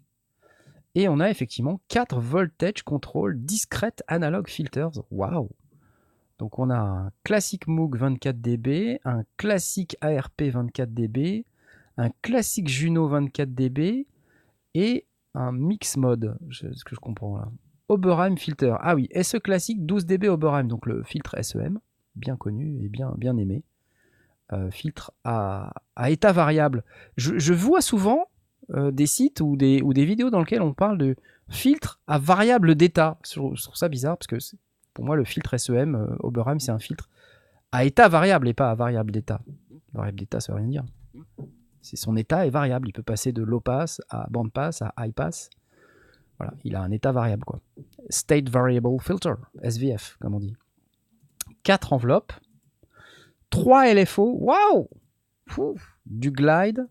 [0.95, 4.91] Et on a effectivement 4 voltage control discrete analog filters.
[5.11, 5.49] Waouh!
[6.39, 11.45] Donc on a un classique Moog 24 dB, un classique ARP 24 dB,
[11.97, 14.07] un classique Juno 24 dB
[14.73, 15.05] et
[15.35, 17.49] un mix mode, je- ce que je comprends là.
[17.89, 18.75] Oberheim filter.
[18.79, 21.79] Ah oui, SE classique 12 dB Oberheim, donc le filtre SEM,
[22.15, 23.63] bien connu et bien, aimé.
[24.51, 25.73] Euh, filtre à,
[26.07, 26.83] état variable.
[27.17, 28.27] Je, vois souvent
[28.71, 31.15] euh, des sites ou des, ou vidéos dans lesquelles on parle de
[31.49, 33.17] filtre à variable d'état.
[33.25, 34.37] Je, trouve- ça bizarre parce que
[34.93, 37.09] pour moi, le filtre SEM, euh, Oberheim, c'est un filtre
[37.71, 39.41] à état variable et pas à variable d'état.
[39.93, 40.85] Variable d'état, ça veut rien dire.
[41.83, 42.87] C'est son état est variable.
[42.89, 45.49] Il peut passer de low pass à band pass à high pass.
[46.39, 47.59] Voilà, il a un état variable quoi.
[48.09, 50.55] State variable filter, SVF comme on dit.
[51.63, 52.33] 4 enveloppes,
[53.51, 54.89] 3 LFO, waouh,
[56.05, 56.87] du glide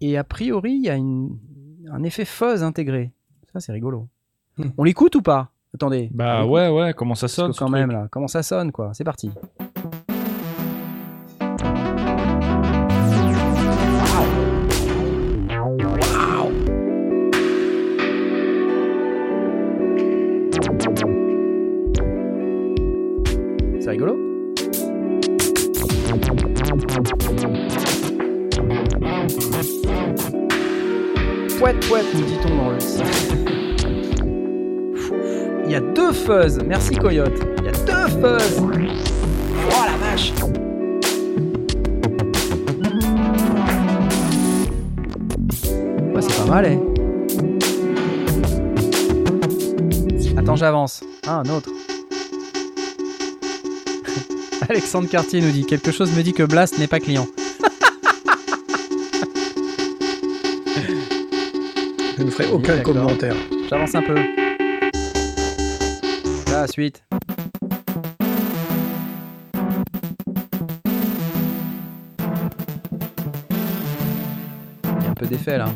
[0.00, 1.38] et a priori il y a une-
[1.90, 3.12] un effet fuzz intégré.
[3.52, 4.08] Ça c'est rigolo.
[4.58, 4.70] Hmm.
[4.78, 5.50] On l'écoute ou pas?
[5.74, 6.08] Attendez.
[6.12, 8.72] Bah ouais, ouais, comment ça parce sonne que quand truc même là, comment ça sonne
[8.72, 8.92] quoi?
[8.94, 9.30] C'est parti.
[31.86, 32.78] Dit-on dans le.
[35.66, 36.58] Il y a deux fuzz.
[36.66, 37.38] Merci Coyote.
[37.58, 38.58] Il y a deux fuzz.
[38.58, 40.32] Oh la vache.
[46.14, 46.80] Ouais, c'est pas mal, hein.
[50.38, 51.04] Attends, j'avance.
[51.26, 51.68] Ah, un autre.
[54.70, 57.26] Alexandre Cartier nous dit quelque chose me dit que Blast n'est pas client.
[62.16, 63.34] Je ne ferai aucun commentaire.
[63.68, 64.14] J'avance un peu.
[66.52, 67.04] La suite.
[74.84, 75.66] Il y a un peu d'effet là.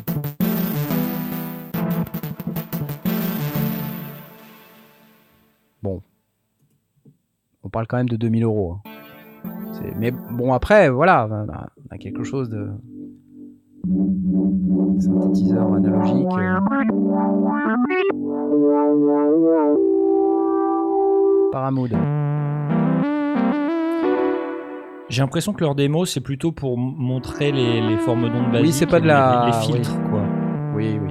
[5.81, 6.01] Bon.
[7.63, 8.73] On parle quand même de 2000 euros.
[8.85, 8.89] hein.
[9.97, 11.47] Mais bon, après, voilà, on
[11.93, 12.69] a quelque chose de.
[14.99, 16.27] Synthétiseur analogique.
[21.51, 21.91] Paramood.
[25.09, 28.73] J'ai l'impression que leur démo, c'est plutôt pour montrer les, les formes d'ondes basiques.
[28.73, 30.21] c'est pas de la- Les, filtres, quoi.
[30.75, 31.09] Oui, oui.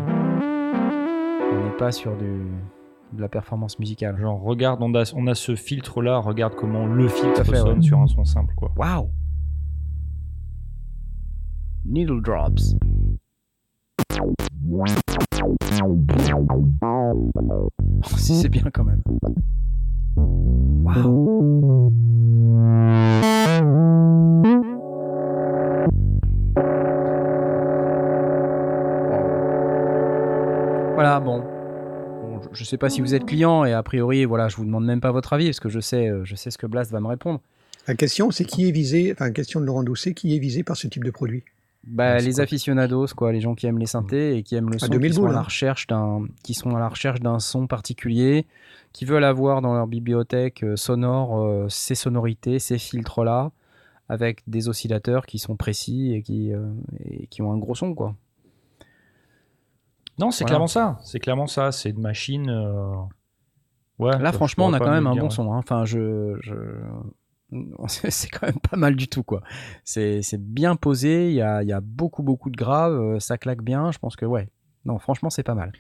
[1.52, 2.46] On n'est pas sur du,
[3.12, 4.16] de la performance musicale.
[4.20, 7.82] Genre, regarde, on a, on a ce filtre-là, regarde comment le filtre fait, sonne ouais.
[7.82, 8.70] sur un son simple, quoi.
[8.76, 9.08] Waouh
[11.88, 12.74] Needle drops.
[18.16, 19.02] Si c'est bien quand même.
[20.16, 21.90] Waouh
[30.94, 31.42] Voilà, bon.
[32.42, 34.84] Je- Je sais pas si vous êtes client et a priori, voilà, je vous demande
[34.84, 37.00] même pas votre avis parce que je sais, euh, je sais ce que Blast va
[37.00, 37.40] me répondre.
[37.86, 40.76] La question, c'est qui est visé, enfin, question de Laurent Doucet, qui est visé par
[40.76, 41.44] ce type de produit?
[41.90, 44.70] Bah, Ouais, les quoi aficionados, quoi, les gens qui aiment les synthés et qui aiment
[44.70, 45.42] le À son, 2000 qui sont, boules, à la hein.
[45.42, 48.46] recherche d'un, qui sont à la recherche d'un son particulier,
[48.92, 53.50] qui veulent avoir dans leur bibliothèque euh, sonore euh, ces sonorités, ces filtres-là,
[54.08, 56.70] avec des oscillateurs qui sont précis et qui, euh,
[57.04, 58.14] et qui ont un gros son, quoi.
[60.18, 60.50] Non, c'est Voilà.
[60.50, 60.98] clairement ça.
[61.04, 61.70] C'est clairement ça.
[61.72, 62.50] C'est une machine.
[62.50, 62.94] euh,
[63.98, 64.16] Ouais.
[64.18, 65.34] Là, franchement, on a quand même un dire, bon ouais.
[65.34, 65.52] son.
[65.52, 65.58] hein.
[65.58, 66.54] Enfin, je, je...
[67.88, 69.42] c'est quand même pas mal du tout, quoi.
[69.84, 71.28] C'est bien posé.
[71.28, 72.92] Il y a, y a beaucoup, beaucoup de graves.
[72.94, 73.90] euh, Ça claque bien.
[73.92, 74.48] Je pense que ouais.
[74.84, 75.72] Non, franchement, c'est pas mal.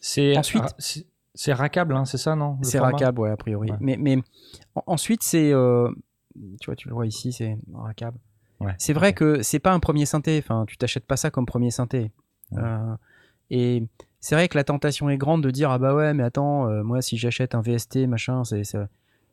[0.00, 0.62] C'est Ensuite-
[1.34, 3.70] c'est- rackable, hein, c'est ça, non C'est rackable, ouais, a priori.
[3.70, 3.76] Ouais.
[3.80, 4.18] Mais, mais
[4.74, 5.52] en- ensuite, c'est.
[5.52, 5.90] euh,
[6.60, 8.18] tu vois, tu le vois ici, c'est rackable.
[8.60, 10.38] Ouais, C'est vrai que c'est pas un premier synthé.
[10.42, 12.10] Enfin, tu t'achètes pas ça comme premier synthé.
[12.56, 12.96] Euh,
[13.50, 13.84] et
[14.20, 16.82] c'est vrai que la tentation est grande de dire ah bah ouais, mais attends, euh,
[16.82, 18.76] moi si j'achète un VST machin, c'est-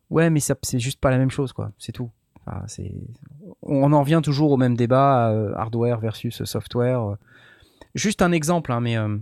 [0.10, 1.72] ouais, mais c'est juste pas la même chose quoi.
[1.78, 2.10] C'est tout.
[3.64, 7.18] On en revient toujours au même débat euh, hardware versus software.
[7.96, 9.18] Juste un exemple, hein, mais euh,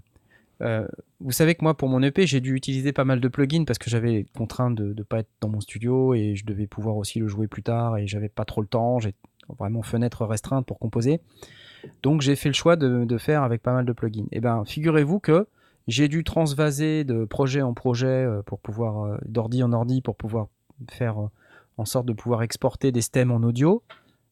[0.62, 0.88] euh,
[1.20, 3.80] vous savez que moi, pour mon EP, j'ai dû utiliser pas mal de plugins parce
[3.80, 7.20] que j'avais contrainte de ne pas être dans mon studio et je devais pouvoir aussi
[7.20, 9.00] le jouer plus tard et j'avais pas trop le temps.
[9.00, 9.14] J'ai
[9.58, 11.22] vraiment fenêtre restreinte pour composer.
[12.02, 14.28] Donc j'ai fait le choix de, faire avec pas mal de plugins.
[14.32, 15.48] Et ben, figurez-vous que
[15.88, 20.48] j'ai dû transvaser de projet en projet pour pouvoir, d'ordi en ordi, pour pouvoir
[20.92, 21.30] faire euh,
[21.78, 23.84] en sorte de pouvoir exporter des stems en audio.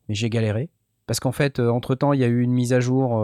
[0.10, 0.69] Mais j'ai galéré.
[1.07, 3.19] Parce qu'en fait, euh, entre-temps, il y a eu une mise à jour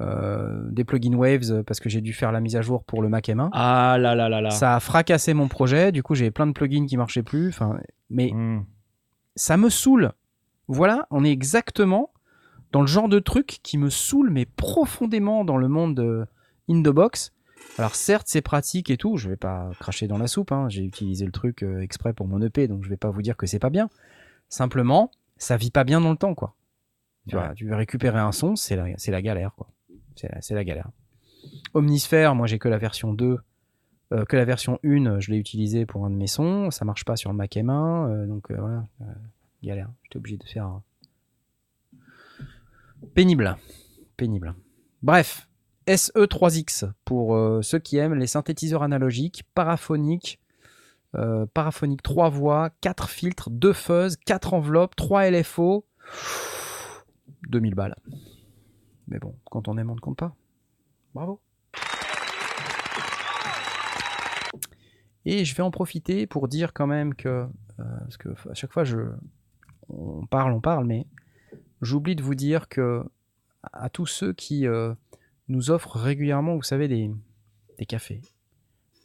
[0.00, 3.08] euh, des plugins Waves parce que j'ai dû faire la mise à jour pour le
[3.08, 3.50] Mac M1.
[3.52, 4.50] Ah là là là là.
[4.50, 5.92] Ça a fracassé mon projet.
[5.92, 7.48] Du coup, j'ai plein de plugins qui marchaient plus.
[7.48, 7.78] Enfin,
[8.10, 8.64] mais Hmm.
[9.36, 10.12] ça me saoule.
[10.66, 12.10] Voilà, on est exactement
[12.72, 16.26] dans le genre de truc qui me saoule, mais profondément dans le monde de
[16.68, 17.32] in the box.
[17.78, 20.68] Alors certes, c'est pratique et tout, je vais pas cracher dans la soupe, hein.
[20.68, 23.36] j'ai utilisé le truc euh, exprès pour mon EP, donc je vais pas vous dire
[23.36, 23.90] que c'est pas bien.
[24.48, 26.54] Simplement, ça vit pas bien dans le temps, quoi.
[27.28, 27.54] Tu, vois, Ouais.
[27.54, 29.68] tu veux récupérer un son, c'est la, galère, quoi.
[30.14, 30.90] C'est la, galère.
[31.72, 33.38] Omnisphere, moi j'ai que la version 2,
[34.12, 37.04] euh, que la version 1, je l'ai utilisé pour un de mes sons, ça marche
[37.04, 37.70] pas sur le Mac M1,
[38.08, 38.86] euh, donc euh, voilà,
[39.62, 39.90] galère.
[40.04, 40.80] J'étais obligé de faire.
[43.14, 43.56] Pénible.
[44.16, 44.54] Pénible.
[45.02, 45.48] Bref,
[45.86, 50.40] SE3X pour euh, ceux qui aiment les synthétiseurs analogiques, paraphoniques,
[51.14, 55.86] euh, paraphonique 3 voix, 4 filtres, 2 fuzz, 4 enveloppes, 3 LFO.
[57.48, 57.96] 2000 balles.
[59.08, 60.34] Mais bon, quand on aime, on ne compte pas.
[61.14, 61.40] Bravo.
[65.26, 67.48] Et je vais en profiter pour dire quand même que, euh,
[67.78, 68.98] parce que à chaque fois je,
[69.88, 71.06] on parle, on parle, mais
[71.80, 73.04] j'oublie de vous dire que
[73.72, 74.66] à tous ceux qui
[75.48, 77.10] nous offrent régulièrement, vous savez, des,
[77.78, 78.20] des cafés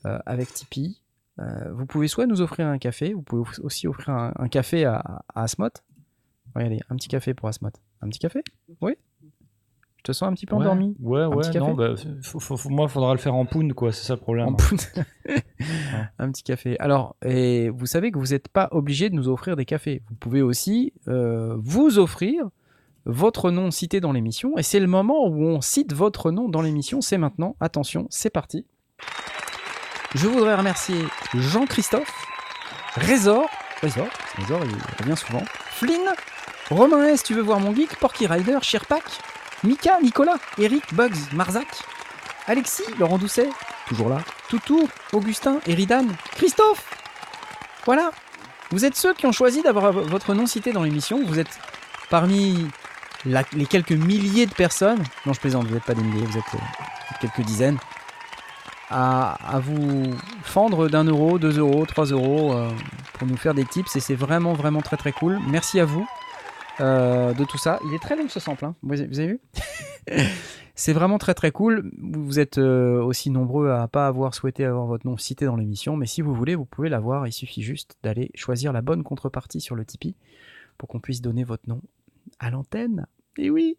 [0.06, 1.02] euh, avec Tipeee,
[1.40, 4.86] euh, vous pouvez soit nous offrir un café, vous pouvez aussi offrir un, un café
[4.86, 4.98] à,
[5.34, 5.70] à Asmot.
[6.56, 7.70] Regardez, un petit café pour Asmot.
[8.02, 8.42] Un petit café?
[8.82, 8.94] Oui
[9.98, 10.96] Je te sens un petit peu Ouais, endormi?
[11.00, 11.94] Ouais, Un ouais, non, bah,
[12.24, 14.48] faut, faut- faut- moi, il faudra le faire en pound, quoi, c'est ça le problème.
[14.48, 14.56] En
[16.20, 16.78] un petit café.
[16.80, 20.02] Alors, et vous savez que vous n'êtes pas obligé de nous offrir des cafés.
[20.10, 22.50] Vous pouvez aussi euh, vous offrir
[23.10, 24.58] votre nom cité dans l'émission.
[24.58, 27.02] Et c'est le moment où on cite votre nom dans l'émission.
[27.02, 27.56] C'est maintenant.
[27.60, 28.66] Attention, c'est parti.
[30.16, 30.96] Je voudrais remercier
[31.36, 32.12] Jean-Christophe,
[32.96, 33.48] Résor,
[33.82, 34.08] Résor,
[34.38, 36.02] Résor, il revient souvent, Flynn,
[36.72, 39.04] Romain S, tu veux voir mon geek, Porky Rider, Sherpak,
[39.64, 41.68] Mika, Nicolas, Eric, Bugs, Marzac,
[42.48, 43.50] Alexis, Laurent Doucet,
[43.88, 44.18] toujours là,
[44.50, 46.84] Toutou, Augustin, Eridan, Christophe.
[47.86, 48.12] Voilà.
[48.72, 51.24] Vous êtes ceux qui ont choisi d'avoir votre nom cité dans l'émission.
[51.24, 51.60] Vous êtes
[52.10, 52.68] parmi
[53.26, 55.04] les quelques milliers de personnes.
[55.26, 57.78] Non, je plaisante, vous n'êtes pas des milliers, vous êtes euh, quelques dizaines.
[58.92, 62.72] À, vous fendre d'un euro, deux euros, trois euros euh,
[63.14, 63.96] pour nous faire des tips.
[63.96, 65.38] Et c'est vraiment, vraiment très, très cool.
[65.48, 66.08] Merci à vous
[66.80, 67.80] euh, de tout ça.
[67.86, 68.76] Il est très long ce sample, hein.
[68.82, 69.40] vous, avez- vu?
[70.74, 71.92] C'est vraiment très très cool.
[72.02, 76.06] Vous êtes aussi nombreux à pas avoir souhaité avoir votre nom cité dans l'émission, mais
[76.06, 77.28] si vous voulez, vous pouvez l'avoir.
[77.28, 80.16] Il suffit juste d'aller choisir la bonne contrepartie sur le Tipeee
[80.78, 81.82] pour qu'on puisse donner votre nom
[82.40, 83.08] à l'antenne.
[83.38, 83.78] Et oui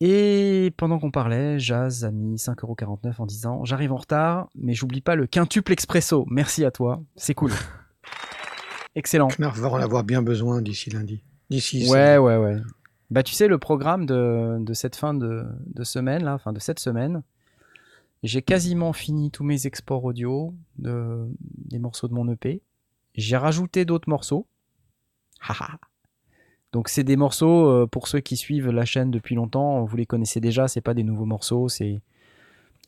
[0.00, 5.00] Et pendant qu'on parlait, Jazz a mis 5,49€ en disant J'arrive en retard, mais j'oublie
[5.00, 6.26] pas le quintuple expresso.
[6.28, 7.52] Merci à toi, c'est cool.
[8.94, 9.28] Excellent.
[9.38, 11.22] Knarf va en avoir bien besoin d'ici lundi.
[11.50, 11.88] D'ici.
[11.90, 12.56] Ouais, ouais, ouais.
[13.10, 16.58] Bah, tu sais, le programme de, de cette fin de, de semaine, là, enfin de
[16.58, 17.22] cette semaine,
[18.22, 22.62] j'ai quasiment fini tous mes exports audio de, des morceaux de mon EP.
[23.14, 24.46] J'ai rajouté d'autres morceaux.
[25.40, 25.78] Haha.
[26.76, 30.04] Donc, c'est des morceaux, euh, pour ceux qui suivent la chaîne depuis longtemps, vous les
[30.04, 32.02] connaissez déjà, c'est pas des nouveaux morceaux, c'est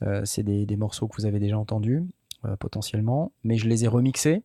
[0.03, 2.05] euh, des, morceaux que vous avez déjà entendus,
[2.45, 3.33] euh, potentiellement.
[3.45, 4.43] Mais je les ai remixés,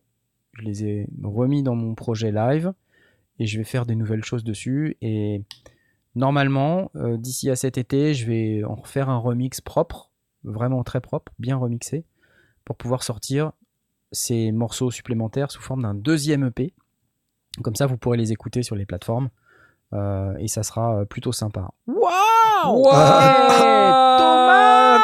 [0.54, 2.72] je les ai remis dans mon projet live
[3.38, 4.96] et je vais faire des nouvelles choses dessus.
[5.02, 5.42] Et
[6.14, 10.10] normalement, d'ici à cet été, je vais en refaire un remix propre,
[10.44, 12.06] vraiment très propre, bien remixé,
[12.64, 13.52] pour pouvoir sortir
[14.10, 16.72] ces morceaux supplémentaires sous forme d'un deuxième EP.
[17.62, 19.28] Comme ça, vous pourrez les écouter sur les plateformes.
[19.92, 21.68] euh, et ça sera euh, plutôt sympa.
[21.86, 22.82] Waouh
[24.18, 24.98] Thomas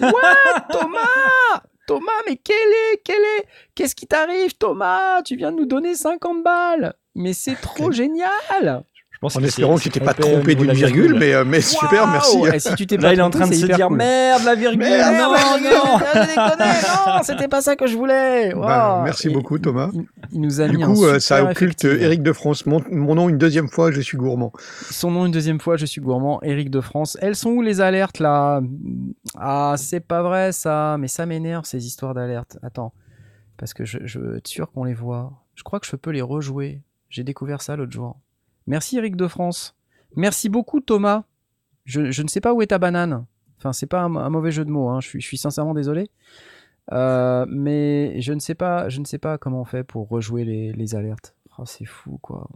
[0.00, 5.20] Ouais, Thomas Thomas, mais quel est, quel est, qu'est-ce qui t'arrive, Thomas?
[5.22, 6.94] Tu viens de nous donner 50 balles.
[7.16, 8.84] Mais c'est trop génial.
[9.22, 11.60] Pense En que espérant que c'est- tu t'es pas trompé d'une virgule, mais, euh, mais
[11.60, 12.38] super, merci.
[12.52, 13.96] Et si tu t'es Là, il est en train de se dire cool.
[13.96, 14.80] merde, la virgule.
[14.80, 15.98] Merde, non, la virgule, non.
[16.14, 16.66] je déconne,
[17.06, 18.52] non, c'était pas ça que je voulais.
[18.52, 19.90] Bah, merci Et- beaucoup, Thomas.
[19.94, 21.84] Il, il nous a Du mis coup, un euh, ça occulte.
[21.84, 22.66] Eric de France.
[22.66, 24.52] Mon, mon nom une deuxième fois, je suis gourmand.
[24.90, 27.16] Son nom une deuxième fois, je suis gourmand, Eric de France.
[27.22, 28.60] Elles sont où les alertes là?
[29.38, 32.58] Ah, c'est pas vrai ça, mais ça m'énerve ces histoires d'alertes.
[32.64, 32.92] Attends,
[33.56, 35.32] parce que je, je veux être sûr qu'on les voit.
[35.54, 36.82] Je crois que je peux les rejouer.
[37.08, 38.16] J'ai découvert ça l'autre jour.
[38.66, 39.76] Merci Eric de France.
[40.16, 41.24] Merci beaucoup Thomas.
[41.84, 43.26] Je, ne sais pas où est ta banane.
[43.58, 44.88] Enfin, c'est pas un, mauvais jeu de mots.
[44.88, 45.00] hein.
[45.00, 46.10] Je, suis, sincèrement désolé.
[46.92, 50.44] Euh, mais je ne sais pas, je ne sais pas comment on fait pour rejouer
[50.44, 51.34] les, les alertes.
[51.58, 52.48] Oh, c'est fou quoi.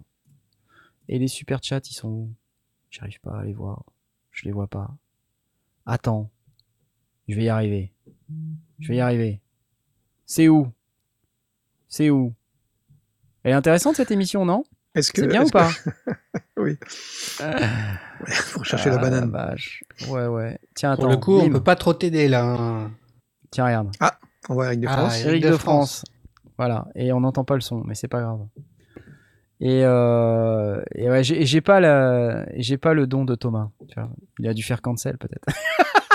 [1.09, 2.35] Et les super chats, ils sont où?
[2.91, 3.85] J'arrive pas à les voir.
[4.33, 4.97] Je les vois pas.
[5.85, 6.31] Attends.
[7.29, 7.93] Je vais y arriver.
[8.79, 9.41] Je vais y arriver.
[10.25, 10.73] C'est où?
[11.89, 12.35] C'est où?
[13.43, 14.65] Elle est intéressante cette émission, non?
[14.97, 15.91] Est-ce que C'est bien ou pas que-
[16.57, 16.77] Oui.
[18.27, 19.31] Faut chercher la Ah, banane.
[19.31, 19.85] vache.
[20.09, 20.59] Ouais, ouais.
[20.75, 21.03] Tiens, attends.
[21.03, 22.45] Pour le coup, on peut pas trop t'aider là.
[22.45, 22.91] hein.
[23.51, 23.91] Tiens, regarde.
[24.49, 25.15] On voit Eric de Ah, France.
[25.21, 26.05] Eric Eric de de France.
[26.59, 26.87] Voilà.
[26.95, 28.41] Et on n'entend pas le son, mais c'est pas grave.
[29.61, 33.69] Et, euh, et ouais, j'ai j'ai pas la, j'ai pas le don de Thomas.
[33.89, 34.11] Tu vois.
[34.39, 35.47] Il a dû faire cancel peut-être.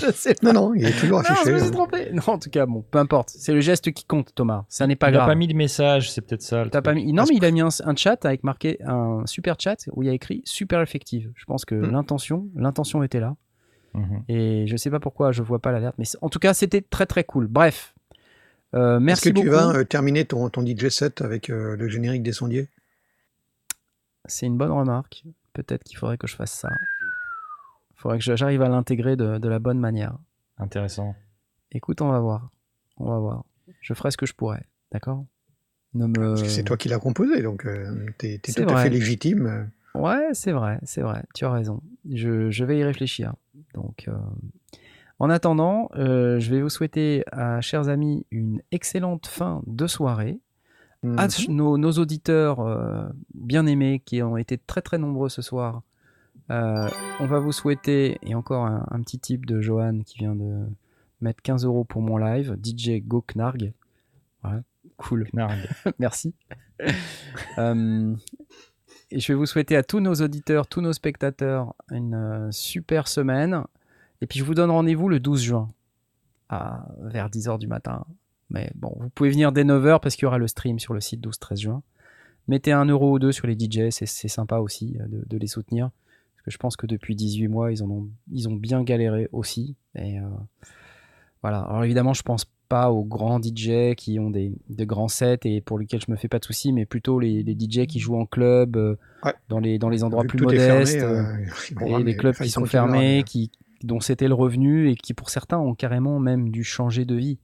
[0.00, 0.52] Je sais pas.
[0.52, 1.52] Non, non, il est toujours Non, je affiché.
[1.52, 1.72] me suis euh.
[1.72, 2.10] trompé.
[2.12, 3.30] Non, en tout cas, bon, peu importe.
[3.30, 4.64] C'est le geste qui compte, Thomas.
[4.68, 5.26] Ça n'est pas Il grave.
[5.28, 6.64] pas mis de message, c'est peut-être ça.
[6.70, 7.12] T'as pas mis...
[7.12, 10.06] Non, mais il a mis un, un chat avec marqué un super chat où il
[10.06, 11.32] y a écrit super effective.
[11.36, 11.90] Je pense que Hmm.
[11.92, 13.36] l'intention, l'intention était là.
[13.94, 14.22] Mhm.
[14.28, 17.06] Et je sais pas pourquoi je vois pas l'alerte, mais en tout cas, c'était très
[17.06, 17.46] très cool.
[17.46, 17.94] Bref,
[18.74, 19.46] Euh, Est-ce merci que beaucoup.
[19.46, 22.68] tu vas euh, terminer ton, ton DJ set avec euh, le générique des sondiers?
[24.26, 25.22] C'est une bonne remarque.
[25.54, 26.68] Peut-être qu'il faudrait que je fasse ça.
[28.06, 30.16] Il faudrait que j'arrive à l'intégrer de, de la bonne manière.
[30.58, 31.16] Intéressant.
[31.72, 32.50] Écoute, on va voir.
[32.98, 33.44] On va voir.
[33.80, 34.62] Je ferai ce que je pourrai.
[34.92, 35.24] D'accord?
[35.92, 36.14] Ne me...
[36.14, 39.72] Parce que c'est toi qui l'as composé, donc euh, t'es C'est tout à fait légitime.
[39.96, 41.24] Ouais, c'est vrai, c'est vrai.
[41.34, 41.82] Tu as raison.
[42.08, 43.34] Je, je vais y réfléchir.
[43.74, 44.16] Donc, euh,
[45.18, 50.38] en attendant, euh, je vais vous souhaiter, à chers amis, une excellente fin de soirée.
[51.02, 51.18] Mhm.
[51.18, 53.04] À nos, nos auditeurs euh,
[53.34, 55.82] bien aimés qui ont été très très nombreux ce soir,
[56.50, 56.88] euh,
[57.20, 60.66] on va vous souhaiter, et encore un, un petit tip de Johan qui vient de
[61.20, 63.72] mettre 15 euros pour mon live, DJ Go Knarg.
[64.96, 65.28] Cool.
[65.32, 65.68] Knarg.
[65.98, 66.34] Merci.
[67.58, 68.14] Euh,
[69.10, 73.08] et je vais vous souhaiter à tous nos auditeurs, tous nos spectateurs une euh, super
[73.08, 73.64] semaine.
[74.20, 75.72] Et puis je vous donne rendez-vous le 12 juin
[76.50, 78.04] à, vers 10h du matin.
[78.50, 81.00] Mais bon, vous pouvez venir dès 9h parce qu'il y aura le stream sur le
[81.00, 81.82] site 12-13 juin.
[82.46, 85.90] Mettez un euro ou deux sur les DJ, c'est sympa aussi de, de les soutenir.
[86.46, 89.74] Que je pense que depuis 18 mois, ils, en ont, ils ont bien galéré aussi.
[89.96, 90.22] Et euh,
[91.42, 91.58] voilà.
[91.60, 95.60] Alors évidemment, je pense pas aux grands DJ qui ont des, de grands sets et
[95.60, 98.16] pour lesquels je me fais pas de soucis, mais plutôt les, les DJ qui jouent
[98.18, 99.34] en club, euh, Ouais.
[99.48, 101.02] dans, les, dans les endroits Vu plus est fermé, modestes.
[101.02, 101.22] euh,
[101.82, 103.50] euh, et les clubs qui sont fermés, qui,
[103.82, 107.38] dont c'était le revenu et qui pour certains ont carrément même dû changer de vie.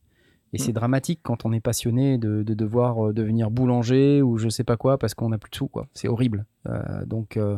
[0.53, 0.75] Et c'est Mm.
[0.75, 4.99] dramatique quand on est passionné de, de devoir devenir boulanger ou je sais pas quoi
[4.99, 5.67] parce qu'on n'a plus de sous.
[5.69, 5.87] quoi.
[5.95, 6.45] C'est horrible.
[6.69, 7.57] Euh, donc euh,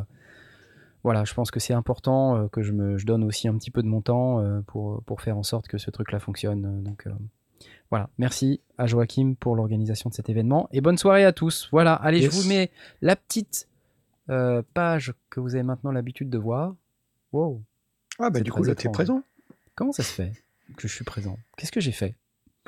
[1.04, 3.70] voilà, je pense que c'est important euh, que je, me, je donne aussi un petit
[3.70, 6.64] peu de mon temps euh, pour, pour faire en sorte que ce truc-là fonctionne.
[6.64, 7.12] Euh, Donc euh,
[7.90, 11.68] voilà, merci à Joachim pour l'organisation de cet événement et bonne soirée à tous.
[11.70, 12.34] Voilà, allez, Yes.
[12.34, 12.70] je vous mets
[13.02, 13.68] la petite
[14.30, 16.74] euh, page que vous avez maintenant l'habitude de voir.
[17.32, 17.62] Wow,
[18.18, 19.22] Ah bah du coup là t'es présent.
[19.74, 20.32] comment ça se fait
[20.76, 21.38] que je suis présent?
[21.58, 22.14] Qu'est-ce que j'ai fait?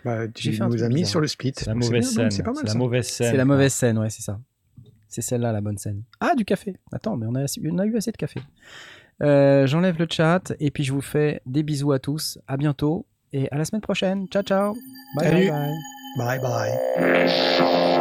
[0.04, 1.10] Bah, J'ai tu fait un nous as mis bizarre.
[1.10, 1.52] sur le split.
[1.56, 2.30] C'est la mauvaise scène.
[2.30, 3.30] C'est la mauvaise scène.
[3.30, 4.38] C'est la mauvaise scène, ouais, c'est ça.
[5.08, 6.02] C'est celle-là la bonne scène.
[6.20, 6.76] Ah, du café.
[6.92, 8.40] Attends, mais on a, assez- on a eu assez de café.
[9.22, 12.38] Euh, J'enlève le chat et puis je vous fais des bisous à tous.
[12.48, 14.26] À bientôt et à la semaine prochaine.
[14.28, 14.74] Ciao, ciao.
[15.16, 15.50] Bye, Salut.
[15.50, 15.70] bye,
[16.18, 16.38] bye.
[16.40, 17.95] Bye bye.